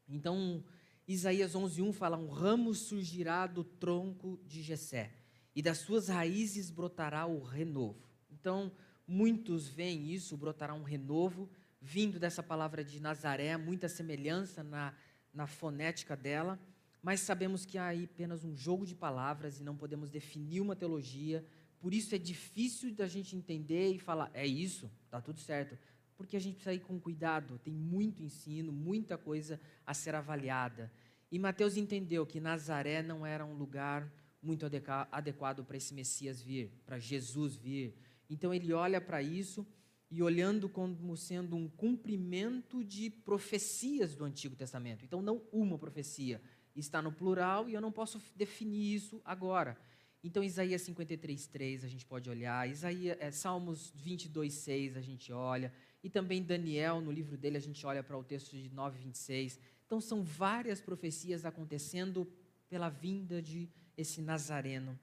Então, 0.08 0.64
Isaías 1.08 1.55
11:1 1.55 1.93
fala: 1.93 2.18
"Um 2.18 2.28
ramo 2.28 2.74
surgirá 2.74 3.45
do 3.47 3.64
tronco 3.64 4.39
de 4.45 4.62
Jessé, 4.62 5.12
e 5.55 5.62
das 5.62 5.80
suas 5.80 6.08
raízes 6.08 6.70
brotará 6.70 7.26
o 7.26 7.41
renovo". 7.41 8.08
Então, 8.30 8.72
muitos 9.08 9.68
veem 9.68 10.12
isso, 10.12 10.38
brotará 10.38 10.74
um 10.74 10.84
renovo 10.84 11.49
vindo 11.82 12.20
dessa 12.20 12.43
palavra 12.43 12.84
de 12.84 12.99
Nazaré, 12.99 13.55
muita 13.55 13.88
semelhança 13.88 14.64
na, 14.64 14.93
na 15.34 15.47
fonética 15.47 16.16
dela, 16.16 16.60
mas 17.01 17.22
sabemos 17.22 17.66
que 17.66 17.78
há 17.78 17.88
aí 17.88 18.05
apenas 18.05 18.43
um 18.43 18.55
jogo 18.55 18.86
de 18.86 18.95
palavras 18.95 19.60
e 19.60 19.64
não 19.64 19.76
podemos 19.78 20.10
definir 20.10 20.60
uma 20.60 20.76
teologia, 20.76 21.45
por 21.80 21.93
isso 21.93 22.16
é 22.16 22.18
difícil 22.18 22.93
da 22.93 23.08
gente 23.08 23.36
entender 23.36 23.93
e 23.93 23.99
falar, 23.99 24.32
é 24.34 24.45
isso, 24.45 24.91
tá 25.10 25.22
tudo 25.22 25.39
certo 25.39 25.78
porque 26.18 26.36
a 26.36 26.39
gente 26.39 26.55
precisa 26.55 26.74
ir 26.74 26.80
com 26.80 26.99
cuidado, 26.99 27.59
tem 27.59 27.74
muito 27.74 28.24
ensino, 28.24 28.72
muita 28.72 29.18
coisa 29.18 29.61
a 29.86 29.93
ser 29.93 30.15
avaliada. 30.15 30.91
E 31.32 31.38
Mateus 31.38 31.78
entendeu 31.78 32.26
que 32.26 32.39
Nazaré 32.39 33.03
não 33.03 33.26
era 33.26 33.45
um 33.45 33.53
lugar 33.53 34.11
muito 34.41 34.65
adequado 35.11 35.63
para 35.63 35.78
esse 35.78 35.93
Messias 35.93 36.41
vir, 36.41 36.72
para 36.86 36.97
Jesus 36.97 37.55
vir. 37.55 37.95
Então 38.30 38.53
ele 38.53 38.74
olha 38.74 38.99
para 38.99 39.22
isso 39.22 39.65
e 40.09 40.24
olhando 40.24 40.70
como 40.70 41.15
sendo 41.18 41.55
um 41.55 41.68
cumprimento 41.68 42.84
de 42.84 43.09
profecias 43.09 44.15
do 44.15 44.24
Antigo 44.24 44.55
Testamento. 44.55 45.03
Então 45.03 45.22
não 45.22 45.41
uma 45.51 45.78
profecia, 45.78 46.41
está 46.76 47.01
no 47.01 47.11
plural 47.11 47.70
e 47.70 47.74
eu 47.74 47.82
não 47.82 47.91
posso 47.91 48.22
definir 48.36 48.95
isso 48.95 49.22
agora. 49.26 49.78
Então 50.24 50.43
Isaías 50.43 50.82
53:3 50.82 51.84
a 51.84 51.88
gente 51.88 52.05
pode 52.05 52.30
olhar, 52.30 52.70
Isaías, 52.70 53.18
é, 53.20 53.32
Salmos 53.32 53.93
22:6 53.95 54.97
a 54.97 55.01
gente 55.01 55.32
olha, 55.32 55.74
e 56.04 56.10
também 56.10 56.43
Daniel, 56.43 57.02
no 57.02 57.12
livro 57.12 57.38
dele, 57.38 57.58
a 57.58 57.62
gente 57.62 57.86
olha 57.86 58.04
para 58.04 58.18
o 58.18 58.24
texto 58.24 58.52
de 58.52 58.70
9, 58.70 59.00
26. 59.00 59.60
Então, 59.86 60.00
são 60.00 60.24
várias 60.24 60.80
profecias 60.80 61.45
acontecendo 61.45 62.32
pela 62.70 62.89
vinda 62.89 63.41
de 63.41 63.70
esse 63.95 64.22
Nazareno. 64.22 64.98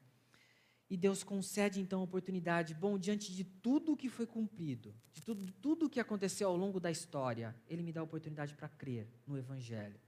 E 0.89 0.97
Deus 0.97 1.25
concede 1.25 1.81
então 1.81 2.01
a 2.01 2.05
oportunidade, 2.05 2.75
bom, 2.75 2.99
diante 2.99 3.35
de 3.35 3.43
tudo 3.43 3.97
que 3.97 4.09
foi 4.09 4.27
cumprido, 4.27 4.95
de 5.13 5.23
tudo, 5.23 5.53
tudo 5.55 5.89
que 5.89 5.99
aconteceu 5.99 6.49
ao 6.49 6.57
longo 6.57 6.79
da 6.79 6.91
história, 6.91 7.57
Ele 7.69 7.83
me 7.83 7.93
dá 7.93 8.01
a 8.01 8.05
oportunidade 8.05 8.55
para 8.55 8.69
crer 8.69 9.09
no 9.27 9.37
Evangelho, 9.37 9.99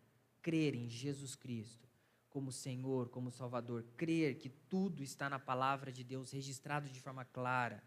crer 0.43 0.75
em 0.75 0.89
Jesus 0.89 1.35
Cristo 1.35 1.89
como 2.29 2.53
Senhor, 2.53 3.09
como 3.09 3.31
Salvador, 3.31 3.83
crer 3.97 4.37
que 4.37 4.51
tudo 4.51 5.03
está 5.03 5.31
na 5.31 5.39
palavra 5.39 5.91
de 5.91 6.05
Deus 6.05 6.31
registrado 6.31 6.87
de 6.91 7.01
forma 7.01 7.25
clara 7.25 7.83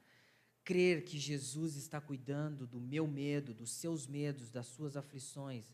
crer 0.70 1.04
que 1.04 1.18
Jesus 1.18 1.76
está 1.76 2.00
cuidando 2.00 2.68
do 2.68 2.80
meu 2.80 3.08
medo, 3.08 3.56
dos 3.56 3.72
seus 3.72 4.06
medos, 4.06 4.52
das 4.52 4.68
suas 4.68 4.96
aflições, 4.96 5.66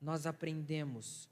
nós 0.00 0.24
aprendemos 0.24 1.28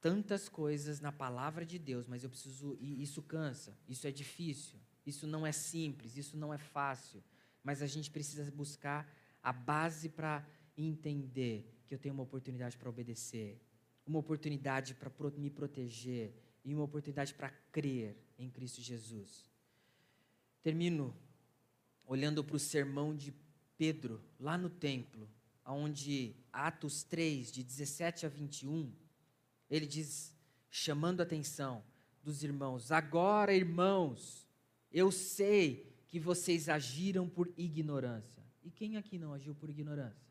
tantas 0.00 0.48
coisas 0.48 0.98
na 0.98 1.12
palavra 1.12 1.64
de 1.64 1.78
Deus, 1.78 2.08
mas 2.08 2.24
eu 2.24 2.28
preciso, 2.28 2.76
e 2.80 3.00
isso 3.00 3.22
cansa, 3.22 3.78
isso 3.88 4.04
é 4.04 4.10
difícil, 4.10 4.80
isso 5.06 5.28
não 5.28 5.46
é 5.46 5.52
simples, 5.52 6.16
isso 6.16 6.36
não 6.36 6.52
é 6.52 6.58
fácil, 6.58 7.22
mas 7.62 7.80
a 7.80 7.86
gente 7.86 8.10
precisa 8.10 8.50
buscar 8.50 9.08
a 9.40 9.52
base 9.52 10.08
para 10.08 10.44
entender 10.76 11.72
que 11.86 11.94
eu 11.94 12.00
tenho 12.00 12.14
uma 12.14 12.24
oportunidade 12.24 12.76
para 12.76 12.90
obedecer, 12.90 13.62
uma 14.04 14.18
oportunidade 14.18 14.92
para 14.92 15.12
me 15.36 15.50
proteger 15.50 16.34
e 16.64 16.74
uma 16.74 16.82
oportunidade 16.82 17.32
para 17.32 17.50
crer 17.70 18.16
em 18.36 18.50
Cristo 18.50 18.80
Jesus. 18.80 19.48
Termino 20.64 21.14
olhando 22.06 22.42
para 22.44 22.56
o 22.56 22.60
sermão 22.60 23.14
de 23.14 23.34
Pedro, 23.76 24.22
lá 24.38 24.56
no 24.56 24.70
templo, 24.70 25.28
onde 25.64 26.36
Atos 26.52 27.02
3, 27.02 27.50
de 27.50 27.62
17 27.62 28.26
a 28.26 28.28
21, 28.28 28.92
ele 29.70 29.86
diz, 29.86 30.34
chamando 30.70 31.20
a 31.20 31.24
atenção 31.24 31.82
dos 32.22 32.42
irmãos: 32.42 32.92
Agora, 32.92 33.54
irmãos, 33.54 34.46
eu 34.92 35.10
sei 35.10 35.90
que 36.08 36.20
vocês 36.20 36.68
agiram 36.68 37.28
por 37.28 37.52
ignorância. 37.56 38.42
E 38.62 38.70
quem 38.70 38.96
aqui 38.96 39.18
não 39.18 39.32
agiu 39.32 39.54
por 39.54 39.70
ignorância? 39.70 40.30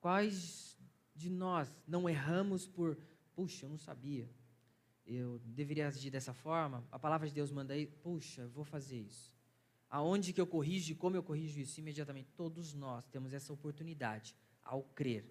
Quais 0.00 0.78
de 1.14 1.30
nós 1.30 1.68
não 1.86 2.08
erramos 2.08 2.66
por, 2.66 2.96
puxa, 3.34 3.66
eu 3.66 3.70
não 3.70 3.78
sabia, 3.78 4.30
eu 5.06 5.40
deveria 5.44 5.88
agir 5.88 6.10
dessa 6.10 6.32
forma? 6.32 6.86
A 6.92 6.98
palavra 6.98 7.26
de 7.26 7.34
Deus 7.34 7.50
manda 7.50 7.74
aí, 7.74 7.86
puxa, 7.86 8.42
eu 8.42 8.50
vou 8.50 8.64
fazer 8.64 9.00
isso. 9.00 9.32
Aonde 9.90 10.32
que 10.32 10.40
eu 10.40 10.46
corrijo 10.46 10.92
e 10.92 10.94
como 10.94 11.16
eu 11.16 11.22
corrijo 11.22 11.58
isso? 11.60 11.80
Imediatamente, 11.80 12.30
todos 12.36 12.74
nós 12.74 13.06
temos 13.08 13.32
essa 13.32 13.52
oportunidade 13.52 14.34
ao 14.62 14.82
crer. 14.82 15.24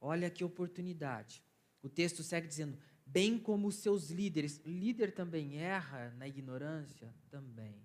Olha 0.00 0.30
que 0.30 0.42
oportunidade. 0.42 1.42
O 1.82 1.88
texto 1.88 2.22
segue 2.22 2.48
dizendo: 2.48 2.78
bem 3.04 3.38
como 3.38 3.68
os 3.68 3.76
seus 3.76 4.10
líderes. 4.10 4.60
Líder 4.64 5.12
também 5.12 5.58
erra 5.58 6.14
na 6.16 6.26
ignorância? 6.26 7.14
Também. 7.30 7.84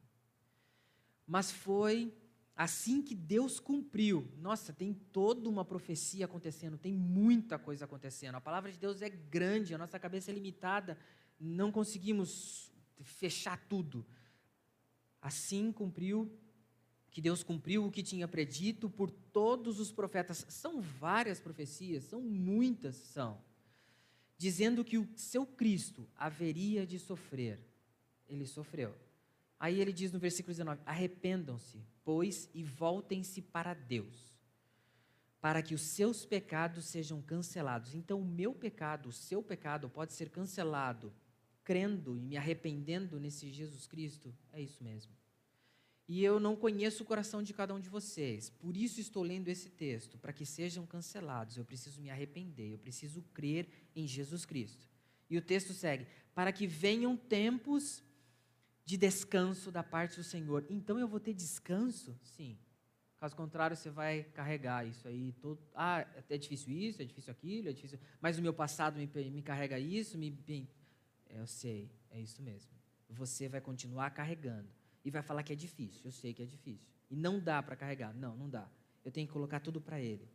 Mas 1.26 1.52
foi 1.52 2.14
assim 2.56 3.02
que 3.02 3.14
Deus 3.14 3.60
cumpriu. 3.60 4.28
Nossa, 4.38 4.74
tem 4.74 4.94
toda 4.94 5.50
uma 5.50 5.66
profecia 5.66 6.26
acontecendo, 6.26 6.78
tem 6.78 6.94
muita 6.94 7.60
coisa 7.60 7.86
acontecendo. 7.86 8.36
A 8.36 8.42
palavra 8.42 8.72
de 8.72 8.80
Deus 8.80 9.02
é 9.02 9.10
grande, 9.10 9.76
a 9.76 9.78
nossa 9.78 10.00
cabeça 10.00 10.32
é 10.32 10.34
limitada, 10.34 10.98
não 11.40 11.72
conseguimos 11.72 12.72
fechar 13.02 13.58
tudo. 13.68 14.06
Assim 15.22 15.72
cumpriu 15.72 16.32
que 17.10 17.22
Deus 17.22 17.44
cumpriu 17.44 17.86
o 17.86 17.92
que 17.92 18.04
tinha 18.04 18.28
predito 18.28 18.90
por 18.90 19.10
todos 19.10 19.80
os 19.80 19.92
profetas. 19.92 20.46
São 20.50 20.82
várias 20.82 21.40
profecias, 21.40 22.04
são 22.04 22.22
muitas, 22.22 22.96
são. 22.96 23.42
Dizendo 24.38 24.86
que 24.86 25.00
o 25.00 25.10
seu 25.16 25.46
Cristo 25.46 26.08
haveria 26.16 26.86
de 26.86 27.00
sofrer. 27.00 27.60
Ele 28.28 28.46
sofreu. 28.46 28.96
Aí 29.60 29.82
ele 29.82 29.92
diz 29.92 30.12
no 30.12 30.20
versículo 30.20 30.54
19: 30.54 30.82
Arrependam-se, 30.86 31.84
pois, 32.04 32.50
e 32.54 32.64
voltem-se 32.64 33.42
para 33.42 33.74
Deus, 33.74 34.38
para 35.42 35.64
que 35.64 35.74
os 35.74 35.82
seus 35.82 36.24
pecados 36.24 36.86
sejam 36.86 37.20
cancelados. 37.22 37.96
Então, 37.96 38.22
o 38.22 38.26
meu 38.26 38.54
pecado, 38.54 39.10
o 39.10 39.14
seu 39.14 39.42
pecado, 39.42 39.90
pode 39.90 40.14
ser 40.14 40.30
cancelado 40.30 41.12
crendo 41.68 42.18
e 42.18 42.22
me 42.22 42.38
arrependendo 42.38 43.20
nesse 43.20 43.52
Jesus 43.52 43.86
Cristo, 43.86 44.34
é 44.54 44.62
isso 44.62 44.82
mesmo. 44.82 45.12
E 46.08 46.24
eu 46.24 46.40
não 46.40 46.56
conheço 46.56 47.04
o 47.04 47.06
coração 47.06 47.44
de 47.44 47.54
cada 47.54 47.76
um 47.76 47.80
de 47.82 47.90
vocês, 47.90 48.50
por 48.50 48.78
isso 48.78 49.02
estou 49.02 49.22
lendo 49.22 49.50
esse 49.50 49.70
texto, 49.70 50.18
para 50.18 50.32
que 50.32 50.46
sejam 50.46 50.86
cancelados. 50.86 51.58
Eu 51.58 51.66
preciso 51.66 52.02
me 52.02 52.10
arrepender, 52.10 52.72
eu 52.72 52.78
preciso 52.78 53.22
crer 53.34 53.68
em 53.94 54.08
Jesus 54.08 54.46
Cristo. 54.46 54.88
E 55.30 55.38
o 55.38 55.42
texto 55.42 55.74
segue: 55.74 56.08
para 56.34 56.54
que 56.54 56.66
venham 56.66 57.18
tempos 57.18 58.02
de 58.86 58.96
descanso 58.96 59.70
da 59.70 59.84
parte 59.84 60.16
do 60.16 60.24
Senhor. 60.24 60.66
Então 60.70 60.98
eu 60.98 61.06
vou 61.10 61.20
ter 61.20 61.34
descanso? 61.34 62.18
Sim. 62.24 62.58
Caso 63.20 63.36
contrário, 63.36 63.76
você 63.76 63.90
vai 63.90 64.24
carregar 64.24 64.88
isso 64.88 65.06
aí. 65.06 65.34
Todo, 65.34 65.62
ah, 65.76 66.08
é 66.30 66.38
difícil 66.38 66.72
isso, 66.72 67.02
é 67.02 67.06
difícil 67.06 67.30
aquilo, 67.30 67.68
é 67.68 67.74
difícil. 67.74 68.00
Mas 68.22 68.38
o 68.38 68.42
meu 68.42 68.54
passado 68.54 68.98
me, 68.98 69.08
me 69.30 69.42
carrega 69.42 69.78
isso, 69.78 70.18
me, 70.18 70.32
eu 71.30 71.48
sei, 71.48 71.92
é 72.10 72.20
isso 72.20 72.42
mesmo. 72.42 72.72
Você 73.10 73.48
vai 73.48 73.62
continuar 73.62 74.10
carregando 74.12 74.70
e 75.04 75.12
vai 75.12 75.22
falar 75.22 75.44
que 75.44 75.54
é 75.54 75.56
difícil. 75.56 76.02
Eu 76.06 76.12
sei 76.12 76.34
que 76.34 76.44
é 76.44 76.46
difícil. 76.46 76.86
E 77.10 77.16
não 77.16 77.40
dá 77.40 77.62
para 77.64 77.76
carregar. 77.76 78.14
Não, 78.14 78.36
não 78.36 78.50
dá. 78.50 78.70
Eu 79.04 79.12
tenho 79.12 79.28
que 79.28 79.34
colocar 79.34 79.60
tudo 79.60 79.80
para 79.80 80.00
Ele. 80.02 80.30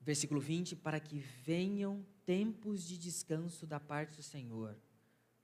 Versículo 0.00 0.40
20: 0.40 0.74
Para 0.76 0.98
que 0.98 1.18
venham 1.18 2.04
tempos 2.24 2.84
de 2.84 2.98
descanso 2.98 3.66
da 3.66 3.78
parte 3.78 4.16
do 4.16 4.22
Senhor. 4.22 4.76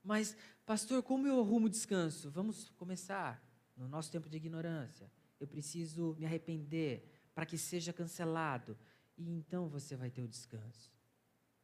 Mas, 0.03 0.35
pastor, 0.65 1.01
como 1.01 1.27
eu 1.27 1.39
arrumo 1.39 1.69
descanso? 1.69 2.29
Vamos 2.29 2.69
começar 2.71 3.41
no 3.75 3.87
nosso 3.87 4.11
tempo 4.11 4.29
de 4.29 4.37
ignorância. 4.37 5.11
Eu 5.39 5.47
preciso 5.47 6.15
me 6.19 6.25
arrepender 6.25 7.09
para 7.33 7.45
que 7.45 7.57
seja 7.57 7.91
cancelado. 7.91 8.77
E 9.17 9.29
então 9.29 9.67
você 9.69 9.95
vai 9.95 10.09
ter 10.09 10.21
o 10.21 10.27
descanso. 10.27 10.94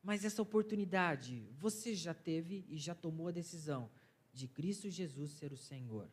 Mas 0.04 0.26
essa 0.26 0.42
oportunidade 0.42 1.48
você 1.58 1.94
já 1.94 2.14
teve 2.14 2.66
e 2.68 2.78
já 2.78 2.96
tomou 2.96 3.28
a 3.28 3.32
decisão 3.32 3.90
de 4.34 4.48
Cristo 4.48 4.90
Jesus 4.90 5.32
ser 5.32 5.52
o 5.52 5.58
Senhor. 5.58 6.10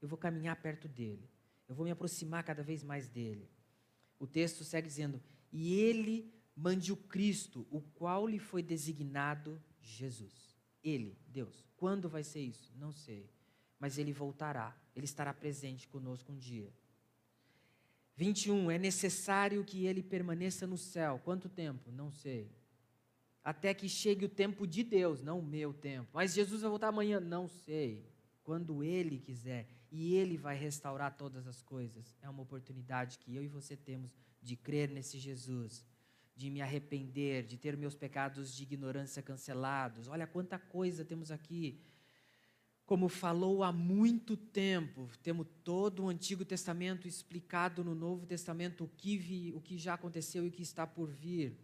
Eu 0.00 0.08
vou 0.08 0.18
caminhar 0.18 0.56
perto 0.60 0.86
dele. 0.86 1.28
Eu 1.68 1.74
vou 1.74 1.84
me 1.84 1.90
aproximar 1.90 2.44
cada 2.44 2.62
vez 2.62 2.82
mais 2.82 3.08
dele. 3.08 3.48
O 4.18 4.26
texto 4.26 4.62
segue 4.62 4.86
dizendo: 4.86 5.20
E 5.50 5.74
ele 5.74 6.32
mande 6.54 6.92
o 6.92 6.96
Cristo, 6.96 7.66
o 7.70 7.80
qual 7.80 8.28
lhe 8.28 8.38
foi 8.38 8.62
designado 8.62 9.60
Jesus. 9.80 10.54
Ele, 10.82 11.18
Deus. 11.26 11.64
Quando 11.76 12.08
vai 12.08 12.22
ser 12.22 12.40
isso? 12.40 12.72
Não 12.76 12.92
sei. 12.92 13.28
Mas 13.78 13.98
ele 13.98 14.12
voltará. 14.12 14.76
Ele 14.94 15.06
estará 15.06 15.32
presente 15.32 15.88
conosco 15.88 16.32
um 16.32 16.38
dia. 16.38 16.72
21. 18.16 18.70
É 18.70 18.78
necessário 18.78 19.64
que 19.64 19.86
ele 19.86 20.02
permaneça 20.02 20.66
no 20.66 20.78
céu. 20.78 21.20
Quanto 21.24 21.48
tempo? 21.48 21.90
Não 21.90 22.10
sei. 22.10 22.50
Até 23.44 23.74
que 23.74 23.88
chegue 23.88 24.24
o 24.24 24.28
tempo 24.28 24.66
de 24.66 24.82
Deus, 24.82 25.22
não 25.22 25.38
o 25.38 25.42
meu 25.42 25.72
tempo. 25.72 26.08
Mas 26.14 26.34
Jesus 26.34 26.62
vai 26.62 26.70
voltar 26.70 26.88
amanhã? 26.88 27.20
Não 27.20 27.46
sei. 27.46 28.10
Quando 28.42 28.82
ele 28.82 29.18
quiser. 29.18 29.68
E 29.92 30.14
ele 30.14 30.36
vai 30.36 30.56
restaurar 30.56 31.16
todas 31.16 31.46
as 31.46 31.62
coisas. 31.62 32.16
É 32.22 32.28
uma 32.28 32.42
oportunidade 32.42 33.18
que 33.18 33.36
eu 33.36 33.44
e 33.44 33.48
você 33.48 33.76
temos 33.76 34.16
de 34.42 34.56
crer 34.56 34.88
nesse 34.88 35.18
Jesus 35.18 35.84
de 36.36 36.50
me 36.50 36.60
arrepender, 36.60 37.44
de 37.44 37.56
ter 37.56 37.76
meus 37.76 37.94
pecados 37.94 38.54
de 38.54 38.64
ignorância 38.64 39.22
cancelados. 39.22 40.08
Olha 40.08 40.26
quanta 40.26 40.58
coisa 40.58 41.04
temos 41.04 41.30
aqui. 41.30 41.80
Como 42.84 43.08
falou 43.08 43.62
há 43.62 43.72
muito 43.72 44.36
tempo, 44.36 45.08
temos 45.22 45.46
todo 45.62 46.02
o 46.02 46.08
Antigo 46.08 46.44
Testamento 46.44 47.08
explicado 47.08 47.82
no 47.82 47.94
Novo 47.94 48.26
Testamento 48.26 48.84
o 48.84 48.88
que, 48.88 49.16
vi, 49.16 49.52
o 49.54 49.60
que 49.60 49.78
já 49.78 49.94
aconteceu 49.94 50.44
e 50.44 50.48
o 50.48 50.52
que 50.52 50.62
está 50.62 50.86
por 50.86 51.08
vir. 51.08 51.56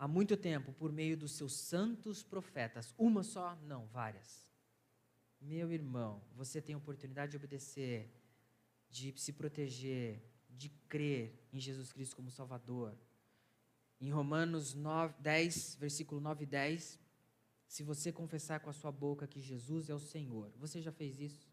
Há 0.00 0.08
muito 0.08 0.36
tempo, 0.36 0.72
por 0.72 0.90
meio 0.90 1.16
dos 1.16 1.32
seus 1.32 1.52
santos 1.52 2.22
profetas. 2.22 2.94
Uma 2.96 3.22
só? 3.22 3.54
Não, 3.66 3.86
várias. 3.88 4.48
Meu 5.40 5.70
irmão, 5.70 6.22
você 6.34 6.60
tem 6.60 6.74
oportunidade 6.74 7.32
de 7.32 7.36
obedecer, 7.36 8.10
de 8.90 9.12
se 9.20 9.32
proteger, 9.32 10.20
de 10.48 10.70
crer 10.88 11.38
em 11.52 11.60
Jesus 11.60 11.92
Cristo 11.92 12.16
como 12.16 12.30
Salvador 12.30 12.96
em 14.00 14.10
Romanos 14.10 14.74
9, 14.74 15.14
10, 15.20 15.76
versículo 15.78 16.20
9 16.20 16.44
e 16.44 16.46
10, 16.46 16.98
se 17.66 17.82
você 17.82 18.10
confessar 18.10 18.58
com 18.60 18.70
a 18.70 18.72
sua 18.72 18.90
boca 18.90 19.26
que 19.26 19.40
Jesus 19.40 19.90
é 19.90 19.94
o 19.94 19.98
Senhor, 19.98 20.50
você 20.56 20.80
já 20.80 20.90
fez 20.90 21.20
isso? 21.20 21.52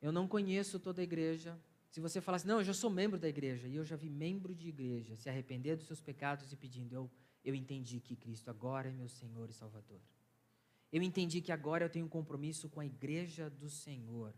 Eu 0.00 0.10
não 0.10 0.26
conheço 0.26 0.80
toda 0.80 1.00
a 1.02 1.04
igreja. 1.04 1.58
Se 1.90 2.00
você 2.00 2.20
falar 2.20 2.42
não, 2.44 2.58
eu 2.58 2.64
já 2.64 2.74
sou 2.74 2.90
membro 2.90 3.18
da 3.18 3.28
igreja, 3.28 3.68
e 3.68 3.76
eu 3.76 3.84
já 3.84 3.96
vi 3.96 4.08
membro 4.08 4.54
de 4.54 4.68
igreja 4.68 5.14
se 5.16 5.28
arrepender 5.28 5.76
dos 5.76 5.86
seus 5.86 6.00
pecados 6.00 6.50
e 6.52 6.56
pedindo, 6.56 6.94
eu, 6.94 7.10
eu 7.46 7.54
entendi 7.54 8.00
que 8.00 8.16
Cristo 8.16 8.50
agora 8.50 8.88
é 8.88 8.92
meu 8.92 9.08
Senhor 9.08 9.48
e 9.48 9.52
Salvador. 9.52 10.00
Eu 10.92 11.00
entendi 11.00 11.40
que 11.40 11.52
agora 11.52 11.84
eu 11.84 11.88
tenho 11.88 12.06
um 12.06 12.08
compromisso 12.08 12.68
com 12.68 12.80
a 12.80 12.86
igreja 12.86 13.48
do 13.48 13.70
Senhor. 13.70 14.34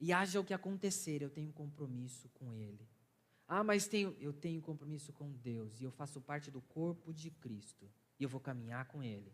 E 0.00 0.12
haja 0.12 0.40
o 0.40 0.44
que 0.44 0.52
acontecer, 0.52 1.22
eu 1.22 1.30
tenho 1.30 1.50
um 1.50 1.52
compromisso 1.52 2.28
com 2.30 2.52
Ele. 2.52 2.84
Ah, 3.46 3.62
mas 3.62 3.86
tenho, 3.86 4.16
eu 4.18 4.32
tenho 4.32 4.60
compromisso 4.60 5.12
com 5.12 5.30
Deus 5.30 5.80
e 5.80 5.84
eu 5.84 5.92
faço 5.92 6.20
parte 6.20 6.50
do 6.50 6.60
corpo 6.60 7.12
de 7.12 7.30
Cristo 7.30 7.88
e 8.18 8.24
eu 8.24 8.28
vou 8.28 8.40
caminhar 8.40 8.86
com 8.86 9.02
Ele. 9.02 9.32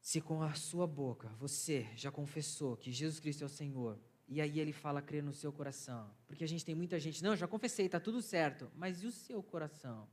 Se 0.00 0.22
com 0.22 0.42
a 0.42 0.54
sua 0.54 0.86
boca 0.86 1.28
você 1.38 1.86
já 1.96 2.10
confessou 2.10 2.78
que 2.78 2.90
Jesus 2.90 3.20
Cristo 3.20 3.42
é 3.42 3.46
o 3.46 3.50
Senhor, 3.50 3.98
e 4.26 4.40
aí 4.40 4.58
ele 4.58 4.72
fala 4.72 5.02
crer 5.02 5.22
no 5.22 5.32
seu 5.32 5.52
coração, 5.52 6.10
porque 6.26 6.44
a 6.44 6.48
gente 6.48 6.64
tem 6.64 6.74
muita 6.74 6.98
gente, 6.98 7.22
não, 7.22 7.36
já 7.36 7.46
confessei, 7.46 7.86
está 7.86 8.00
tudo 8.00 8.22
certo, 8.22 8.70
mas 8.74 9.02
e 9.02 9.06
o 9.06 9.12
seu 9.12 9.42
coração? 9.42 10.08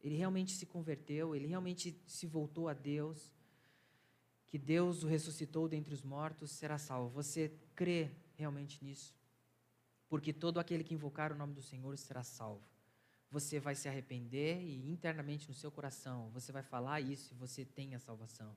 Ele 0.00 0.16
realmente 0.16 0.52
se 0.52 0.66
converteu, 0.66 1.34
ele 1.34 1.46
realmente 1.46 1.98
se 2.06 2.26
voltou 2.26 2.68
a 2.68 2.74
Deus, 2.74 3.34
que 4.48 4.58
Deus 4.58 5.02
o 5.02 5.06
ressuscitou 5.06 5.68
dentre 5.68 5.94
os 5.94 6.02
mortos, 6.02 6.50
será 6.50 6.76
salvo. 6.76 7.08
Você 7.10 7.56
crê 7.74 8.10
realmente 8.36 8.84
nisso? 8.84 9.14
porque 10.12 10.30
todo 10.30 10.60
aquele 10.60 10.84
que 10.84 10.92
invocar 10.92 11.32
o 11.32 11.34
nome 11.34 11.54
do 11.54 11.62
Senhor 11.62 11.96
será 11.96 12.22
salvo. 12.22 12.62
Você 13.30 13.58
vai 13.58 13.74
se 13.74 13.88
arrepender 13.88 14.60
e 14.60 14.90
internamente 14.90 15.48
no 15.48 15.54
seu 15.54 15.72
coração 15.72 16.28
você 16.34 16.52
vai 16.52 16.62
falar 16.62 17.00
isso 17.00 17.32
e 17.32 17.36
você 17.38 17.64
tem 17.64 17.94
a 17.94 17.98
salvação. 17.98 18.54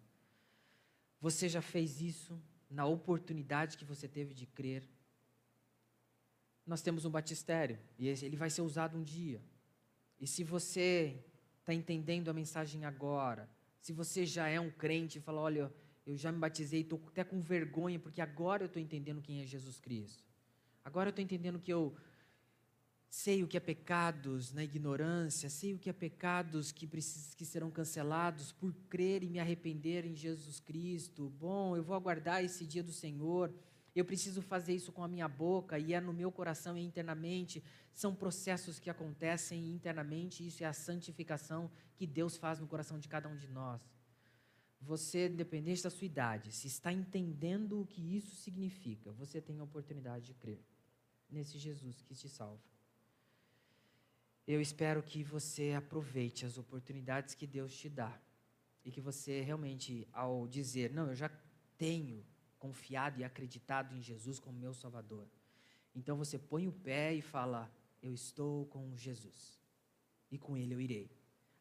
Você 1.21 1.47
já 1.47 1.61
fez 1.61 2.01
isso 2.01 2.38
na 2.76 2.86
oportunidade 2.86 3.78
que 3.78 3.86
você 3.86 4.07
teve 4.07 4.34
de 4.34 4.45
crer. 4.45 4.84
Nós 6.67 6.82
temos 6.82 7.05
um 7.05 7.09
batistério 7.09 7.80
e 7.97 8.09
ele 8.09 8.36
vai 8.36 8.49
ser 8.49 8.61
usado 8.61 8.97
um 8.97 9.03
dia. 9.03 9.41
E 10.19 10.28
se 10.28 10.43
você 10.43 11.23
está 11.61 11.73
entendendo 11.73 12.30
a 12.30 12.34
mensagem 12.34 12.84
agora, 12.84 13.49
se 13.80 13.93
você 13.93 14.26
já 14.26 14.49
é 14.49 14.59
um 14.59 14.69
crente 14.69 15.17
e 15.17 15.21
fala, 15.21 15.39
olha, 15.39 15.73
eu 16.05 16.17
já 16.17 16.32
me 16.32 16.38
batizei, 16.38 16.82
estou 16.82 17.01
até 17.07 17.23
com 17.23 17.39
vergonha, 17.39 17.97
porque 17.97 18.19
agora 18.19 18.63
eu 18.63 18.67
estou 18.67 18.82
entendendo 18.82 19.21
quem 19.21 19.41
é 19.41 19.45
Jesus 19.45 19.80
Cristo. 19.80 20.23
Agora 20.84 21.07
eu 21.07 21.11
estou 21.11 21.23
entendendo 21.23 21.59
que 21.59 21.71
eu 21.71 21.95
sei 23.16 23.41
o 23.43 23.47
que 23.47 23.55
é 23.55 23.61
pecados 23.61 24.51
na 24.51 24.61
ignorância, 24.61 25.49
sei 25.49 25.74
o 25.74 25.80
que 25.80 25.89
é 25.89 25.93
pecados 25.93 26.74
que, 26.74 26.86
precis, 26.86 27.34
que 27.34 27.45
serão 27.45 27.72
cancelados 27.72 28.51
por 28.51 28.74
crer 28.89 29.24
e 29.24 29.30
me 29.30 29.39
arrepender 29.39 30.05
em 30.05 30.13
Jesus 30.13 30.59
Cristo. 30.59 31.30
Bom, 31.30 31.78
eu 31.78 31.82
vou 31.82 31.95
aguardar 31.95 32.43
esse 32.43 32.68
dia 32.68 32.84
do 32.84 32.91
Senhor. 32.91 33.53
Eu 33.95 34.03
preciso 34.03 34.41
fazer 34.41 34.76
isso 34.76 34.91
com 34.91 35.01
a 35.01 35.07
minha 35.07 35.30
boca 35.30 35.80
e 35.80 35.93
é 35.93 36.01
no 36.01 36.11
meu 36.11 36.30
coração 36.30 36.78
e 36.78 36.84
internamente. 36.84 37.63
São 37.93 38.13
processos 38.13 38.80
que 38.80 38.89
acontecem 38.89 39.72
internamente, 39.72 40.45
isso 40.45 40.66
é 40.66 40.68
a 40.68 40.74
santificação 40.74 41.72
que 41.95 42.05
Deus 42.05 42.36
faz 42.36 42.59
no 42.59 42.68
coração 42.68 42.99
de 42.99 43.07
cada 43.07 43.30
um 43.30 43.38
de 43.38 43.47
nós. 43.47 43.82
Você, 44.82 45.30
independente 45.30 45.82
da 45.82 45.89
sua 45.89 46.05
idade, 46.05 46.51
se 46.51 46.68
está 46.68 46.91
entendendo 46.91 47.80
o 47.80 47.88
que 47.88 48.18
isso 48.18 48.36
significa, 48.36 49.13
você 49.13 49.39
tem 49.39 49.57
a 49.61 49.63
oportunidade 49.63 50.26
de 50.26 50.34
crer 50.34 50.61
nesse 51.32 51.57
Jesus 51.57 52.01
que 52.01 52.13
te 52.13 52.28
salva. 52.28 52.74
Eu 54.48 54.62
espero 54.62 55.02
que 55.02 55.24
você 55.24 55.74
aproveite 55.74 56.46
as 56.46 56.58
oportunidades 56.58 57.34
que 57.34 57.48
Deus 57.48 57.76
te 57.76 57.89
dá 57.89 58.20
e 58.84 58.91
que 58.91 59.02
você 59.02 59.41
realmente, 59.41 60.08
ao 60.14 60.48
dizer, 60.48 60.91
não, 60.91 61.08
eu 61.08 61.16
já 61.16 61.30
tenho 61.78 62.24
confiado 62.60 63.20
e 63.20 63.24
acreditado 63.24 63.96
em 63.96 64.02
Jesus 64.02 64.39
como 64.39 64.60
meu 64.60 64.74
Salvador, 64.74 65.28
então 65.96 66.18
você 66.18 66.38
põe 66.38 66.68
o 66.68 66.72
pé 66.72 67.14
e 67.14 67.22
fala: 67.22 67.72
Eu 68.02 68.14
estou 68.14 68.66
com 68.68 68.96
Jesus 68.96 69.60
e 70.32 70.38
com 70.38 70.58
Ele 70.58 70.74
eu 70.74 70.82
irei. 70.82 71.10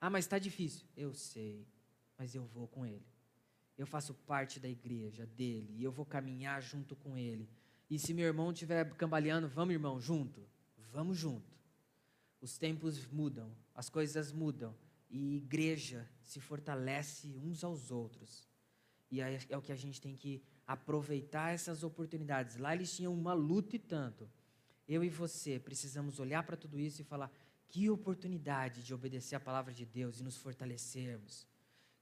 Ah, 0.00 0.10
mas 0.10 0.24
está 0.24 0.38
difícil. 0.38 0.86
Eu 0.96 1.14
sei, 1.14 1.66
mas 2.18 2.34
eu 2.34 2.44
vou 2.44 2.66
com 2.68 2.84
Ele. 2.84 3.06
Eu 3.78 3.86
faço 3.86 4.14
parte 4.14 4.60
da 4.60 4.68
igreja 4.68 5.26
dele 5.26 5.74
e 5.76 5.84
eu 5.84 5.92
vou 5.92 6.04
caminhar 6.04 6.60
junto 6.60 6.94
com 6.96 7.16
Ele 7.16 7.48
e 7.88 7.98
se 7.98 8.14
meu 8.14 8.26
irmão 8.26 8.50
estiver 8.50 8.90
cambaleando, 8.94 9.48
vamos, 9.48 9.72
irmão, 9.74 10.00
junto. 10.00 10.42
Vamos 10.92 11.16
junto. 11.18 11.54
Os 12.44 12.58
tempos 12.58 13.06
mudam, 13.06 13.50
as 13.74 13.88
coisas 13.88 14.30
mudam. 14.30 14.76
E 15.08 15.36
igreja 15.36 16.06
se 16.20 16.38
fortalece 16.38 17.34
uns 17.42 17.64
aos 17.64 17.90
outros. 17.90 18.46
E 19.10 19.22
é, 19.22 19.38
o 19.56 19.62
que 19.62 19.72
a 19.72 19.76
gente 19.76 19.98
tem 19.98 20.14
que 20.14 20.42
aproveitar 20.66 21.54
essas 21.54 21.82
oportunidades. 21.82 22.58
Lá 22.58 22.74
eles 22.74 22.94
tinham 22.94 23.14
uma 23.14 23.32
luta 23.32 23.76
e 23.76 23.78
tanto. 23.78 24.28
Eu 24.86 25.02
e 25.02 25.08
você 25.08 25.58
precisamos 25.58 26.20
olhar 26.20 26.42
para 26.42 26.54
tudo 26.54 26.78
isso 26.78 27.00
e 27.00 27.04
falar: 27.04 27.32
que 27.66 27.88
oportunidade 27.88 28.82
de 28.82 28.92
obedecer 28.92 29.36
a 29.36 29.40
palavra 29.40 29.72
de 29.72 29.86
Deus 29.86 30.20
e 30.20 30.22
nos 30.22 30.36
fortalecermos. 30.36 31.46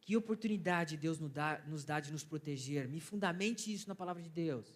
Que 0.01 0.17
oportunidade 0.17 0.97
Deus 0.97 1.21
nos 1.21 1.31
nos 1.69 1.85
dá 1.85 2.01
de 2.01 2.11
nos 2.11 2.25
proteger. 2.25 2.89
Me 2.89 2.99
fundamente 2.99 3.73
isso 3.73 3.89
na 3.89 3.95
palavra 3.95 4.21
de 4.21 4.29
Deus. 4.29 4.67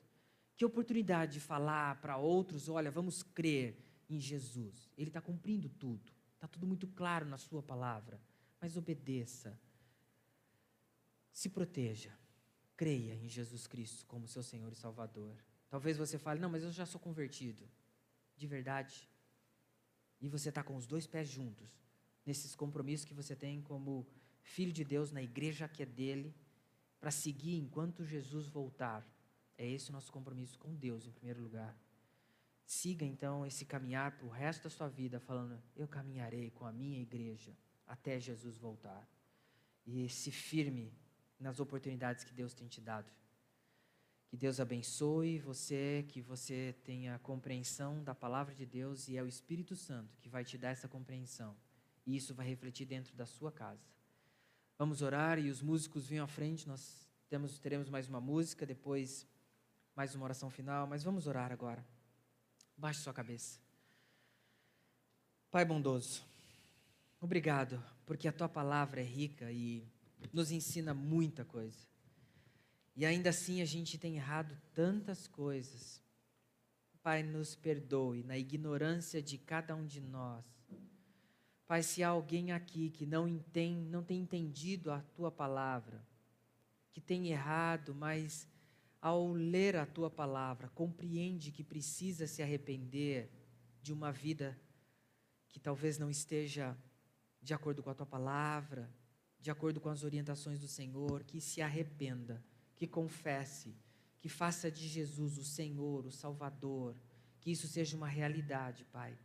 Que 0.57 0.64
oportunidade 0.64 1.33
de 1.33 1.41
falar 1.41 2.01
para 2.01 2.17
outros: 2.19 2.69
olha, 2.69 2.89
vamos 2.89 3.25
crer 3.25 3.86
em 4.09 4.21
Jesus. 4.21 4.91
Ele 4.97 5.11
está 5.11 5.21
cumprindo 5.21 5.69
tudo. 5.69 6.13
Está 6.35 6.47
tudo 6.47 6.67
muito 6.67 6.87
claro 6.89 7.27
na 7.27 7.39
Sua 7.39 7.63
palavra. 7.63 8.21
Mas 8.61 8.77
obedeça. 8.77 9.59
Se 11.33 11.49
proteja. 11.49 12.17
Creia 12.77 13.15
em 13.15 13.29
Jesus 13.29 13.67
Cristo 13.67 14.05
como 14.07 14.29
seu 14.29 14.43
Senhor 14.43 14.71
e 14.71 14.77
Salvador. 14.77 15.37
Talvez 15.69 15.97
você 15.97 16.19
fale: 16.19 16.41
não, 16.41 16.51
mas 16.51 16.63
eu 16.63 16.71
já 16.71 16.87
sou 16.87 17.01
convertido. 17.01 17.69
De 18.37 18.47
verdade. 18.47 19.09
E 20.21 20.29
você 20.29 20.49
está 20.51 20.63
com 20.63 20.77
os 20.77 20.87
dois 20.87 21.07
pés 21.07 21.29
juntos. 21.29 21.69
Nesses 22.25 22.55
compromissos 22.55 23.07
que 23.07 23.15
você 23.15 23.35
tem 23.35 23.63
como 23.63 24.07
filho 24.43 24.73
de 24.73 24.85
Deus 24.85 25.11
na 25.11 25.23
igreja 25.23 25.69
que 25.69 25.83
é 25.83 25.87
dele. 25.87 26.35
Para 27.01 27.11
seguir 27.11 27.59
enquanto 27.59 28.05
Jesus 28.05 28.47
voltar 28.49 29.07
é 29.59 29.67
esse 29.67 29.91
o 29.91 29.93
nosso 29.93 30.13
compromisso 30.13 30.59
com 30.59 30.75
Deus, 30.75 31.07
em 31.07 31.13
primeiro 31.13 31.43
lugar. 31.43 31.77
Siga 32.67 33.07
então 33.07 33.47
esse 33.47 33.64
caminhar 33.64 34.19
para 34.19 34.27
o 34.27 34.29
resto 34.29 34.64
da 34.64 34.71
sua 34.71 34.89
vida, 34.89 35.21
falando: 35.21 35.57
Eu 35.77 35.87
caminharei 35.87 36.51
com 36.51 36.67
a 36.67 36.73
minha 36.73 37.01
igreja 37.01 37.57
até 37.87 38.19
Jesus 38.19 38.59
voltar. 38.59 39.09
E 39.87 40.09
se 40.09 40.33
firme 40.33 40.93
nas 41.39 41.61
oportunidades 41.61 42.25
que 42.25 42.35
Deus 42.35 42.53
tem 42.53 42.67
te 42.67 42.81
dado. 42.81 43.09
Que 44.29 44.37
Deus 44.37 44.59
abençoe 44.59 45.39
você, 45.39 46.05
que 46.09 46.21
você 46.21 46.75
tenha 46.83 47.21
compreensão 47.21 48.03
da 48.03 48.12
palavra 48.14 48.53
de 48.53 48.67
Deus 48.67 49.07
e 49.07 49.17
é 49.17 49.23
o 49.23 49.29
Espírito 49.29 49.77
Santo 49.77 50.17
que 50.19 50.29
vai 50.29 50.45
te 50.45 50.59
dar 50.59 50.71
essa 50.71 50.89
compreensão. 50.89 51.57
E 52.05 52.17
isso 52.17 52.35
vai 52.35 52.47
refletir 52.47 52.85
dentro 52.85 53.14
da 53.14 53.27
sua 53.27 53.53
casa. 53.53 53.87
Vamos 54.77 55.03
orar 55.03 55.39
e 55.39 55.49
os 55.49 55.62
músicos 55.62 56.09
venham 56.09 56.25
à 56.25 56.29
frente. 56.29 56.67
Nós 56.67 57.09
temos, 57.29 57.61
teremos 57.61 57.89
mais 57.89 58.09
uma 58.09 58.21
música, 58.21 58.67
depois 58.67 59.25
mais 59.95 60.17
uma 60.17 60.25
oração 60.25 60.51
final, 60.51 60.87
mas 60.89 61.05
vamos 61.05 61.29
orar 61.29 61.53
agora. 61.53 61.87
Baixe 62.77 63.01
sua 63.01 63.12
cabeça. 63.12 63.59
Pai 65.51 65.64
bondoso, 65.64 66.22
obrigado, 67.20 67.83
porque 68.05 68.29
a 68.29 68.33
tua 68.33 68.49
palavra 68.49 69.01
é 69.01 69.05
rica 69.05 69.51
e 69.51 69.87
nos 70.33 70.51
ensina 70.51 70.93
muita 70.93 71.45
coisa. 71.45 71.79
E 72.95 73.07
ainda 73.07 73.31
assim 73.31 73.62
a 73.62 73.64
gente 73.64 73.97
tem 73.97 74.16
errado 74.16 74.57
tantas 74.74 75.27
coisas. 75.27 76.03
Pai, 77.03 77.22
nos 77.22 77.55
perdoe 77.55 78.22
na 78.24 78.37
ignorância 78.37 79.22
de 79.22 79.39
cada 79.39 79.74
um 79.74 79.87
de 79.87 80.01
nós. 80.01 80.45
Pai, 81.66 81.83
se 81.83 82.03
há 82.03 82.09
alguém 82.09 82.53
aqui 82.53 82.91
que 82.91 83.07
não 83.07 83.27
entende, 83.27 83.89
não 83.89 84.03
tem 84.03 84.20
entendido 84.20 84.91
a 84.91 85.01
tua 85.14 85.31
palavra, 85.31 86.05
que 86.93 87.01
tem 87.01 87.29
errado, 87.29 87.95
mas 87.95 88.49
ao 89.01 89.33
ler 89.33 89.77
a 89.77 89.87
tua 89.87 90.11
palavra, 90.11 90.69
compreende 90.69 91.51
que 91.51 91.63
precisa 91.63 92.27
se 92.27 92.43
arrepender 92.43 93.31
de 93.83 93.93
uma 93.93 94.11
vida 94.11 94.59
que 95.49 95.61
talvez 95.61 95.99
não 95.99 96.11
esteja 96.11 96.77
de 97.41 97.55
acordo 97.55 97.83
com 97.83 97.91
a 97.91 97.95
tua 97.95 98.07
palavra, 98.07 98.91
de 99.41 99.51
acordo 99.51 99.81
com 99.81 99.89
as 99.89 100.03
orientações 100.03 100.59
do 100.59 100.67
Senhor, 100.67 101.23
que 101.23 101.41
se 101.41 101.63
arrependa, 101.63 102.43
que 102.75 102.87
confesse, 102.87 103.75
que 104.19 104.29
faça 104.29 104.71
de 104.71 104.89
Jesus 104.89 105.39
o 105.39 105.45
Senhor, 105.45 106.05
o 106.05 106.11
Salvador, 106.11 106.97
que 107.41 107.53
isso 107.53 107.69
seja 107.69 107.97
uma 107.97 108.09
realidade, 108.09 108.85
Pai. 108.87 109.17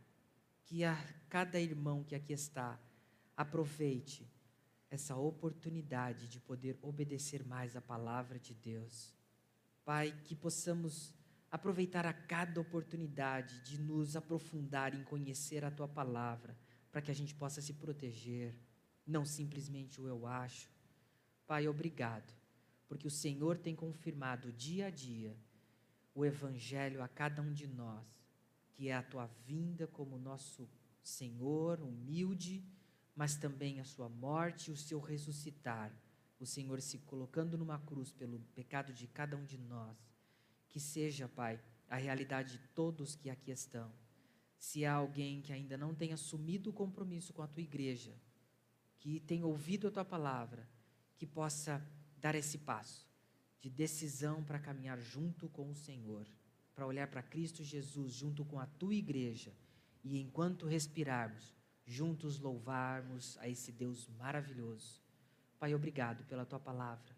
Que 0.64 0.84
a 0.84 0.96
cada 1.28 1.60
irmão 1.60 2.04
que 2.04 2.14
aqui 2.14 2.32
está 2.32 2.80
aproveite 3.36 4.30
essa 4.88 5.16
oportunidade 5.16 6.28
de 6.28 6.38
poder 6.38 6.78
obedecer 6.82 7.44
mais 7.44 7.74
a 7.74 7.80
palavra 7.80 8.38
de 8.38 8.54
Deus. 8.54 9.12
Pai, 9.84 10.14
que 10.24 10.34
possamos 10.34 11.12
aproveitar 11.50 12.06
a 12.06 12.12
cada 12.12 12.60
oportunidade 12.60 13.60
de 13.60 13.80
nos 13.80 14.16
aprofundar 14.16 14.94
em 14.94 15.04
conhecer 15.04 15.64
a 15.64 15.70
tua 15.70 15.88
palavra, 15.88 16.56
para 16.90 17.02
que 17.02 17.10
a 17.10 17.14
gente 17.14 17.34
possa 17.34 17.60
se 17.60 17.74
proteger, 17.74 18.54
não 19.06 19.24
simplesmente 19.24 20.00
o 20.00 20.06
eu 20.06 20.26
acho. 20.26 20.70
Pai, 21.46 21.66
obrigado, 21.66 22.32
porque 22.88 23.06
o 23.06 23.10
Senhor 23.10 23.58
tem 23.58 23.74
confirmado 23.74 24.52
dia 24.52 24.86
a 24.86 24.90
dia 24.90 25.36
o 26.14 26.24
evangelho 26.24 27.02
a 27.02 27.08
cada 27.08 27.42
um 27.42 27.52
de 27.52 27.66
nós, 27.66 28.06
que 28.74 28.88
é 28.88 28.94
a 28.94 29.02
tua 29.02 29.26
vinda 29.46 29.86
como 29.86 30.18
nosso 30.18 30.68
Senhor 31.02 31.80
humilde, 31.80 32.64
mas 33.14 33.36
também 33.36 33.80
a 33.80 33.84
sua 33.84 34.08
morte 34.08 34.68
e 34.68 34.72
o 34.72 34.76
seu 34.76 35.00
ressuscitar, 35.00 35.92
o 36.42 36.46
Senhor 36.46 36.80
se 36.80 36.98
colocando 36.98 37.56
numa 37.56 37.78
cruz 37.78 38.12
pelo 38.12 38.40
pecado 38.54 38.92
de 38.92 39.06
cada 39.06 39.36
um 39.36 39.44
de 39.44 39.58
nós 39.58 39.96
que 40.68 40.80
seja, 40.80 41.28
Pai, 41.28 41.60
a 41.88 41.96
realidade 41.96 42.52
de 42.52 42.58
todos 42.74 43.14
que 43.14 43.28
aqui 43.28 43.50
estão. 43.50 43.92
Se 44.58 44.86
há 44.86 44.94
alguém 44.94 45.42
que 45.42 45.52
ainda 45.52 45.76
não 45.76 45.94
tenha 45.94 46.14
assumido 46.14 46.70
o 46.70 46.72
compromisso 46.72 47.32
com 47.34 47.42
a 47.42 47.46
tua 47.46 47.62
igreja, 47.62 48.14
que 48.98 49.20
tenha 49.20 49.46
ouvido 49.46 49.86
a 49.86 49.90
tua 49.90 50.04
palavra, 50.04 50.66
que 51.18 51.26
possa 51.26 51.86
dar 52.16 52.34
esse 52.34 52.58
passo 52.58 53.06
de 53.60 53.68
decisão 53.68 54.42
para 54.42 54.58
caminhar 54.58 54.98
junto 54.98 55.48
com 55.50 55.68
o 55.68 55.74
Senhor, 55.74 56.26
para 56.74 56.86
olhar 56.86 57.08
para 57.08 57.22
Cristo 57.22 57.62
Jesus 57.62 58.14
junto 58.14 58.44
com 58.46 58.58
a 58.58 58.66
tua 58.66 58.94
igreja 58.94 59.52
e 60.02 60.18
enquanto 60.18 60.66
respirarmos, 60.66 61.54
juntos 61.84 62.38
louvarmos 62.38 63.36
a 63.38 63.48
esse 63.48 63.70
Deus 63.70 64.08
maravilhoso. 64.16 65.01
Pai, 65.62 65.76
obrigado 65.76 66.24
pela 66.24 66.44
tua 66.44 66.58
palavra 66.58 67.14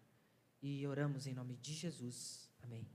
e 0.61 0.85
oramos 0.85 1.25
em 1.25 1.33
nome 1.33 1.55
de 1.55 1.73
Jesus. 1.73 2.47
Amém. 2.61 2.87